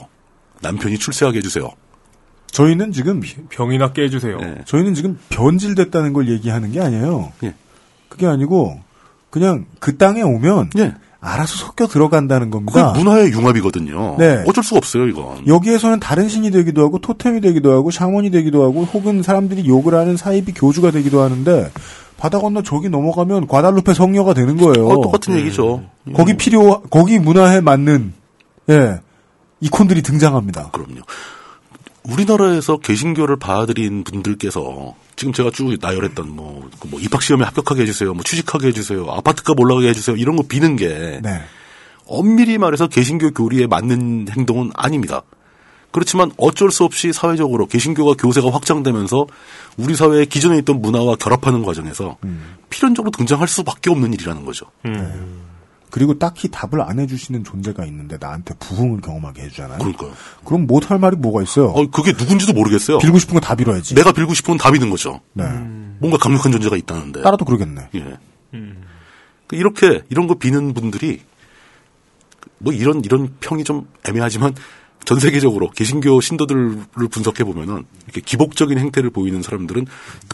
남편이 0.60 0.98
출세하게 0.98 1.38
해주세요. 1.38 1.70
저희는 2.50 2.92
지금 2.92 3.22
병이나 3.48 3.92
깨주세요. 3.92 4.38
예. 4.42 4.64
저희는 4.64 4.94
지금 4.94 5.18
변질됐다는 5.28 6.12
걸 6.12 6.28
얘기하는 6.28 6.72
게 6.72 6.80
아니에요. 6.80 7.32
예. 7.44 7.54
그게 8.10 8.26
아니고 8.26 8.78
그냥 9.30 9.64
그 9.78 9.96
땅에 9.96 10.20
오면 10.20 10.70
예. 10.76 10.94
알아서 11.20 11.56
섞여 11.56 11.86
들어간다는 11.86 12.50
그게 12.50 12.64
겁니다. 12.64 12.92
문화의 12.92 13.30
융합이거든요. 13.32 14.16
네. 14.18 14.42
어쩔 14.46 14.64
수가 14.64 14.78
없어요, 14.78 15.06
이건. 15.06 15.46
여기에서는 15.46 16.00
다른 16.00 16.28
신이 16.28 16.50
되기도 16.50 16.82
하고 16.82 16.98
토템이 16.98 17.40
되기도 17.40 17.72
하고 17.72 17.90
샤먼이 17.90 18.30
되기도 18.30 18.64
하고 18.64 18.84
혹은 18.84 19.22
사람들이 19.22 19.66
욕을 19.68 19.94
하는 19.94 20.16
사이비 20.16 20.52
교주가 20.54 20.90
되기도 20.90 21.20
하는데 21.20 21.70
바다 22.16 22.38
건너 22.38 22.62
저기 22.62 22.88
넘어가면 22.88 23.48
과달루페 23.48 23.94
성녀가 23.94 24.34
되는 24.34 24.56
거예요. 24.56 24.88
어, 24.88 25.00
똑같은 25.02 25.36
얘기죠. 25.38 25.84
예. 26.08 26.12
거기 26.12 26.36
필요 26.36 26.80
거기 26.82 27.18
문화에 27.18 27.60
맞는 27.60 28.14
예 28.70 29.00
이콘들이 29.60 30.02
등장합니다. 30.02 30.70
그럼요. 30.70 31.02
우리나라에서 32.02 32.78
개신교를 32.78 33.36
받아들인 33.36 34.04
분들께서 34.04 34.94
지금 35.20 35.34
제가 35.34 35.50
쭉 35.50 35.76
나열했던 35.78 36.34
뭐, 36.34 36.70
그뭐 36.80 36.98
입학 36.98 37.20
시험에 37.20 37.44
합격하게 37.44 37.82
해주세요, 37.82 38.14
뭐 38.14 38.22
취직하게 38.24 38.68
해주세요, 38.68 39.04
아파트값 39.06 39.60
올라가게 39.60 39.88
해주세요 39.88 40.16
이런 40.16 40.34
거 40.34 40.44
비는 40.44 40.76
게 40.76 41.20
네. 41.22 41.42
엄밀히 42.06 42.56
말해서 42.56 42.86
개신교 42.86 43.32
교리에 43.32 43.66
맞는 43.66 44.28
행동은 44.30 44.70
아닙니다. 44.74 45.20
그렇지만 45.90 46.32
어쩔 46.38 46.70
수 46.70 46.84
없이 46.84 47.12
사회적으로 47.12 47.66
개신교가 47.66 48.14
교세가 48.14 48.50
확장되면서 48.50 49.26
우리 49.76 49.94
사회에 49.94 50.24
기존에 50.24 50.56
있던 50.60 50.80
문화와 50.80 51.16
결합하는 51.16 51.64
과정에서 51.64 52.16
필연적으로 52.70 53.10
등장할 53.10 53.46
수밖에 53.46 53.90
없는 53.90 54.14
일이라는 54.14 54.46
거죠. 54.46 54.70
그리고 55.90 56.18
딱히 56.18 56.48
답을 56.48 56.80
안 56.80 56.98
해주시는 56.98 57.44
존재가 57.44 57.84
있는데 57.86 58.16
나한테 58.18 58.54
부흥을 58.58 59.00
경험하게 59.00 59.42
해주잖아요. 59.42 59.78
그러니까요. 59.78 60.12
그럼 60.44 60.66
못할 60.66 60.98
말이 60.98 61.16
뭐가 61.16 61.42
있어요? 61.42 61.66
어, 61.66 61.86
그게 61.90 62.12
누군지도 62.12 62.52
모르겠어요. 62.52 62.98
빌고 62.98 63.18
싶은 63.18 63.34
거다 63.34 63.54
빌어야지. 63.56 63.94
내가 63.94 64.12
빌고 64.12 64.34
싶은 64.34 64.56
답이 64.56 64.76
있는 64.76 64.90
거죠. 64.90 65.20
네. 65.32 65.44
뭔가 65.98 66.16
강력한 66.18 66.52
존재가 66.52 66.76
있다는데. 66.76 67.22
따라도 67.22 67.44
그러겠네. 67.44 67.88
예. 67.94 68.18
그 69.46 69.56
이렇게 69.56 70.02
이런 70.08 70.26
거 70.26 70.34
비는 70.34 70.74
분들이 70.74 71.20
뭐 72.58 72.72
이런 72.72 73.02
이런 73.04 73.34
평이 73.40 73.64
좀 73.64 73.88
애매하지만 74.08 74.54
전 75.04 75.18
세계적으로 75.18 75.70
개신교 75.70 76.20
신도들을 76.20 76.78
분석해 77.10 77.42
보면은 77.42 77.84
이렇게 78.04 78.20
기복적인 78.20 78.78
행태를 78.78 79.10
보이는 79.10 79.42
사람들은 79.42 79.86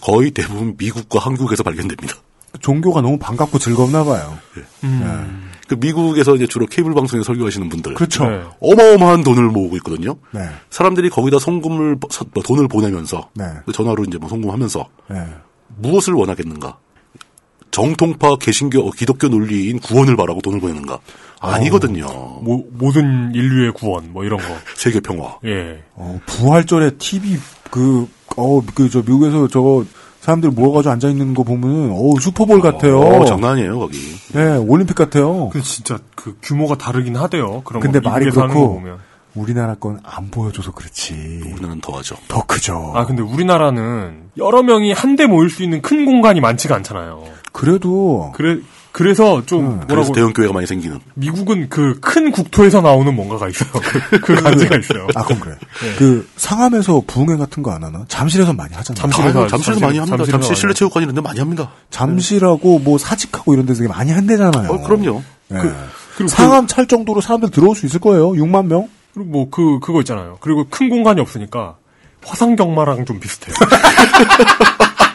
거의 0.02 0.32
대부분 0.32 0.74
미국과 0.76 1.20
한국에서 1.20 1.62
발견됩니다. 1.62 2.14
종교가 2.60 3.00
너무 3.00 3.18
반갑고 3.18 3.58
즐겁나 3.58 4.04
봐요. 4.04 4.38
그 5.68 5.74
미국에서 5.74 6.34
이제 6.36 6.46
주로 6.46 6.66
케이블 6.66 6.94
방송에 6.94 7.22
설교하시는 7.22 7.68
분들 7.68 7.94
그렇죠. 7.94 8.24
네. 8.28 8.40
어마어마한 8.60 9.24
돈을 9.24 9.44
모으고 9.48 9.76
있거든요. 9.78 10.14
네. 10.32 10.40
사람들이 10.70 11.10
거기다 11.10 11.38
송금을 11.40 11.96
서- 12.10 12.24
뭐 12.32 12.42
돈을 12.42 12.68
보내면서 12.68 13.28
네. 13.34 13.44
그 13.64 13.72
전화로 13.72 14.04
이제 14.04 14.16
뭐 14.18 14.28
송금하면서 14.28 14.88
네. 15.10 15.16
무엇을 15.78 16.14
원하겠는가? 16.14 16.78
정통파 17.70 18.36
개신교 18.36 18.80
어, 18.86 18.90
기독교 18.90 19.28
논리인 19.28 19.80
구원을 19.80 20.16
바라고 20.16 20.40
돈을 20.40 20.60
보내는가? 20.60 20.98
아니거든요. 21.40 22.06
모, 22.42 22.64
모든 22.72 23.32
인류의 23.34 23.72
구원 23.72 24.12
뭐 24.12 24.24
이런 24.24 24.38
거. 24.38 24.44
세계 24.74 25.00
평화. 25.00 25.36
예. 25.44 25.82
어, 25.94 26.18
부활절에 26.26 26.92
TV 26.98 27.36
그, 27.70 28.08
어, 28.36 28.60
그, 28.74 28.88
저, 28.88 29.00
미국에서 29.00 29.48
저거, 29.48 29.84
사람들 30.26 30.50
모여가지고 30.50 30.92
앉아 30.92 31.08
있는 31.08 31.34
거 31.34 31.44
보면은, 31.44 31.92
어우, 31.92 32.18
슈퍼볼 32.20 32.60
같아요. 32.60 32.98
어, 32.98 33.24
장난 33.26 33.52
아니에요 33.52 33.78
거기. 33.78 33.96
네, 34.32 34.56
올림픽 34.56 34.96
같아요. 34.96 35.50
그 35.50 35.62
진짜 35.62 35.98
그 36.16 36.36
규모가 36.42 36.76
다르긴 36.76 37.14
하대요. 37.16 37.62
그런 37.62 37.80
근데 37.80 38.00
거 38.00 38.10
말이 38.10 38.28
그렇고. 38.30 38.82
우리나라 39.36 39.74
건 39.74 40.00
안 40.02 40.30
보여줘서 40.30 40.72
그렇지. 40.72 41.12
우리나라는 41.44 41.80
더하죠. 41.80 42.16
더 42.26 42.44
크죠. 42.44 42.92
아 42.96 43.04
근데 43.06 43.22
우리나라는 43.22 44.30
여러 44.36 44.62
명이 44.64 44.92
한데 44.92 45.26
모일 45.26 45.48
수 45.50 45.62
있는 45.62 45.80
큰 45.80 46.04
공간이 46.06 46.40
많지가 46.40 46.74
않잖아요. 46.74 47.22
그래도, 47.52 48.32
그래 48.34 48.58
그래서 48.96 49.44
좀 49.44 49.80
그래서 49.80 49.86
뭐라고 49.88 50.12
대형 50.14 50.32
교회가 50.32 50.54
많이 50.54 50.66
생기는. 50.66 50.98
미국은 51.12 51.68
그 51.68 52.00
큰 52.00 52.32
국토에서 52.32 52.80
나오는 52.80 53.14
뭔가가 53.14 53.46
있어요. 53.46 53.68
그, 54.10 54.20
그 54.20 54.34
간지가 54.42 54.78
있어요. 54.78 55.06
아, 55.14 55.22
그럼 55.22 55.38
그래. 55.40 55.54
네. 55.82 55.94
그 55.98 56.26
상암에서 56.36 57.02
부흥회 57.06 57.36
같은 57.36 57.62
거 57.62 57.72
안 57.72 57.84
하나? 57.84 58.06
잠실에서 58.08 58.54
많이 58.54 58.72
하잖아요. 58.74 58.98
잠실에서 59.02 59.44
아, 59.44 59.48
잠실에서 59.48 59.80
많이 59.80 59.98
합니다. 59.98 60.24
잠실 60.24 60.56
실내 60.56 60.72
체육관 60.72 61.02
이런 61.02 61.14
데 61.14 61.20
많이 61.20 61.38
합니다. 61.40 61.70
잠실하고 61.90 62.78
뭐 62.78 62.96
사직하고 62.96 63.52
이런 63.52 63.66
데서 63.66 63.84
많이 63.86 64.12
한대잖아요. 64.12 64.70
어, 64.70 64.80
그럼요. 64.82 65.22
네. 65.48 65.60
그리고 66.16 66.28
상암 66.28 66.66
찰 66.66 66.86
정도로 66.86 67.20
사람들 67.20 67.50
들어올 67.50 67.76
수 67.76 67.84
있을 67.84 68.00
거예요. 68.00 68.30
6만 68.32 68.64
명? 68.66 68.88
그리고 69.12 69.28
뭐 69.30 69.50
그 69.50 69.78
그거 69.80 70.00
있잖아요. 70.00 70.38
그리고 70.40 70.64
큰 70.70 70.88
공간이 70.88 71.20
없으니까 71.20 71.76
화상 72.24 72.56
경마랑 72.56 73.04
좀 73.04 73.20
비슷해요. 73.20 73.54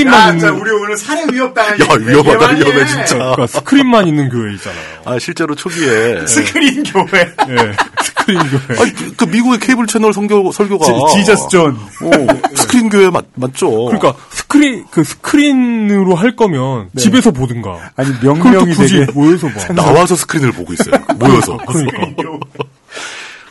스크린만 0.00 0.34
있는 0.34 0.54
우리 0.54 0.70
오늘 0.70 0.96
살해 0.96 1.24
위협당한 1.30 1.80
야, 1.80 1.86
위험하다, 1.98 2.48
위험해, 2.54 2.86
진짜. 2.86 3.16
그러니까 3.16 3.46
스크린만 3.46 4.06
있는 4.08 4.28
교회 4.28 4.54
있잖아요. 4.54 4.82
아, 5.04 5.18
실제로 5.18 5.54
초기에. 5.54 6.24
스크린 6.26 6.82
교회. 6.84 7.20
예. 7.48 7.76
스크린 8.02 8.38
교회. 8.38 8.80
아니, 8.80 8.92
그, 8.94 9.14
그 9.16 9.24
미국의 9.24 9.58
케이블 9.60 9.86
채널 9.86 10.12
선교, 10.12 10.50
설교가. 10.50 10.86
지, 11.12 11.24
저스 11.24 11.48
존. 11.48 11.74
어, 11.76 12.10
스크린 12.54 12.88
교회 12.88 13.10
맞, 13.10 13.24
맞죠? 13.34 13.70
그러니까 13.86 14.14
스크린 14.30 14.84
그 14.90 15.04
스크린으로 15.04 16.14
할 16.14 16.36
거면 16.36 16.88
집에서 16.96 17.30
보든가. 17.30 17.92
아니, 17.96 18.10
몇 18.22 18.44
명이 18.44 18.74
굳이 18.74 19.00
되게 19.00 19.12
모여서 19.12 19.48
봐. 19.48 19.72
나와서 19.74 20.16
스크린을 20.16 20.52
보고 20.52 20.72
있어요. 20.72 20.94
모여서. 21.18 21.56
그러니까. 21.58 22.02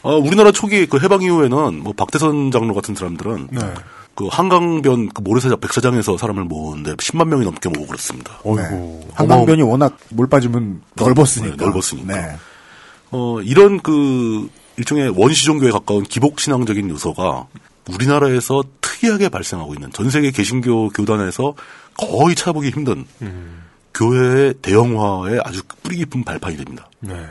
아, 0.02 0.10
우리나라 0.12 0.52
초기 0.52 0.86
그 0.86 0.98
해방 1.00 1.22
이후에는 1.22 1.84
뭐 1.84 1.94
박대선 1.94 2.52
장로 2.52 2.74
같은 2.74 2.96
사람들은 2.96 3.50
네. 3.52 3.60
그 4.20 4.28
한강변 4.28 5.08
그 5.14 5.22
모래사장 5.22 5.62
백사장에서 5.62 6.18
사람을 6.18 6.44
모으는데 6.44 6.94
10만 6.96 7.30
명이 7.30 7.46
넘게 7.46 7.70
모으고 7.70 7.88
그렇습니다. 7.88 8.38
어이구. 8.44 9.06
한강변이 9.14 9.62
워낙 9.62 9.98
물 10.10 10.28
빠지면 10.28 10.82
넓었으니까. 10.96 11.56
네, 11.56 11.66
넓었으니까. 11.66 12.14
네. 12.14 12.36
어, 13.12 13.40
이런 13.42 13.80
그 13.80 14.50
일종의 14.76 15.14
원시 15.16 15.46
종교에 15.46 15.72
가까운 15.72 16.04
기복 16.04 16.42
신앙적인 16.42 16.90
요소가 16.90 17.48
우리나라에서 17.90 18.62
특이하게 18.82 19.30
발생하고 19.30 19.74
있는 19.74 19.90
전 19.94 20.10
세계 20.10 20.32
개신교 20.32 20.90
교단에서 20.90 21.54
거의 21.96 22.36
찾아보기 22.36 22.72
힘든 22.72 23.06
교회의 23.94 24.56
대형화에 24.62 25.40
아주 25.46 25.62
뿌리 25.82 25.96
깊은 25.96 26.26
발판이 26.26 26.58
됩니다. 26.58 26.90
네. 27.00 27.26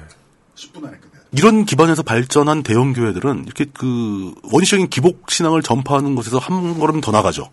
10분 0.54 0.86
안에. 0.86 0.96
이런 1.32 1.64
기반에서 1.64 2.02
발전한 2.02 2.62
대형 2.62 2.92
교회들은 2.92 3.44
이렇게 3.44 3.66
그 3.74 4.32
원시적인 4.52 4.88
기복 4.88 5.30
신앙을 5.30 5.62
전파하는 5.62 6.14
것에서 6.14 6.38
한 6.38 6.78
걸음 6.78 7.00
더 7.00 7.10
나가죠. 7.12 7.50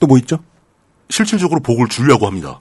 또 0.00 0.06
뭐 0.06 0.18
있죠? 0.18 0.38
실질적으로 1.10 1.60
복을 1.60 1.88
주려고 1.88 2.26
합니다. 2.26 2.60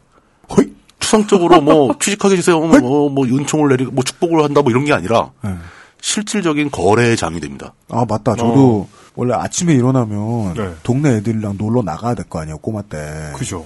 허이? 0.56 0.68
추상적으로 1.00 1.62
뭐 1.62 1.96
취직하게 2.00 2.34
해주세요, 2.36 2.60
뭐, 2.60 3.10
뭐 3.10 3.26
은총을 3.26 3.70
내리고 3.70 3.92
뭐 3.92 4.04
축복을 4.04 4.44
한다 4.44 4.62
뭐 4.62 4.72
이런 4.72 4.86
게 4.86 4.94
아니라 4.94 5.32
네. 5.44 5.56
실질적인 6.02 6.72
거래의 6.72 7.16
장이 7.18 7.40
됩니다. 7.40 7.74
아, 7.90 8.06
맞다. 8.08 8.36
저도 8.36 8.88
원래 9.16 9.34
아침에 9.34 9.74
일어나면 9.74 10.54
네. 10.56 10.76
동네 10.84 11.16
애들이랑 11.18 11.56
놀러 11.58 11.82
나가야 11.84 12.16
될 12.16 12.26
거 12.28 12.40
아니에요, 12.40 12.58
꼬마 12.60 12.82
때. 12.82 13.32
그죠. 13.36 13.66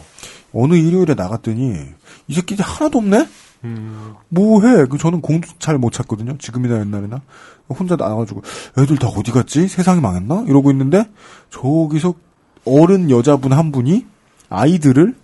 어느 0.53 0.75
일요일에 0.75 1.13
나갔더니 1.15 1.73
이 2.27 2.33
새끼들이 2.33 2.63
하나도 2.65 2.97
없네? 2.99 3.27
음. 3.65 4.13
뭐해? 4.29 4.85
그 4.85 4.97
저는 4.97 5.21
공도 5.21 5.47
잘 5.59 5.77
못 5.77 5.91
찾거든요. 5.93 6.37
지금이나 6.37 6.79
옛날이나 6.79 7.21
혼자 7.67 7.95
나가지고 7.95 8.41
애들 8.77 8.97
다 8.97 9.07
어디 9.07 9.31
갔지? 9.31 9.67
세상이 9.67 9.99
망했나? 10.01 10.45
이러고 10.47 10.71
있는데 10.71 11.05
저기서 11.49 12.13
어른 12.65 13.09
여자분 13.09 13.53
한 13.53 13.71
분이 13.71 14.05
아이들을 14.49 15.15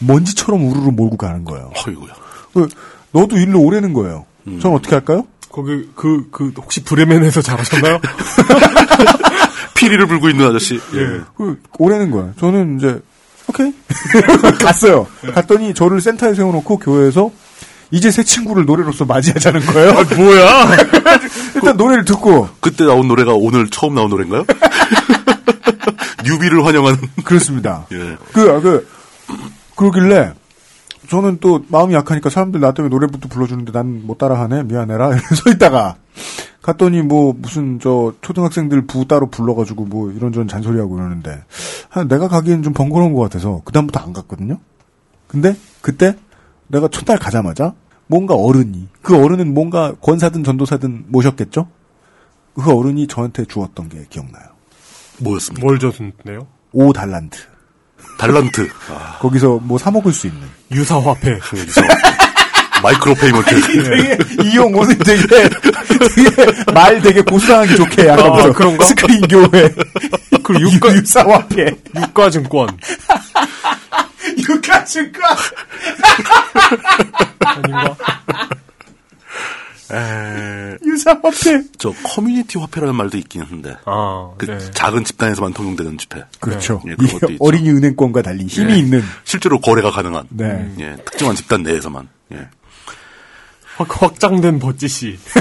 먼지처럼 0.00 0.64
우르르 0.70 0.90
몰고 0.92 1.16
가는 1.16 1.44
거예요. 1.44 1.70
어이구야. 1.86 2.12
그, 2.54 2.68
너도 3.12 3.36
일로 3.36 3.60
오래는 3.62 3.92
거예요. 3.92 4.26
음. 4.46 4.60
전 4.60 4.74
어떻게 4.74 4.94
할까요? 4.94 5.26
거기 5.50 5.88
그 5.96 6.28
그 6.30 6.52
혹시 6.56 6.84
브레멘에서 6.84 7.40
잘하셨나요? 7.42 8.00
피리를 9.74 10.06
불고 10.06 10.28
있는 10.28 10.46
아저씨. 10.46 10.76
예. 10.94 11.20
그 11.36 11.60
오래는 11.78 12.10
거야. 12.10 12.32
저는 12.38 12.78
이제 12.78 13.00
오케이 13.48 13.72
갔어요. 14.60 15.06
갔더니 15.34 15.72
저를 15.74 16.00
센터에 16.00 16.34
세워놓고 16.34 16.78
교회에서 16.78 17.30
이제 17.90 18.10
새 18.10 18.22
친구를 18.22 18.64
노래로서 18.66 19.04
맞이하자는 19.04 19.60
거예요. 19.60 19.92
뭐야? 20.16 20.68
일단 21.56 21.76
노래를 21.76 22.04
듣고 22.04 22.48
그때 22.60 22.84
나온 22.84 23.08
노래가 23.08 23.32
오늘 23.34 23.68
처음 23.70 23.94
나온 23.94 24.10
노래인가요? 24.10 24.44
뉴비를 26.24 26.64
환영하는. 26.64 26.98
그렇습니다. 27.24 27.86
예. 27.92 28.16
그, 28.32 28.50
아, 28.52 28.60
그, 28.60 28.86
그러길래, 29.76 30.34
저는 31.08 31.38
또 31.40 31.64
마음이 31.68 31.94
약하니까 31.94 32.28
사람들 32.28 32.60
나 32.60 32.72
때문에 32.72 32.92
노래부터 32.94 33.28
불러주는데 33.28 33.72
난 33.72 34.02
못 34.04 34.18
따라하네? 34.18 34.64
미안해라. 34.64 35.06
이러면서 35.06 35.34
서 35.36 35.50
있다가, 35.50 35.96
갔더니 36.60 37.00
뭐, 37.00 37.34
무슨 37.36 37.80
저, 37.80 38.12
초등학생들 38.20 38.86
부 38.86 39.06
따로 39.08 39.30
불러가지고 39.30 39.86
뭐, 39.86 40.10
이런저런 40.12 40.48
잔소리하고 40.48 40.98
이러는데, 40.98 41.42
한 41.88 42.08
내가 42.08 42.28
가기엔 42.28 42.62
좀 42.62 42.74
번거로운 42.74 43.14
것 43.14 43.22
같아서, 43.22 43.62
그 43.64 43.72
다음부터 43.72 44.00
안 44.00 44.12
갔거든요? 44.12 44.58
근데, 45.28 45.56
그때, 45.80 46.14
내가 46.68 46.88
첫날 46.88 47.18
가자마자, 47.18 47.74
뭔가 48.06 48.34
어른이, 48.34 48.88
그 49.02 49.16
어른은 49.16 49.52
뭔가 49.54 49.92
권사든 50.00 50.44
전도사든 50.44 51.04
뭐였겠죠? 51.08 51.68
그 52.54 52.70
어른이 52.72 53.06
저한테 53.06 53.44
주었던 53.44 53.88
게 53.88 54.04
기억나요. 54.10 54.44
뭐였습니까? 55.18 55.64
뭘 55.66 55.78
줬는데요? 55.78 56.46
5달란트. 56.74 57.36
달란트. 58.18 58.68
아, 58.90 59.18
거기서 59.20 59.58
뭐 59.62 59.78
사 59.78 59.90
먹을 59.90 60.12
수 60.12 60.26
있는. 60.26 60.40
유사화폐. 60.70 61.32
유서. 61.54 61.80
micro 62.82 63.14
payment. 63.14 64.42
이용 64.44 64.72
오늘 64.74 64.96
되게 64.98 65.20
되게 65.26 66.72
말 66.72 67.00
되게 67.02 67.20
고소당하기 67.22 67.74
좋게 67.76 68.08
아까부터 68.10 68.48
아, 68.48 68.52
그런가? 68.52 68.84
스크린 68.84 69.20
교회 69.22 69.74
그리고 70.44 70.60
유가 70.72 70.94
유사화폐 70.94 71.74
유가증권 71.96 72.68
유가증권 74.36 75.22
아닌가? 77.44 77.96
에, 79.90 80.76
유사 80.84 81.12
화폐 81.12 81.62
저 81.78 81.92
커뮤니티 82.04 82.58
화폐라는 82.58 82.94
말도 82.94 83.16
있긴 83.18 83.42
한데. 83.42 83.74
아, 83.86 84.32
그 84.36 84.44
네. 84.46 84.58
작은 84.72 85.04
집단에서만 85.04 85.54
통용되는 85.54 85.96
지폐. 85.96 86.24
그렇죠 86.40 86.82
예, 86.86 86.94
것도 86.94 87.32
있죠. 87.32 87.36
어린이 87.44 87.70
은행권과 87.70 88.20
달리 88.22 88.44
힘이 88.46 88.74
예. 88.74 88.78
있는 88.78 89.02
실제로 89.24 89.60
거래가 89.60 89.90
가능한. 89.90 90.26
네 90.30 90.74
예, 90.78 90.96
특정한 91.04 91.34
집단 91.36 91.62
내에서만. 91.62 92.08
예. 92.32 92.48
확, 93.76 94.02
확장된 94.02 94.58
버찌씨. 94.58 95.18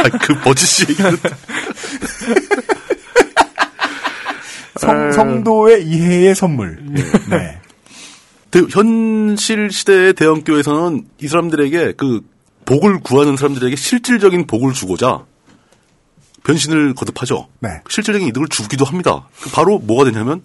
아, 0.00 0.08
그 0.18 0.34
얘기는 0.88 1.18
성, 4.80 5.12
성도의 5.12 5.86
이해의 5.86 6.34
선물 6.34 6.78
네 7.28 7.58
대- 8.50 8.60
현실 8.70 9.70
시대의 9.70 10.14
대형교회에서는 10.14 11.06
이 11.20 11.28
사람들에게 11.28 11.92
그 11.92 12.20
복을 12.64 13.00
구하는 13.00 13.36
사람들에게 13.36 13.76
실질적인 13.76 14.46
복을 14.46 14.72
주고자 14.72 15.24
변신을 16.44 16.94
거듭하죠. 16.94 17.48
네. 17.60 17.68
실질적인 17.88 18.26
이득을 18.28 18.48
주기도 18.48 18.84
합니다. 18.84 19.28
그 19.40 19.50
바로 19.50 19.78
뭐가 19.78 20.04
되냐면 20.10 20.42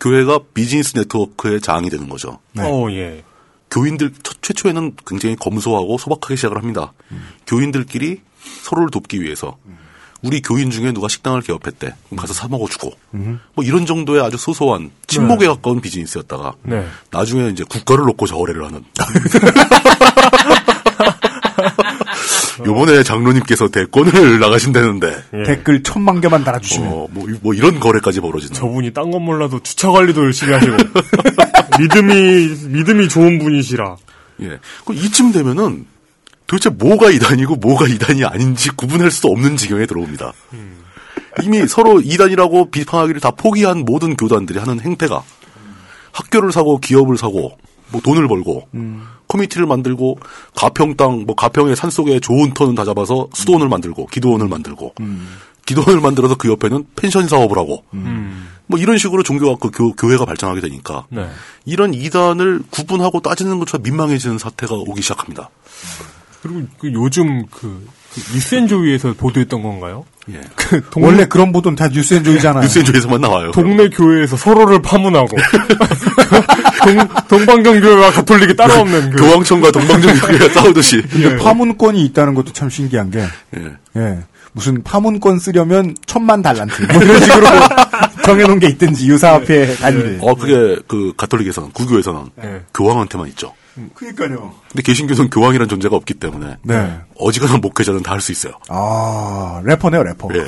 교회가 0.00 0.40
비즈니스 0.54 0.96
네트워크의 0.96 1.60
장이 1.60 1.90
되는 1.90 2.08
거죠. 2.08 2.38
네. 2.52 2.62
어, 2.64 2.90
예. 2.90 3.22
교인들 3.70 4.12
첫- 4.22 4.40
최초에는 4.42 4.96
굉장히 5.06 5.36
검소하고 5.36 5.98
소박하게 5.98 6.36
시작을 6.36 6.56
합니다. 6.56 6.92
교인들끼리 7.46 8.20
서로를 8.62 8.90
돕기 8.90 9.20
위해서 9.22 9.56
우리 10.24 10.40
교인 10.40 10.70
중에 10.70 10.92
누가 10.92 11.08
식당을 11.08 11.42
개업했대. 11.42 11.94
그럼 12.06 12.16
가서 12.18 12.32
사 12.32 12.48
먹어주고 12.48 12.92
뭐 13.12 13.64
이런 13.64 13.84
정도의 13.86 14.22
아주 14.22 14.36
소소한 14.38 14.90
친목에 15.06 15.46
가까운 15.46 15.80
비즈니스였다가 15.80 16.54
네. 16.62 16.86
나중에 17.10 17.50
이제 17.50 17.64
국가를 17.68 18.04
놓고 18.06 18.26
저거래를 18.26 18.64
하는. 18.64 18.82
요번에 22.66 23.02
장로님께서 23.02 23.68
대권을 23.68 24.38
나가신다는데, 24.40 25.24
예. 25.34 25.42
댓글 25.42 25.82
천만 25.82 26.20
개만 26.20 26.44
달아주시면 26.44 26.88
어, 26.92 27.06
뭐, 27.10 27.28
이- 27.28 27.36
뭐 27.42 27.52
이런 27.54 27.80
거래까지 27.80 28.20
벌어지는. 28.20 28.54
저분이 28.54 28.92
딴 28.92 29.10
건 29.10 29.22
몰라도 29.22 29.60
주차 29.60 29.90
관리도 29.90 30.22
열심히 30.24 30.52
하시고 30.54 30.76
믿음이 31.78 32.48
믿음이 32.68 33.08
좋은 33.08 33.38
분이시라. 33.40 33.96
예. 34.42 34.58
그 34.84 34.94
이쯤 34.94 35.32
되면은 35.32 35.86
도대체 36.46 36.70
뭐가 36.70 37.10
이단이고 37.10 37.56
뭐가 37.56 37.86
이단이 37.86 38.24
아닌지 38.24 38.70
구분할 38.70 39.10
수 39.10 39.26
없는 39.28 39.56
지경에 39.56 39.86
들어옵니다. 39.86 40.32
이미 41.42 41.66
서로 41.66 42.00
이단이라고 42.00 42.70
비판하기를 42.70 43.20
다 43.20 43.30
포기한 43.30 43.84
모든 43.84 44.16
교단들이 44.16 44.58
하는 44.58 44.80
행태가 44.80 45.22
학교를 46.12 46.52
사고 46.52 46.78
기업을 46.78 47.16
사고 47.16 47.58
뭐 47.90 48.00
돈을 48.00 48.28
벌고 48.28 48.68
커뮤니티를 49.28 49.66
만들고 49.66 50.18
가평 50.54 50.96
땅, 50.96 51.24
뭐 51.26 51.34
가평의 51.34 51.76
산 51.76 51.90
속에 51.90 52.20
좋은 52.20 52.54
터는 52.54 52.74
다 52.74 52.84
잡아서 52.84 53.28
수도원을 53.32 53.68
만들고 53.68 54.06
기도원을 54.06 54.48
만들고 54.48 54.94
기도원을 55.66 56.00
만들어서 56.00 56.36
그 56.36 56.50
옆에는 56.50 56.84
펜션 56.94 57.26
사업을 57.26 57.56
하고 57.56 57.84
음. 57.94 58.48
뭐 58.66 58.78
이런 58.78 58.98
식으로 58.98 59.22
종교가 59.22 59.56
그 59.60 59.70
교, 59.70 59.92
교회가 59.94 60.24
발전하게 60.24 60.60
되니까 60.60 61.06
네. 61.10 61.28
이런 61.64 61.94
이단을 61.94 62.62
구분하고 62.70 63.20
따지는 63.20 63.58
것조차 63.58 63.78
민망해지는 63.78 64.38
사태가 64.38 64.74
오기 64.74 65.02
시작합니다. 65.02 65.50
그리고 66.44 66.60
그 66.78 66.92
요즘 66.92 67.46
그, 67.46 67.86
그 68.12 68.34
뉴스앤조이에서 68.34 69.14
보도했던 69.14 69.62
건가요? 69.62 70.04
예. 70.30 70.40
그 70.54 70.82
동네, 70.90 71.08
원래 71.08 71.24
그런 71.24 71.52
보도는 71.52 71.74
다 71.74 71.88
뉴스앤조이잖아요. 71.88 72.60
뉴스엔조에서만 72.64 73.22
나와요. 73.22 73.50
동네 73.52 73.88
교회에서 73.88 74.36
서로를 74.36 74.82
파문하고 74.82 75.34
동, 76.84 77.08
동방정교회와 77.28 78.10
가톨릭이 78.10 78.56
따로 78.56 78.74
없는 78.74 79.10
그 79.10 79.22
교황청과 79.22 79.70
동방정교회가 79.70 80.50
싸우듯이. 80.50 81.00
근데 81.08 81.36
파문권이 81.36 82.04
있다는 82.04 82.34
것도 82.34 82.52
참 82.52 82.68
신기한 82.68 83.10
게, 83.10 83.20
예. 83.56 83.72
예. 83.96 84.18
무슨 84.52 84.82
파문권 84.82 85.38
쓰려면 85.38 85.96
천만 86.04 86.42
달란트. 86.42 86.82
뭐 86.92 87.02
이런 87.02 87.20
식으로 87.20 87.46
정해놓은 88.22 88.58
게 88.58 88.68
있든지, 88.68 89.08
유사화폐 89.08 89.76
단위를. 89.76 90.18
어, 90.20 90.34
그게 90.34 90.76
그 90.86 91.14
가톨릭에서는, 91.16 91.70
구교에서는 91.72 92.26
예. 92.44 92.62
교황한테만 92.74 93.28
있죠. 93.28 93.54
그니까요. 93.94 94.54
근데 94.70 94.82
개신교는 94.82 95.30
교황이라는 95.30 95.68
존재가 95.68 95.96
없기 95.96 96.14
때문에 96.14 96.56
네. 96.62 97.00
어지간한 97.18 97.60
목회자는 97.60 98.02
다 98.02 98.12
할 98.14 98.20
수 98.20 98.30
있어요. 98.32 98.54
아, 98.68 99.60
래퍼네요, 99.64 100.02
래퍼. 100.04 100.28
예. 100.34 100.46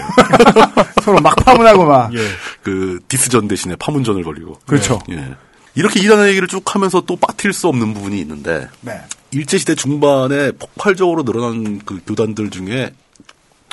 서로 1.02 1.20
막 1.20 1.34
파문하고 1.36 1.84
막. 1.84 2.14
예. 2.14 2.18
그 2.62 3.00
디스전 3.08 3.48
대신에 3.48 3.74
파문전을 3.76 4.22
벌리고. 4.22 4.58
그렇죠. 4.66 5.00
예. 5.10 5.34
이렇게 5.74 6.00
이단의 6.00 6.28
얘기를 6.30 6.48
쭉 6.48 6.62
하면서 6.74 7.00
또 7.02 7.16
빠뜨릴 7.16 7.52
수 7.52 7.68
없는 7.68 7.92
부분이 7.92 8.18
있는데 8.20 8.68
네. 8.80 9.00
일제시대 9.32 9.74
중반에 9.74 10.52
폭발적으로 10.52 11.22
늘어난 11.24 11.80
그 11.84 12.00
교단들 12.06 12.50
중에 12.50 12.94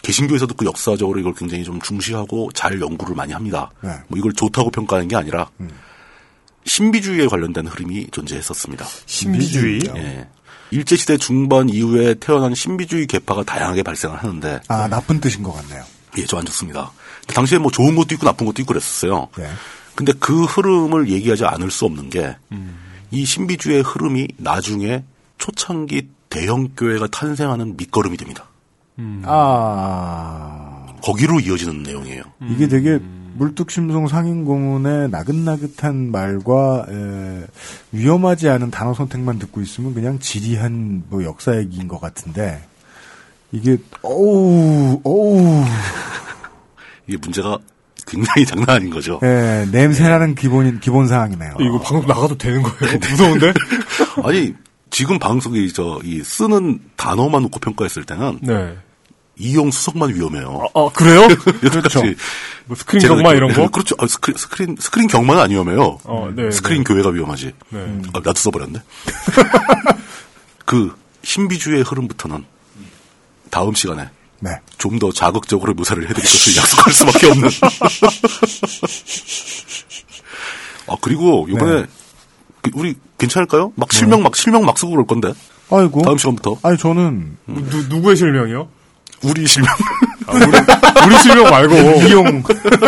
개신교에서도 0.01 0.53
그 0.55 0.65
역사적으로 0.65 1.17
이걸 1.19 1.33
굉장히 1.33 1.63
좀 1.63 1.79
중시하고 1.79 2.51
잘 2.53 2.81
연구를 2.81 3.15
많이 3.15 3.31
합니다. 3.31 3.71
네. 3.81 3.91
뭐 4.09 4.17
이걸 4.19 4.33
좋다고 4.33 4.69
평가하는 4.71 5.07
게 5.07 5.15
아니라 5.15 5.47
신비주의에 6.65 7.27
관련된 7.27 7.67
흐름이 7.67 8.07
존재했었습니다. 8.11 8.85
신비주의. 9.05 9.81
예. 9.95 10.27
일제시대 10.71 11.17
중반 11.17 11.69
이후에 11.69 12.15
태어난 12.15 12.55
신비주의 12.55 13.05
계파가 13.07 13.43
다양하게 13.43 13.83
발생을 13.83 14.17
하는데 14.17 14.59
아, 14.69 14.87
나쁜 14.87 15.19
뜻인 15.19 15.43
것 15.43 15.51
같네요. 15.53 15.83
예, 16.17 16.25
저 16.25 16.37
안 16.37 16.45
좋습니다. 16.45 16.91
당시에 17.27 17.57
뭐 17.59 17.69
좋은 17.71 17.95
것도 17.95 18.15
있고 18.15 18.25
나쁜 18.25 18.45
것도 18.47 18.61
있고 18.61 18.69
그랬었어요. 18.73 19.27
네. 19.37 19.49
근데 19.95 20.13
그 20.19 20.45
흐름을 20.45 21.09
얘기하지 21.09 21.45
않을 21.45 21.69
수 21.69 21.85
없는 21.85 22.09
게이 22.09 23.25
신비주의 23.25 23.81
흐름이 23.83 24.27
나중에 24.37 25.03
초창기 25.37 26.07
대형 26.29 26.69
교회가 26.75 27.07
탄생하는 27.07 27.77
밑거름이 27.77 28.17
됩니다. 28.17 28.45
아, 29.25 30.85
거기로 31.03 31.39
이어지는 31.39 31.83
내용이에요. 31.83 32.23
이게 32.49 32.67
되게 32.67 32.99
물뚝심송 33.35 34.07
상인고문의 34.07 35.09
나긋나긋한 35.09 36.11
말과 36.11 36.85
에, 36.89 37.45
위험하지 37.91 38.49
않은 38.49 38.71
단어 38.71 38.93
선택만 38.93 39.39
듣고 39.39 39.61
있으면 39.61 39.93
그냥 39.93 40.19
지리한 40.19 41.03
뭐 41.09 41.23
역사 41.23 41.55
얘기인 41.57 41.87
것 41.87 41.99
같은데 41.99 42.63
이게 43.51 43.77
어우 44.01 45.01
어우 45.03 45.63
이게 47.07 47.17
문제가 47.17 47.57
굉장히 48.05 48.45
장난 48.45 48.69
아닌 48.77 48.89
거죠. 48.89 49.19
예, 49.23 49.65
냄새나는 49.71 50.35
기본 50.35 50.79
기본 50.79 51.07
사항이네요. 51.07 51.55
이거 51.59 51.79
방송 51.79 52.05
나가도 52.07 52.37
되는 52.37 52.61
거예요? 52.61 52.97
무서운데? 53.09 53.53
아니 54.23 54.53
지금 54.89 55.17
방송이 55.19 55.71
저 55.73 55.99
이 56.03 56.21
쓰는 56.23 56.79
단어만 56.97 57.41
놓고 57.43 57.59
평가했을 57.59 58.03
때는 58.03 58.39
네. 58.41 58.75
이용 59.35 59.71
수석만 59.71 60.13
위험해요. 60.13 60.67
아, 60.75 60.89
그래요? 60.93 61.21
여태까지 61.63 62.15
뭐 62.65 62.77
스크린 62.77 63.07
경마 63.07 63.29
그- 63.31 63.35
이런 63.35 63.53
거? 63.53 63.67
그렇죠. 63.69 63.95
아, 63.99 64.05
스크린, 64.07 64.37
스크린 64.37 64.75
스크린 64.79 65.07
경마는 65.07 65.41
안 65.41 65.49
위험해요. 65.51 65.97
어, 66.03 66.29
네, 66.35 66.51
스크린 66.51 66.83
교회가 66.83 67.09
위험하지. 67.09 67.51
네. 67.69 68.01
아, 68.13 68.19
나도 68.19 68.33
써버렸네. 68.35 68.79
그 70.65 70.95
신비주의 71.23 71.81
흐름부터는 71.83 72.45
다음 73.49 73.73
시간에 73.73 74.09
네. 74.39 74.51
좀 74.77 74.99
더 74.99 75.11
자극적으로 75.11 75.73
묘사를 75.73 76.01
해드릴 76.03 76.21
것을 76.29 76.55
약속할 76.57 76.93
수밖에 76.93 77.27
없는. 77.31 77.49
아 80.87 80.95
그리고 81.01 81.47
이번에 81.49 81.81
네. 81.81 81.85
그 82.61 82.71
우리 82.75 82.95
괜찮을까요? 83.17 83.71
막 83.75 83.91
실명 83.93 84.21
막 84.23 84.35
실명 84.35 84.65
막 84.65 84.77
쓰고 84.77 84.91
그럴 84.91 85.05
건데 85.07 85.33
아이고. 85.69 86.01
다음 86.01 86.17
시간부터 86.17 86.57
아니 86.61 86.77
저는 86.77 87.37
누, 87.47 87.83
누구의 87.89 88.17
실명이요? 88.17 88.67
우리 89.23 89.47
실명 89.47 89.73
아, 90.27 90.33
우리, 90.33 91.07
우리 91.07 91.17
실명 91.21 91.49
말고. 91.49 91.75
이용 92.07 92.43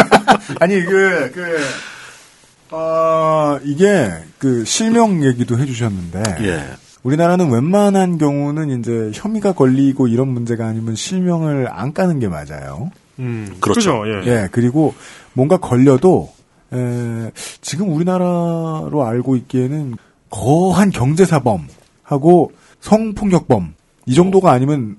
아니 0.59 0.83
그 0.83 1.31
그. 1.33 1.57
아, 2.71 3.59
이게, 3.63 4.11
그, 4.37 4.65
실명 4.65 5.23
얘기도 5.23 5.57
해주셨는데. 5.57 6.23
예 6.41 6.65
우리나라는 7.03 7.51
웬만한 7.51 8.17
경우는 8.17 8.79
이제 8.79 9.11
혐의가 9.13 9.53
걸리고 9.53 10.07
이런 10.07 10.27
문제가 10.27 10.65
아니면 10.65 10.95
실명을 10.95 11.67
안 11.71 11.93
까는 11.93 12.19
게 12.19 12.27
맞아요. 12.27 12.89
음, 13.19 13.55
그렇죠. 13.61 14.01
그죠, 14.01 14.03
예. 14.07 14.25
예, 14.25 14.47
그리고 14.51 14.95
뭔가 15.33 15.57
걸려도, 15.57 16.33
에, 16.73 17.31
지금 17.61 17.93
우리나라로 17.93 19.03
알고 19.05 19.35
있기에는 19.35 19.95
거한 20.31 20.89
경제사범하고 20.89 22.51
성폭력범, 22.81 23.75
이 24.07 24.15
정도가 24.15 24.51
아니면 24.51 24.97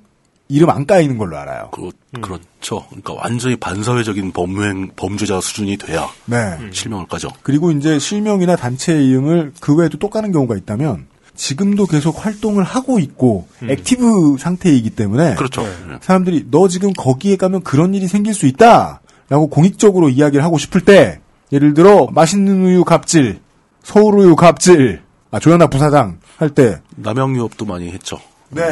이름 0.49 0.71
안 0.71 0.87
까이는 0.87 1.19
걸로 1.19 1.37
알아요. 1.39 1.71
그, 1.73 1.91
그렇죠. 2.21 2.87
그러니까 2.89 3.15
완전히 3.15 3.57
반사회적인 3.57 4.33
범행 4.33 4.93
범죄자 4.97 5.41
수준이 5.41 5.77
돼야 5.77 6.09
네. 6.27 6.57
실명을 6.71 7.07
까죠. 7.07 7.31
그리고 7.43 7.73
이제 7.73 7.99
실명이나 7.99 8.55
단체 8.57 8.93
이름을 9.03 9.53
그 9.61 9.75
외에도 9.75 9.99
또 9.99 10.09
까는 10.09 10.31
경우가 10.33 10.57
있다면 10.57 11.07
지금도 11.35 11.87
계속 11.87 12.25
활동을 12.25 12.63
하고 12.65 12.99
있고 12.99 13.47
active 13.69 14.37
상태이기 14.39 14.91
때문에 14.91 15.35
그렇죠. 15.35 15.63
네. 15.63 15.69
예. 15.95 15.99
사람들이 16.01 16.47
너 16.51 16.69
지금 16.69 16.93
거기에 16.93 17.37
가면 17.37 17.63
그런 17.63 17.95
일이 17.95 18.07
생길 18.07 18.33
수 18.33 18.47
있다라고 18.47 19.49
공익적으로 19.51 20.09
이야기를 20.09 20.45
하고 20.45 20.59
싶을 20.59 20.81
때 20.83 21.21
예를 21.53 21.75
들어 21.75 22.07
맛있는 22.13 22.65
우유 22.65 22.85
갑질, 22.85 23.41
서울 23.83 24.19
우유 24.19 24.35
갑질, 24.37 25.03
아 25.31 25.39
조현아 25.39 25.67
부사장 25.67 26.19
할 26.39 26.51
때 26.51 26.81
남양유업도 26.97 27.65
많이 27.67 27.91
했죠. 27.91 28.19
네. 28.51 28.63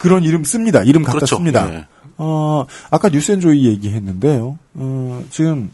그런 0.00 0.24
이름 0.24 0.44
씁니다. 0.44 0.82
이름 0.82 1.02
갖다 1.02 1.18
그렇죠. 1.18 1.36
씁니다. 1.36 1.70
예. 1.72 1.86
어, 2.16 2.64
아까 2.90 3.10
뉴스앤조이 3.10 3.66
얘기했는데요. 3.66 4.58
어, 4.74 5.24
지금 5.28 5.70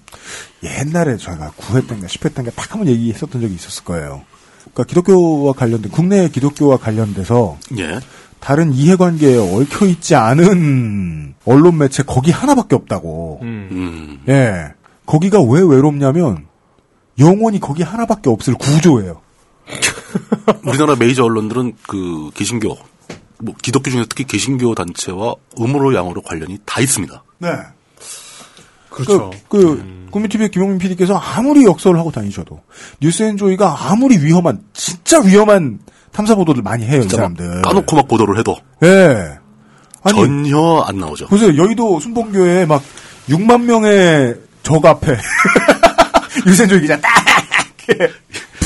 옛날에 0.64 1.16
저희가 1.16 1.52
9회 1.56 1.86
때인가 1.86 2.08
10회 2.08 2.34
때인가 2.34 2.52
딱 2.56 2.72
한번 2.72 2.88
얘기했었던 2.88 3.40
적이 3.40 3.54
있었을 3.54 3.84
거예요. 3.84 4.22
그러니까 4.62 4.82
기독교와 4.82 5.52
관련된 5.52 5.92
국내 5.92 6.28
기독교와 6.28 6.76
관련돼서 6.76 7.56
예. 7.78 8.00
다른 8.40 8.72
이해관계에 8.72 9.38
얽혀 9.38 9.86
있지 9.86 10.16
않은 10.16 11.34
언론 11.44 11.78
매체 11.78 12.02
거기 12.02 12.32
하나밖에 12.32 12.74
없다고. 12.74 13.38
음. 13.42 13.68
음. 13.70 14.20
예. 14.28 14.74
거기가 15.06 15.40
왜 15.40 15.60
외롭냐면 15.62 16.46
영원히 17.20 17.60
거기 17.60 17.84
하나밖에 17.84 18.28
없을 18.28 18.54
구조예요. 18.54 19.20
우리나라 20.66 20.96
메이저 20.96 21.24
언론들은 21.24 21.74
그 21.86 22.30
개신교, 22.34 22.76
뭐 23.38 23.54
기독교 23.60 23.90
중에서 23.90 24.06
특히 24.08 24.24
개신교 24.24 24.74
단체와 24.74 25.34
음으로 25.60 25.94
양으로 25.94 26.22
관련이 26.22 26.58
다 26.64 26.80
있습니다. 26.80 27.22
네. 27.38 27.48
그렇죠. 28.90 29.30
그, 29.48 29.58
그 29.58 30.06
국민TV의 30.10 30.50
김용민 30.50 30.78
PD께서 30.78 31.16
아무리 31.16 31.64
역설을 31.64 31.98
하고 31.98 32.10
다니셔도 32.10 32.62
뉴스앤조이가 33.00 33.90
아무리 33.90 34.16
위험한 34.16 34.62
진짜 34.72 35.20
위험한 35.20 35.80
탐사 36.12 36.34
보도를 36.34 36.62
많이 36.62 36.86
해요, 36.86 37.02
이 37.04 37.08
사람들. 37.08 37.60
까놓고 37.62 37.94
막 37.94 38.08
보도를 38.08 38.38
해도 38.38 38.56
예. 38.82 39.36
아니, 40.02 40.18
전혀 40.18 40.84
안 40.86 40.98
나오죠. 40.98 41.26
보세요. 41.26 41.54
여의도 41.62 42.00
순복음교회 42.00 42.64
막 42.64 42.82
6만 43.28 43.64
명의 43.64 44.34
적 44.62 44.84
앞에 44.84 45.18
뉴스앤조이 46.46 46.80
기자 46.80 46.98
딱 47.00 47.10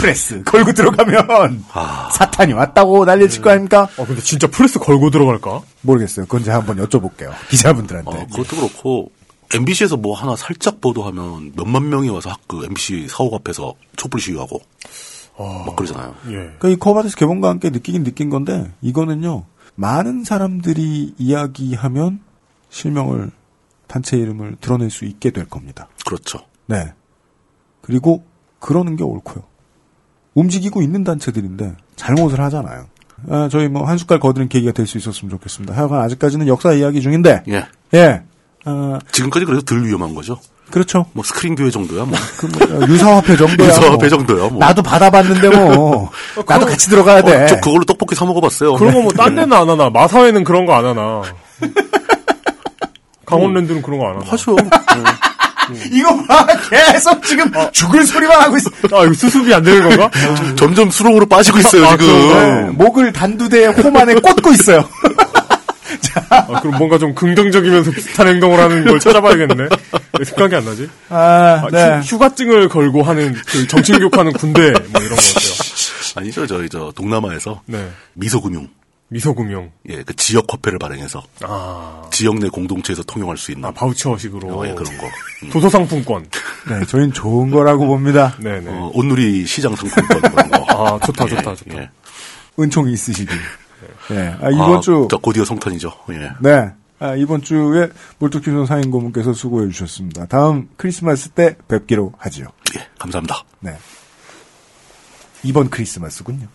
프레스 0.00 0.42
걸고 0.44 0.72
들어가면 0.72 1.64
아, 1.72 2.08
사탄이 2.12 2.52
왔다고 2.54 3.04
난리칠 3.04 3.42
거 3.42 3.50
아닙니까? 3.50 3.88
아, 3.98 4.04
근데 4.04 4.20
진짜 4.22 4.46
프레스 4.46 4.78
걸고 4.78 5.10
들어갈까? 5.10 5.60
모르겠어요. 5.82 6.26
그건 6.26 6.42
제가 6.42 6.58
한번 6.58 6.78
여쭤볼게요. 6.78 7.32
기자분들한테. 7.48 8.10
어, 8.10 8.26
그것도 8.30 8.56
그렇고 8.56 9.12
MBC에서 9.52 9.96
뭐 9.96 10.16
하나 10.16 10.36
살짝 10.36 10.80
보도하면 10.80 11.52
몇만 11.54 11.88
명이 11.88 12.08
와서 12.08 12.34
그 12.46 12.64
MBC 12.64 13.08
사옥 13.08 13.34
앞에서 13.34 13.74
촛불 13.96 14.20
시위하고 14.20 14.60
막 15.36 15.74
그러잖아요. 15.76 16.14
예. 16.28 16.32
그러니까 16.32 16.68
이 16.68 16.76
커버데스 16.76 17.16
개봉과 17.16 17.48
함께 17.48 17.70
느끼긴 17.70 18.04
느낀 18.04 18.30
건데 18.30 18.72
이거는요 18.82 19.44
많은 19.74 20.24
사람들이 20.24 21.14
이야기하면 21.18 22.20
실명을 22.68 23.30
단체 23.86 24.16
이름을 24.16 24.56
드러낼 24.60 24.90
수 24.90 25.04
있게 25.04 25.30
될 25.30 25.46
겁니다. 25.46 25.88
그렇죠. 26.06 26.40
네. 26.66 26.92
그리고 27.80 28.24
그러는 28.60 28.96
게 28.96 29.02
옳고요. 29.02 29.49
움직이고 30.34 30.82
있는 30.82 31.04
단체들인데 31.04 31.74
잘못을 31.96 32.40
하잖아요. 32.40 32.86
아, 33.28 33.48
저희 33.50 33.68
뭐 33.68 33.84
한 33.86 33.98
숟갈 33.98 34.18
거드는 34.18 34.48
계기가 34.48 34.72
될 34.72 34.86
수 34.86 34.96
있었으면 34.98 35.30
좋겠습니다. 35.32 35.74
하여간 35.76 36.00
아직까지는 36.02 36.46
역사 36.48 36.72
이야기 36.72 37.00
중인데 37.02 37.42
예. 37.48 37.66
예. 37.94 38.22
아, 38.64 38.98
지금까지 39.12 39.44
그래도 39.46 39.62
덜 39.62 39.84
위험한 39.84 40.14
거죠. 40.14 40.38
그렇죠. 40.70 41.04
뭐 41.14 41.24
스크린 41.24 41.56
교회 41.56 41.68
정도야 41.70 42.04
뭐. 42.04 42.16
그 42.38 42.46
뭐, 42.46 42.88
유사화폐 42.88 43.36
정도야. 43.36 43.66
유사화폐 43.68 43.96
뭐. 43.96 44.08
정도야 44.08 44.48
뭐. 44.50 44.58
나도 44.58 44.82
받아봤는데 44.82 45.48
뭐. 45.50 46.10
나도 46.46 46.64
같이 46.66 46.88
들어가야 46.88 47.22
돼. 47.22 47.44
어, 47.44 47.46
저 47.48 47.56
그걸로 47.56 47.84
떡볶이 47.84 48.14
사 48.14 48.24
먹어봤어요. 48.24 48.74
그런 48.74 48.94
거 48.94 49.00
뭐 49.02 49.10
딴 49.16 49.34
데는 49.34 49.52
안 49.52 49.68
하나. 49.68 49.90
마사회는 49.90 50.44
그런 50.44 50.64
거 50.66 50.74
안 50.74 50.84
하나. 50.86 51.22
강원랜드는 53.26 53.82
그런 53.82 53.98
거 53.98 54.06
안 54.06 54.16
하나. 54.16 54.26
하죠. 54.30 54.56
이거 55.92 56.16
봐, 56.24 56.46
계속 56.68 57.22
지금 57.24 57.50
죽을 57.72 58.04
소리만 58.04 58.40
하고 58.40 58.56
있어. 58.56 58.70
아, 58.92 59.04
이거 59.04 59.14
수습이 59.14 59.52
안 59.54 59.62
되는 59.62 59.88
건가? 59.88 60.10
점점 60.56 60.90
수렁으로 60.90 61.26
빠지고 61.26 61.58
있어요 61.58 61.86
아, 61.86 61.96
지금. 61.96 62.12
네, 62.12 62.70
목을 62.72 63.12
단두대에 63.12 63.66
홈 63.66 63.96
안에 63.96 64.14
꽂고 64.14 64.52
있어요. 64.52 64.88
아, 66.30 66.60
그럼 66.60 66.76
뭔가 66.78 66.98
좀 66.98 67.14
긍정적이면서 67.14 67.90
비슷한 67.92 68.28
행동을 68.28 68.58
하는 68.58 68.84
걸 68.84 68.98
찾아봐야겠네. 68.98 69.68
왜 70.18 70.24
생각이 70.24 70.54
안 70.56 70.64
나지? 70.64 70.88
아, 71.08 71.62
아, 71.64 71.68
네. 71.70 72.00
휴, 72.04 72.18
가증을 72.18 72.68
걸고 72.68 73.02
하는 73.02 73.34
그 73.46 73.66
정신 73.66 73.98
교육하는 73.98 74.32
군대 74.32 74.70
뭐 74.70 75.02
이런 75.02 75.08
거 75.10 75.14
어때요? 75.14 75.52
아니죠 76.16 76.46
저희 76.46 76.68
저 76.68 76.92
동남아에서 76.94 77.62
네. 77.66 77.88
미소금융. 78.14 78.68
미소금융. 79.10 79.72
예, 79.88 80.02
그 80.02 80.14
지역 80.14 80.46
화폐를 80.48 80.78
발행해서 80.78 81.22
아, 81.42 82.02
지역 82.12 82.38
내 82.38 82.48
공동체에서 82.48 83.02
통용할 83.02 83.36
수 83.36 83.50
있는 83.50 83.64
아 83.66 83.72
바우처식으로. 83.72 84.48
어, 84.48 84.66
예, 84.66 84.72
그런 84.72 84.96
거. 84.96 85.06
음. 85.44 85.50
도서상품권. 85.52 86.26
네, 86.68 86.86
저희는 86.86 87.12
좋은 87.12 87.50
거라고 87.50 87.86
봅니다. 87.86 88.36
네 88.38 88.60
네. 88.60 88.70
어, 88.70 88.90
온누리 88.94 89.46
시장 89.46 89.74
상품권 89.74 90.20
그런 90.20 90.50
거. 90.50 90.64
아, 90.68 90.98
좋다, 91.00 91.24
예, 91.24 91.28
좋다, 91.30 91.54
좋다. 91.56 91.78
예. 91.78 91.90
은총이 92.58 92.92
있으시길. 92.92 93.36
네. 94.10 94.36
아, 94.40 94.50
이번 94.50 94.78
아, 94.78 94.80
주. 94.80 95.08
저 95.10 95.18
곧이어 95.18 95.44
성탄이죠. 95.44 95.92
예. 96.10 96.30
네. 96.40 96.70
아, 97.00 97.16
이번 97.16 97.42
주에 97.42 97.88
몰토큐존 98.18 98.66
사인 98.66 98.90
고문께서 98.90 99.32
수고해 99.32 99.68
주셨습니다. 99.70 100.26
다음 100.26 100.68
크리스마스 100.76 101.30
때 101.30 101.56
뵙기로 101.66 102.12
하지요. 102.18 102.46
예, 102.76 102.86
감사합니다. 102.98 103.42
네. 103.60 103.76
이번 105.42 105.70
크리스마스군요. 105.70 106.46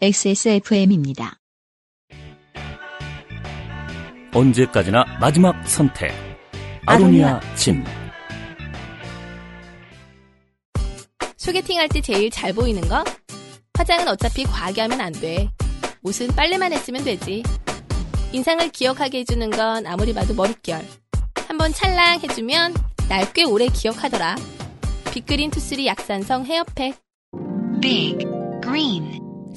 XSFM입니다. 0.00 1.38
언제까지나 4.32 5.04
마지막 5.20 5.66
선택. 5.68 6.12
아로니아 6.86 7.40
진. 7.56 7.84
소개팅 11.36 11.78
할 11.78 11.88
때 11.88 12.00
제일 12.00 12.30
잘 12.30 12.52
보이는 12.52 12.80
거? 12.86 13.02
화장은 13.74 14.06
어차피 14.08 14.44
과하게 14.44 14.82
하면 14.82 15.00
안 15.00 15.12
돼. 15.12 15.50
옷은 16.04 16.28
빨래만 16.28 16.72
했으면 16.72 17.02
되지. 17.02 17.42
인상을 18.32 18.68
기억하게 18.70 19.20
해주는 19.20 19.50
건 19.50 19.84
아무리 19.86 20.14
봐도 20.14 20.32
머릿결. 20.34 20.84
한번 21.48 21.72
찰랑 21.72 22.20
해주면 22.20 22.74
날 23.08 23.32
꽤 23.32 23.42
오래 23.42 23.66
기억하더라. 23.66 24.36
빅그린 25.12 25.50
two 25.50 25.63
three 25.63 25.86
약산성 25.88 26.44
헤어팩. 26.46 26.96
Big 27.80 28.18
Green 28.62 29.27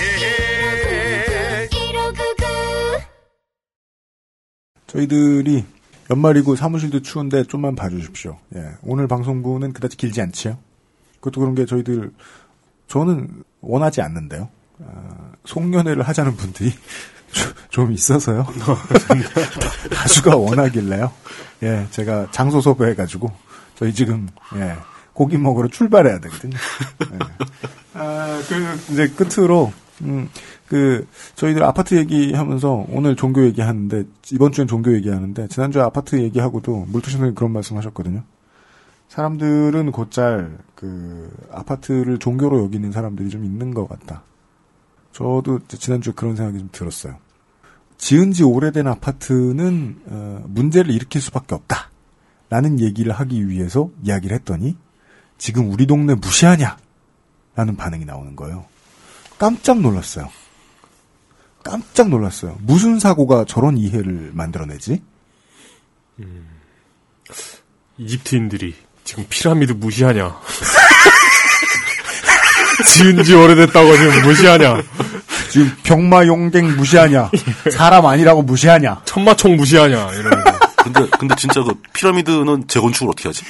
저희들이 4.87 5.65
연말이고 6.09 6.55
사무실도 6.55 7.01
추운데 7.01 7.43
좀만 7.43 7.75
봐주십시오. 7.75 8.37
예. 8.55 8.71
오늘 8.83 9.07
방송부는 9.07 9.73
그다지 9.73 9.97
길지 9.97 10.21
않지요. 10.21 10.57
그것도 11.15 11.41
그런 11.41 11.55
게 11.55 11.65
저희들 11.65 12.11
저는 12.87 13.43
원하지 13.61 14.01
않는데요. 14.01 14.49
아, 14.85 15.31
송년회를 15.45 16.03
하자는 16.03 16.35
분들이 16.37 16.71
좀 17.69 17.91
있어서요. 17.91 18.45
다수가 19.93 20.35
원하길래요. 20.35 21.11
예, 21.63 21.87
제가 21.91 22.27
장소 22.31 22.61
섭외해가지고 22.61 23.31
저희 23.75 23.93
지금 23.93 24.27
예, 24.55 24.75
고기 25.13 25.37
먹으러 25.37 25.67
출발해야 25.67 26.19
되거든요. 26.19 26.57
예. 27.13 27.19
아, 27.93 28.39
그 28.47 28.93
이제 28.93 29.07
끝으로 29.09 29.71
음, 30.01 30.29
그 30.67 31.07
저희들 31.35 31.63
아파트 31.63 31.95
얘기하면서 31.95 32.85
오늘 32.89 33.15
종교 33.15 33.43
얘기하는데 33.45 34.03
이번 34.31 34.51
주엔 34.51 34.67
종교 34.67 34.93
얘기하는데 34.93 35.47
지난주에 35.47 35.81
아파트 35.81 36.17
얘기하고도 36.21 36.85
물투신님 36.89 37.35
그런 37.35 37.51
말씀하셨거든요. 37.51 38.23
사람들은 39.09 39.91
곧잘 39.91 40.57
그 40.75 41.31
아파트를 41.51 42.19
종교로 42.19 42.63
여기는 42.63 42.91
사람들이 42.91 43.29
좀 43.29 43.45
있는 43.45 43.73
것 43.73 43.87
같다. 43.87 44.23
저도 45.13 45.59
지난주에 45.67 46.13
그런 46.15 46.35
생각이 46.35 46.59
좀 46.59 46.69
들었어요. 46.71 47.17
지은 47.97 48.31
지 48.31 48.43
오래된 48.43 48.87
아파트는 48.87 50.01
어, 50.05 50.43
문제를 50.47 50.91
일으킬 50.91 51.21
수밖에 51.21 51.55
없다. 51.55 51.89
라는 52.49 52.79
얘기를 52.79 53.11
하기 53.11 53.49
위해서 53.49 53.89
이야기를 54.03 54.35
했더니 54.37 54.77
지금 55.37 55.69
우리 55.71 55.85
동네 55.85 56.15
무시하냐? 56.15 56.77
라는 57.55 57.75
반응이 57.75 58.05
나오는 58.05 58.35
거예요. 58.35 58.65
깜짝 59.37 59.81
놀랐어요. 59.81 60.29
깜짝 61.63 62.07
놀랐어요. 62.09 62.57
무슨 62.61 62.99
사고가 62.99 63.43
저런 63.45 63.77
이해를 63.77 64.31
만들어내지? 64.33 65.01
이집트인들이 67.97 68.75
지금 69.03 69.25
피라미드 69.29 69.73
무시하냐? 69.73 70.39
지은 72.85 73.23
지 73.23 73.33
오래됐다고 73.33 73.97
지금 73.97 74.21
무시하냐? 74.23 74.83
지금 75.49 75.75
병마용갱 75.83 76.75
무시하냐? 76.77 77.31
사람 77.71 78.05
아니라고 78.05 78.41
무시하냐? 78.43 79.01
천마총 79.05 79.55
무시하냐? 79.57 80.11
이러는 80.13 80.43
거. 80.43 80.51
근데 80.83 81.07
근데 81.19 81.35
진짜 81.35 81.63
그 81.63 81.73
피라미드는 81.93 82.67
재건축을 82.67 83.09
어떻게 83.09 83.29
하지? 83.29 83.43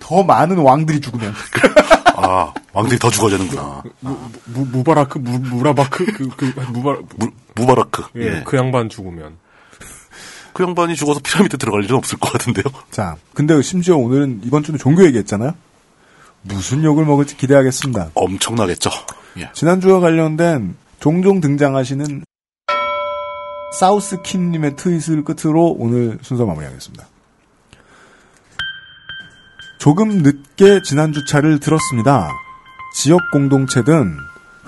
더 0.00 0.22
많은 0.22 0.58
왕들이 0.58 1.00
죽으면. 1.00 1.34
아 2.16 2.52
왕들이 2.72 2.98
더 2.98 3.10
죽어야 3.10 3.30
되는구나. 3.30 3.82
무, 4.00 4.66
무바라크? 4.66 5.18
무, 5.18 5.38
무라바크? 5.38 6.04
그, 6.12 6.28
그, 6.36 6.52
무바, 6.70 6.96
무, 7.16 7.30
무바라크. 7.54 8.04
예, 8.16 8.20
예. 8.38 8.42
그 8.44 8.56
양반 8.56 8.88
죽으면. 8.88 9.38
그 10.52 10.62
양반이 10.62 10.96
죽어서 10.96 11.20
피라미드 11.20 11.56
들어갈 11.56 11.84
일은 11.84 11.96
없을 11.96 12.18
것 12.18 12.32
같은데요. 12.32 12.64
자, 12.90 13.16
근데 13.34 13.60
심지어 13.62 13.96
오늘은 13.96 14.42
이번 14.44 14.62
주는 14.62 14.78
종교 14.78 15.04
얘기했잖아요? 15.06 15.54
무슨 16.42 16.84
욕을 16.84 17.04
먹을지 17.04 17.36
기대하겠습니다. 17.36 18.10
엄청나겠죠. 18.14 18.90
예. 19.38 19.50
지난주와 19.54 20.00
관련된 20.00 20.76
종종 21.00 21.40
등장하시는 21.40 22.24
사우스킨님의 23.78 24.76
트윗을 24.76 25.24
끝으로 25.24 25.74
오늘 25.78 26.18
순서 26.22 26.44
마무리하겠습니다. 26.44 27.06
조금 29.78 30.22
늦게 30.22 30.82
지난주 30.84 31.24
차를 31.24 31.58
들었습니다. 31.58 32.28
지역 32.94 33.18
공동체든 33.32 34.16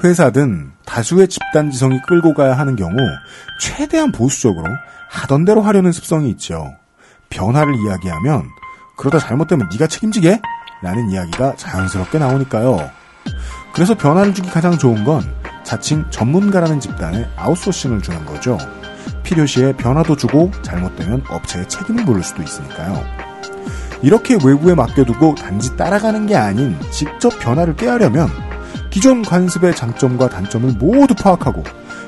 회사든 0.03 0.73
다수의 0.87 1.29
집단 1.29 1.71
지성이 1.71 2.01
끌고 2.09 2.35
가야 2.35 2.59
하는 2.59 2.75
경우 2.75 2.97
최대한 3.61 4.11
보수적으로 4.11 4.67
하던 5.15 5.45
대로 5.45 5.63
하려는 5.63 5.93
습성이 5.93 6.29
있죠. 6.31 6.75
변화를 7.31 7.75
이야기하면 7.77 8.49
그러다 8.97 9.19
잘못되면 9.19 9.69
네가 9.73 9.87
책임지게? 9.87 10.41
라는 10.83 11.11
이야기가 11.11 11.55
자연스럽게 11.57 12.19
나오니까요. 12.19 12.91
그래서 13.73 13.97
변화를 13.97 14.35
주기 14.35 14.51
가장 14.51 14.77
좋은 14.77 15.05
건 15.05 15.23
자칭 15.63 16.05
전문가라는 16.11 16.81
집단에 16.81 17.29
아웃소싱을 17.37 18.03
주는 18.03 18.25
거죠. 18.27 18.59
필요시에 19.23 19.75
변화도 19.75 20.17
주고 20.17 20.51
잘못되면 20.63 21.25
업체에 21.31 21.67
책임을 21.69 22.05
물을 22.05 22.23
수도 22.23 22.43
있으니까요. 22.43 23.03
이렇게 24.03 24.35
외부에 24.35 24.75
맡겨두고 24.75 25.37
단지 25.37 25.77
따라가는 25.77 26.27
게 26.27 26.37
아닌 26.37 26.79
직접 26.91 27.31
변화를 27.39 27.77
꾀하려면 27.77 28.29
기존 28.91 29.23
관습의 29.23 29.75
장점과 29.75 30.29
단점을 30.29 30.73
모두 30.79 31.15
파악하고 31.15 31.65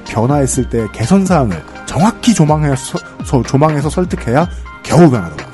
변화했을 0.07 0.69
때 0.69 0.87
개선 0.93 1.25
사항을 1.25 1.76
정확히 1.97 2.34
조망해서, 2.34 2.99
서- 3.24 3.42
조망해서 3.42 3.88
설득해야 3.88 4.47
겨우 4.82 5.11
변화더라. 5.11 5.47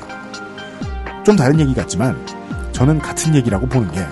좀 1.23 1.37
다른 1.37 1.57
얘기 1.61 1.73
같지만 1.73 2.17
저는 2.73 2.99
같은 2.99 3.33
얘기라고 3.33 3.65
보는 3.67 3.89
게 3.93 4.05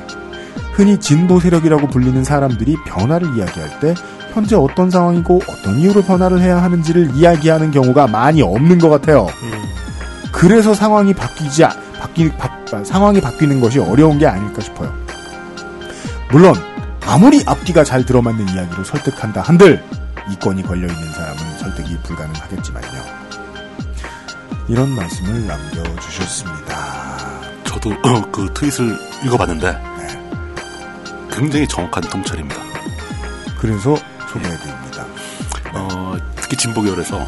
흔히 0.72 0.98
진보 0.98 1.42
세력이라고 1.42 1.88
불리는 1.88 2.24
사람들이 2.24 2.78
변화를 2.88 3.36
이야기할 3.36 3.80
때 3.82 3.94
현재 4.34 4.56
어떤 4.56 4.90
상황이고 4.90 5.42
어떤 5.46 5.78
이유로 5.78 6.04
변화를 6.04 6.40
해야 6.40 6.64
하는지를 6.64 7.12
이야기하는 7.16 7.70
경우가 7.72 8.08
많이 8.08 8.42
없는 8.42 8.80
것 8.80 8.88
같아요. 8.90 9.28
그래서 10.32 10.74
상황이 10.74 11.14
바뀌지 11.14 11.66
아- 11.66 11.76
바뀌 12.00 12.32
바- 12.38 12.50
상황이 12.86 13.20
바뀌는 13.20 13.60
것이 13.60 13.80
어려운 13.80 14.18
게 14.18 14.26
아닐까 14.26 14.62
싶어요. 14.62 14.94
물론 16.32 16.56
아무리 17.06 17.44
앞뒤가 17.46 17.84
잘 17.84 18.06
들어맞는 18.06 18.48
이야기로 18.56 18.86
설득한다 18.86 19.42
한들 19.42 19.84
이권이 20.32 20.64
걸려 20.64 20.88
있는 20.88 21.12
사람은 21.14 21.58
설득이 21.60 21.98
불가능하겠지만요. 22.04 23.22
이런 24.68 24.90
말씀을 24.96 25.48
남겨주셨습니다. 25.48 27.42
저도 27.66 27.92
그 28.32 28.54
트윗을 28.54 28.98
읽어봤는데 29.26 29.92
굉장히 31.32 31.68
정확한 31.68 32.04
통찰입니다. 32.04 32.62
그래서 33.58 33.96
소개해드립니다. 34.32 35.06
어, 35.74 36.16
특히 36.36 36.58
진보 36.58 36.82
계열에서 36.82 37.26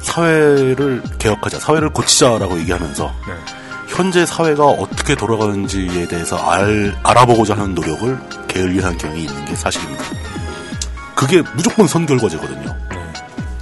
사회를 0.00 1.02
개혁하자, 1.18 1.58
사회를 1.58 1.90
고치자라고 1.90 2.58
얘기하면서 2.60 3.14
현재 3.88 4.24
사회가 4.26 4.64
어떻게 4.64 5.14
돌아가는지에 5.14 6.06
대해서 6.08 6.36
알, 6.36 6.96
알아보고자 7.02 7.54
하는 7.54 7.74
노력을 7.74 8.18
게을리한 8.48 8.96
경향이 8.98 9.24
있는 9.24 9.44
게 9.44 9.54
사실입니다. 9.54 10.27
그게 11.18 11.42
무조건 11.56 11.86
선결과제거든요. 11.88 12.76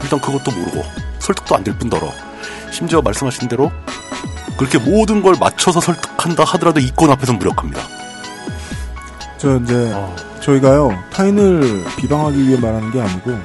일단 0.03 0.21
그것도 0.21 0.51
모르고 0.53 0.85
설득도 1.19 1.57
안 1.57 1.65
될 1.65 1.77
뿐더러 1.79 2.13
심지어 2.71 3.01
말씀하신 3.01 3.49
대로 3.49 3.73
그렇게 4.59 4.79
모든 4.79 5.23
걸 5.23 5.35
맞춰서 5.41 5.81
설득한다 5.81 6.45
하더라도 6.45 6.81
이권 6.81 7.11
앞에서 7.11 7.33
무력합니다. 7.33 7.81
저 9.39 9.57
이제 9.59 9.95
저희가요 10.41 10.91
타인을 11.13 11.85
비방하기 11.97 12.47
위해 12.47 12.61
말하는 12.61 12.91
게 12.93 13.01
아니고 13.01 13.39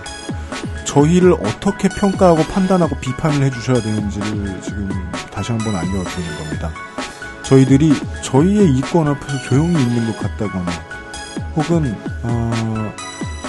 저희를 0.85 1.33
어떻게 1.33 1.87
평가하고 1.87 2.43
판단하고 2.43 2.95
비판을 2.97 3.43
해주셔야 3.45 3.81
되는지를 3.81 4.61
지금 4.61 4.89
다시 5.31 5.51
한번 5.53 5.73
알려드리는 5.75 6.37
겁니다. 6.37 6.69
저희들이 7.43 7.93
저희의 8.21 8.71
이권 8.77 9.07
앞에서 9.07 9.39
조용히 9.43 9.81
있는 9.81 10.05
것 10.05 10.19
같다거나 10.19 10.71
혹은 11.55 11.97
어, 12.23 12.93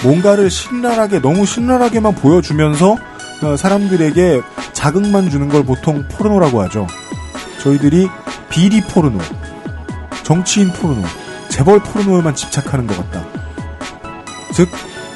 뭔가를 0.03 0.49
신랄하게 0.49 1.21
너무 1.21 1.45
신랄하게만 1.45 2.15
보여주면서 2.15 2.97
어, 3.41 3.57
사람들에게 3.57 4.41
자극만 4.73 5.29
주는 5.29 5.49
걸 5.49 5.63
보통 5.63 6.05
포르노라고 6.09 6.61
하죠. 6.63 6.87
저희들이 7.61 8.09
비리 8.49 8.81
포르노, 8.81 9.19
정치인 10.23 10.71
포르노, 10.71 11.01
재벌 11.49 11.79
포르노에만 11.79 12.35
집착하는 12.35 12.85
것 12.85 12.97
같다. 12.97 13.25
즉 14.53 14.69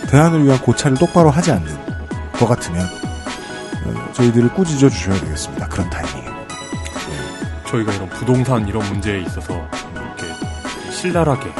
대안을 0.10 0.46
위한 0.46 0.60
고찰을 0.60 0.98
똑바로 0.98 1.30
하지 1.30 1.52
않는 1.52 1.68
것 2.34 2.48
같으면 2.48 2.88
어, 3.86 4.10
저희들을 4.14 4.54
꾸짖어 4.54 4.90
주셔야 4.90 5.20
되겠습니다. 5.20 5.68
그런 5.68 5.90
타이밍에. 5.90 6.28
저희가 7.68 7.94
이런 7.94 8.10
부동산 8.10 8.66
이런 8.68 8.88
문제에 8.88 9.22
있어서 9.22 9.54
이렇게 9.94 10.92
신랄하게 10.92 11.52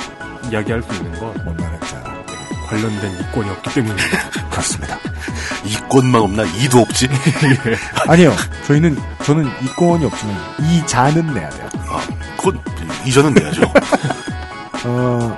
이야기할 0.50 0.82
수 0.82 0.94
있는 0.96 1.07
관련된 2.68 3.20
이권이 3.20 3.50
없기 3.50 3.74
때문입니다. 3.74 4.30
그렇습니다. 4.50 4.98
이권만 5.66 6.22
없나 6.22 6.44
이도 6.44 6.80
없지? 6.80 7.08
아니요. 8.08 8.34
저희는 8.66 8.98
저는 9.24 9.50
이권이 9.64 10.06
없지만 10.06 10.36
이자는 10.62 11.34
내야 11.34 11.50
돼요. 11.50 11.70
아, 11.90 12.02
그건 12.38 12.60
이자는 13.06 13.34
내야죠. 13.34 13.62
어, 14.86 15.38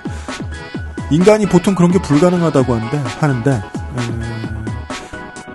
인간이 1.11 1.45
보통 1.45 1.75
그런 1.75 1.91
게 1.91 1.99
불가능하다고 2.01 2.75
하는데 2.75 2.97
하는데 3.19 3.63
음, 3.97 4.65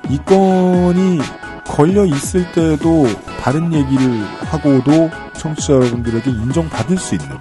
이권이 0.08 1.20
걸려 1.66 2.04
있을 2.04 2.50
때도 2.52 3.08
다른 3.42 3.72
얘기를 3.72 4.24
하고도 4.50 5.10
청취자 5.36 5.74
여러분들에게 5.74 6.30
인정받을 6.30 6.98
수 6.98 7.14
있는 7.14 7.36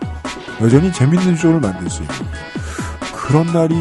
여전히 0.62 0.92
재밌는 0.92 1.36
쇼를 1.36 1.60
만들 1.60 1.90
수 1.90 2.02
있는 2.02 2.16
그런 3.14 3.48
날이 3.48 3.74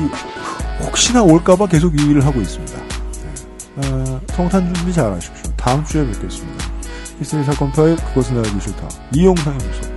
혹시나 0.92 1.22
올까봐 1.22 1.66
계속 1.68 1.98
이 1.98 2.04
일을 2.04 2.24
하고 2.24 2.40
있습니다. 2.42 2.78
네. 3.76 3.88
어, 3.88 4.20
성탄 4.34 4.72
준비 4.74 4.92
잘 4.92 5.10
하십시오. 5.10 5.50
다음 5.56 5.82
주에 5.84 6.06
뵙겠습니다. 6.06 6.64
히스테리 7.18 7.44
사건 7.44 7.72
파일 7.72 7.96
그것은 7.96 8.36
알기 8.36 8.60
싫다. 8.60 8.88
이용상임소 9.14 9.90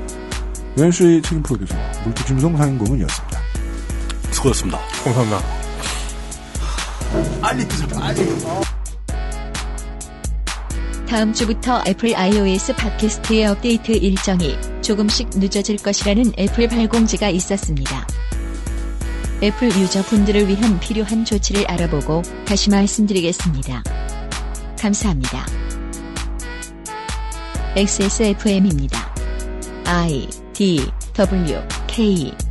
연수의 0.77 1.21
책임 1.21 1.43
프로듀서 1.43 1.75
물뚝심송 2.05 2.55
상임고문이었습니다. 2.55 3.39
수고하셨습니다. 4.31 4.79
감사합니다. 5.03 5.41
빨리 7.41 7.67
뜨자 7.67 7.87
빨리. 7.87 8.25
다음 11.09 11.33
주부터 11.33 11.83
애플 11.87 12.15
iOS 12.15 12.73
팟캐스트의 12.73 13.47
업데이트 13.47 13.91
일정이 13.91 14.57
조금씩 14.81 15.29
늦어질 15.35 15.77
것이라는 15.77 16.33
애플발 16.39 16.67
공지가 16.69 17.29
있었습니다. 17.29 18.07
애플 19.43 19.67
유저분들을 19.67 20.47
위한 20.47 20.79
필요한 20.79 21.25
조치를 21.25 21.69
알아보고 21.69 22.21
다시 22.45 22.69
말씀드리겠습니다. 22.69 23.83
감사합니다. 24.79 25.45
XSFM입니다. 27.75 29.13
I 29.85 30.27
D 30.53 30.89
W 31.13 31.61
K 31.87 32.44